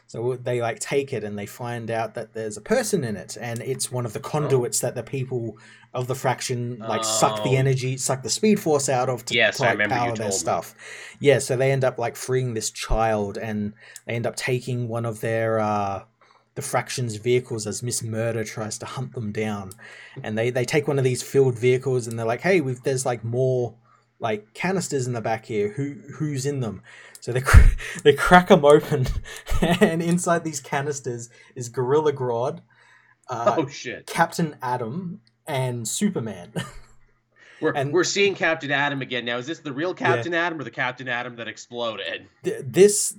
[0.08, 3.38] so they like take it and they find out that there's a person in it
[3.40, 5.58] and it's one of the conduits that the people
[5.94, 7.60] of the fraction like suck the Oh.
[7.60, 10.34] energy suck the speed force out of to, Yes, like, remember you power their me.
[10.34, 10.76] stuff
[11.20, 13.74] yeah so they end up like freeing this child and
[14.06, 16.04] they end up taking one of their uh
[16.56, 19.70] the fraction's vehicles as Miss Murder tries to hunt them down,
[20.24, 23.06] and they they take one of these filled vehicles and they're like, "Hey, we've there's
[23.06, 23.76] like more
[24.20, 25.70] like canisters in the back here.
[25.74, 26.82] Who who's in them?"
[27.22, 29.08] So they cr- they crack them open,
[29.62, 32.60] and inside these canisters is Gorilla Grodd,
[33.30, 34.06] uh, oh shit.
[34.08, 36.54] Captain Atom, and Superman.
[37.60, 39.38] We're, and- we're seeing Captain Atom again now.
[39.40, 42.28] Is this the real Captain Atom or the Captain Atom that exploded?
[42.44, 43.16] This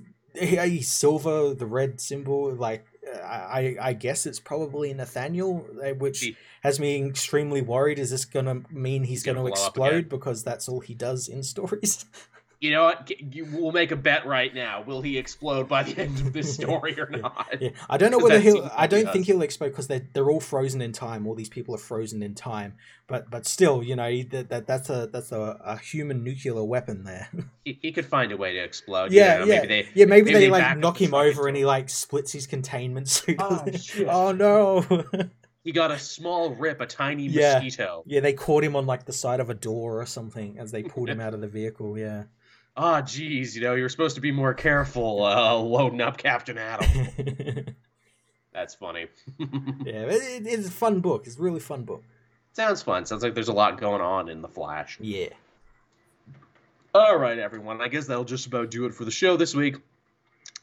[0.81, 2.85] silver, the red symbol, like
[3.21, 7.99] I I guess it's probably Nathaniel, uh, which He- has me extremely worried.
[7.99, 11.43] Is this gonna mean he's, He's gonna gonna, explode because that's all he does in
[11.43, 12.05] stories?
[12.61, 13.09] You know what?
[13.53, 14.81] We'll make a bet right now.
[14.81, 17.47] Will he explode by the end of this story or not?
[17.61, 18.69] yeah, I don't know whether he'll.
[18.75, 21.25] I don't think he'll explode because they're they're all frozen in time.
[21.25, 22.73] All these people are frozen in time,
[23.07, 27.05] but but still, you know that, that that's a that's a, a human nuclear weapon
[27.05, 27.29] there.
[27.65, 29.11] He, he could find a way to explode.
[29.11, 29.89] yeah, you know, yeah, Maybe they.
[29.93, 30.05] yeah.
[30.05, 33.37] Maybe, maybe they, they like knock him over and he like splits his containment suit.
[33.39, 33.63] Oh,
[34.07, 35.03] oh no.
[35.63, 37.55] He got a small rip, a tiny Yeah.
[37.55, 38.03] mosquito.
[38.07, 40.83] Yeah, they caught him on like the side of a door or something as they
[40.83, 41.97] pulled him out of the vehicle.
[41.97, 42.23] Yeah.
[42.81, 47.09] Ah, geez, you know, you're supposed to be more careful uh, loading up Captain Atom.
[48.53, 49.07] That's funny.
[49.39, 51.27] it, it's a fun book.
[51.27, 52.05] It's a really fun book.
[52.53, 53.05] Sounds fun.
[53.05, 54.97] Sounds like there's a lot going on in The Flash.
[55.01, 55.27] Yeah.
[56.95, 57.81] All right, everyone.
[57.81, 59.75] I guess that'll just about do it for the show this week.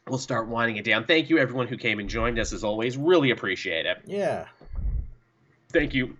[0.08, 1.04] We'll start winding it down.
[1.04, 2.96] Thank you, everyone who came and joined us, as always.
[2.96, 3.98] Really appreciate it.
[4.06, 4.46] Yeah.
[5.70, 6.16] Thank you.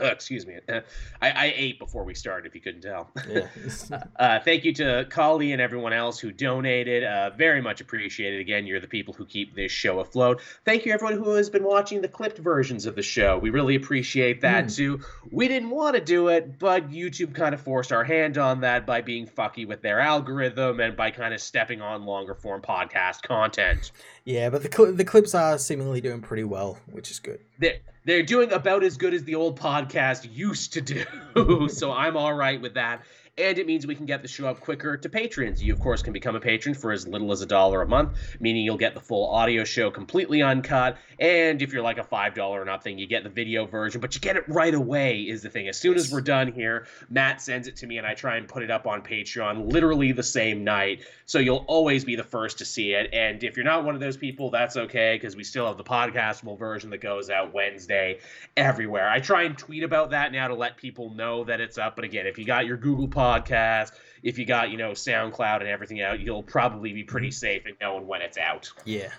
[0.00, 0.56] Uh, excuse me.
[0.68, 0.80] Uh,
[1.20, 3.10] I, I ate before we started, if you couldn't tell.
[3.28, 3.46] Yeah.
[4.16, 7.02] Uh, thank you to Kali and everyone else who donated.
[7.04, 8.38] Uh, very much appreciated.
[8.40, 10.40] Again, you're the people who keep this show afloat.
[10.64, 13.38] Thank you, everyone who has been watching the clipped versions of the show.
[13.38, 14.76] We really appreciate that Mm.
[14.76, 15.00] too.
[15.30, 18.84] We didn't want to do it, but YouTube kind of forced our hand on that
[18.86, 23.22] by being fucky with their algorithm and by kind of stepping on longer form podcast
[23.22, 23.90] content.
[24.24, 27.40] yeah, but the cl- the clips are seemingly doing pretty well, which is good.
[27.58, 31.68] They're, they're doing about as good as the old podcast used to do.
[31.68, 33.02] so I'm all right with that.
[33.40, 35.62] And it means we can get the show up quicker to patrons.
[35.62, 38.18] You, of course, can become a patron for as little as a dollar a month,
[38.38, 40.98] meaning you'll get the full audio show completely uncut.
[41.18, 44.20] And if you're like a $5 or nothing, you get the video version, but you
[44.20, 45.68] get it right away, is the thing.
[45.68, 48.46] As soon as we're done here, Matt sends it to me and I try and
[48.46, 51.04] put it up on Patreon literally the same night.
[51.24, 53.08] So you'll always be the first to see it.
[53.14, 55.84] And if you're not one of those people, that's okay, because we still have the
[55.84, 58.18] podcastable version that goes out Wednesday
[58.56, 59.08] everywhere.
[59.08, 61.96] I try and tweet about that now to let people know that it's up.
[61.96, 63.92] But again, if you got your Google Podcast,
[64.22, 67.74] if you got, you know, SoundCloud and everything out, you'll probably be pretty safe in
[67.80, 68.72] knowing when it's out.
[68.84, 69.10] Yeah.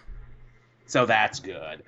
[0.85, 1.83] So that's good.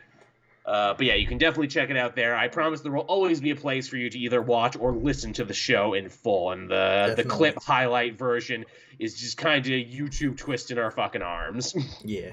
[0.66, 2.36] Uh, but yeah, you can definitely check it out there.
[2.36, 5.34] I promise there will always be a place for you to either watch or listen
[5.34, 6.52] to the show in full.
[6.52, 8.66] And the the clip highlight version
[8.98, 11.76] is just kind of YouTube twisting our fucking arms.
[12.06, 12.32] Yeah.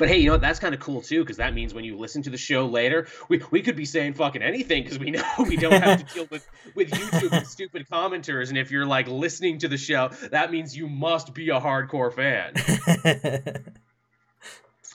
[0.00, 0.40] But hey, you know what?
[0.40, 3.06] That's kind of cool too, because that means when you listen to the show later,
[3.28, 6.26] we, we could be saying fucking anything because we know we don't have to deal
[6.30, 8.48] with with YouTube and stupid commenters.
[8.48, 12.12] And if you're like listening to the show, that means you must be a hardcore
[12.12, 13.64] fan.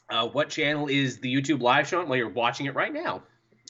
[0.08, 2.08] Uh, what channel is the YouTube live show on?
[2.08, 3.24] Well, you're watching it right now.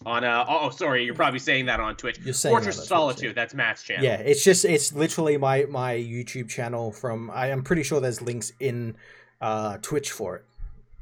[0.05, 2.17] On uh oh, sorry, you're probably saying that on Twitch.
[2.17, 3.35] Fortress that on Twitch, Solitude.
[3.35, 4.03] That's Matt's channel.
[4.03, 8.21] yeah, it's just it's literally my my YouTube channel from I am pretty sure there's
[8.21, 8.97] links in
[9.39, 10.45] uh Twitch for it.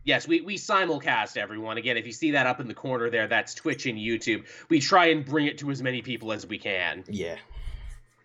[0.04, 1.78] Yes, we, we simulcast everyone.
[1.78, 4.46] Again, if you see that up in the corner there, that's Twitch and YouTube.
[4.70, 7.06] We try and bring it to as many people as we can.
[7.08, 7.38] Yeah.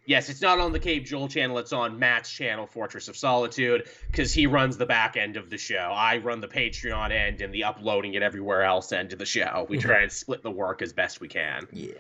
[0.05, 3.91] Yes, it's not on the Cape Joel channel, it's on Matt's channel, Fortress of Solitude,
[4.11, 5.93] because he runs the back end of the show.
[5.95, 9.67] I run the Patreon end and the uploading it everywhere else end of the show.
[9.69, 9.87] We mm-hmm.
[9.87, 11.69] try and split the work as best we can.
[11.73, 11.93] Yeah.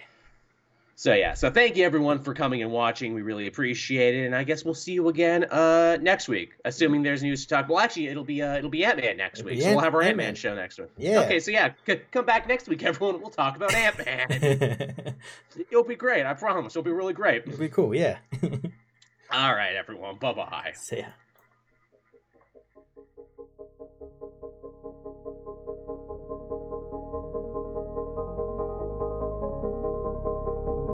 [0.98, 3.14] So yeah, so thank you everyone for coming and watching.
[3.14, 7.04] We really appreciate it, and I guess we'll see you again uh next week, assuming
[7.04, 7.68] there's news to talk.
[7.68, 9.94] Well, actually, it'll be uh it'll be Ant Man next It'll week, so we'll have
[9.94, 10.88] our Ant Man show next week.
[10.96, 11.20] Yeah.
[11.20, 13.20] Okay, so yeah, c- come back next week, everyone.
[13.20, 15.14] We'll talk about Ant Man.
[15.70, 16.26] It'll be great.
[16.26, 16.72] I promise.
[16.72, 17.44] It'll be really great.
[17.46, 18.18] It'll be cool, yeah.
[19.30, 20.16] All right, everyone.
[20.16, 20.72] Bye bye.
[20.74, 21.04] See ya.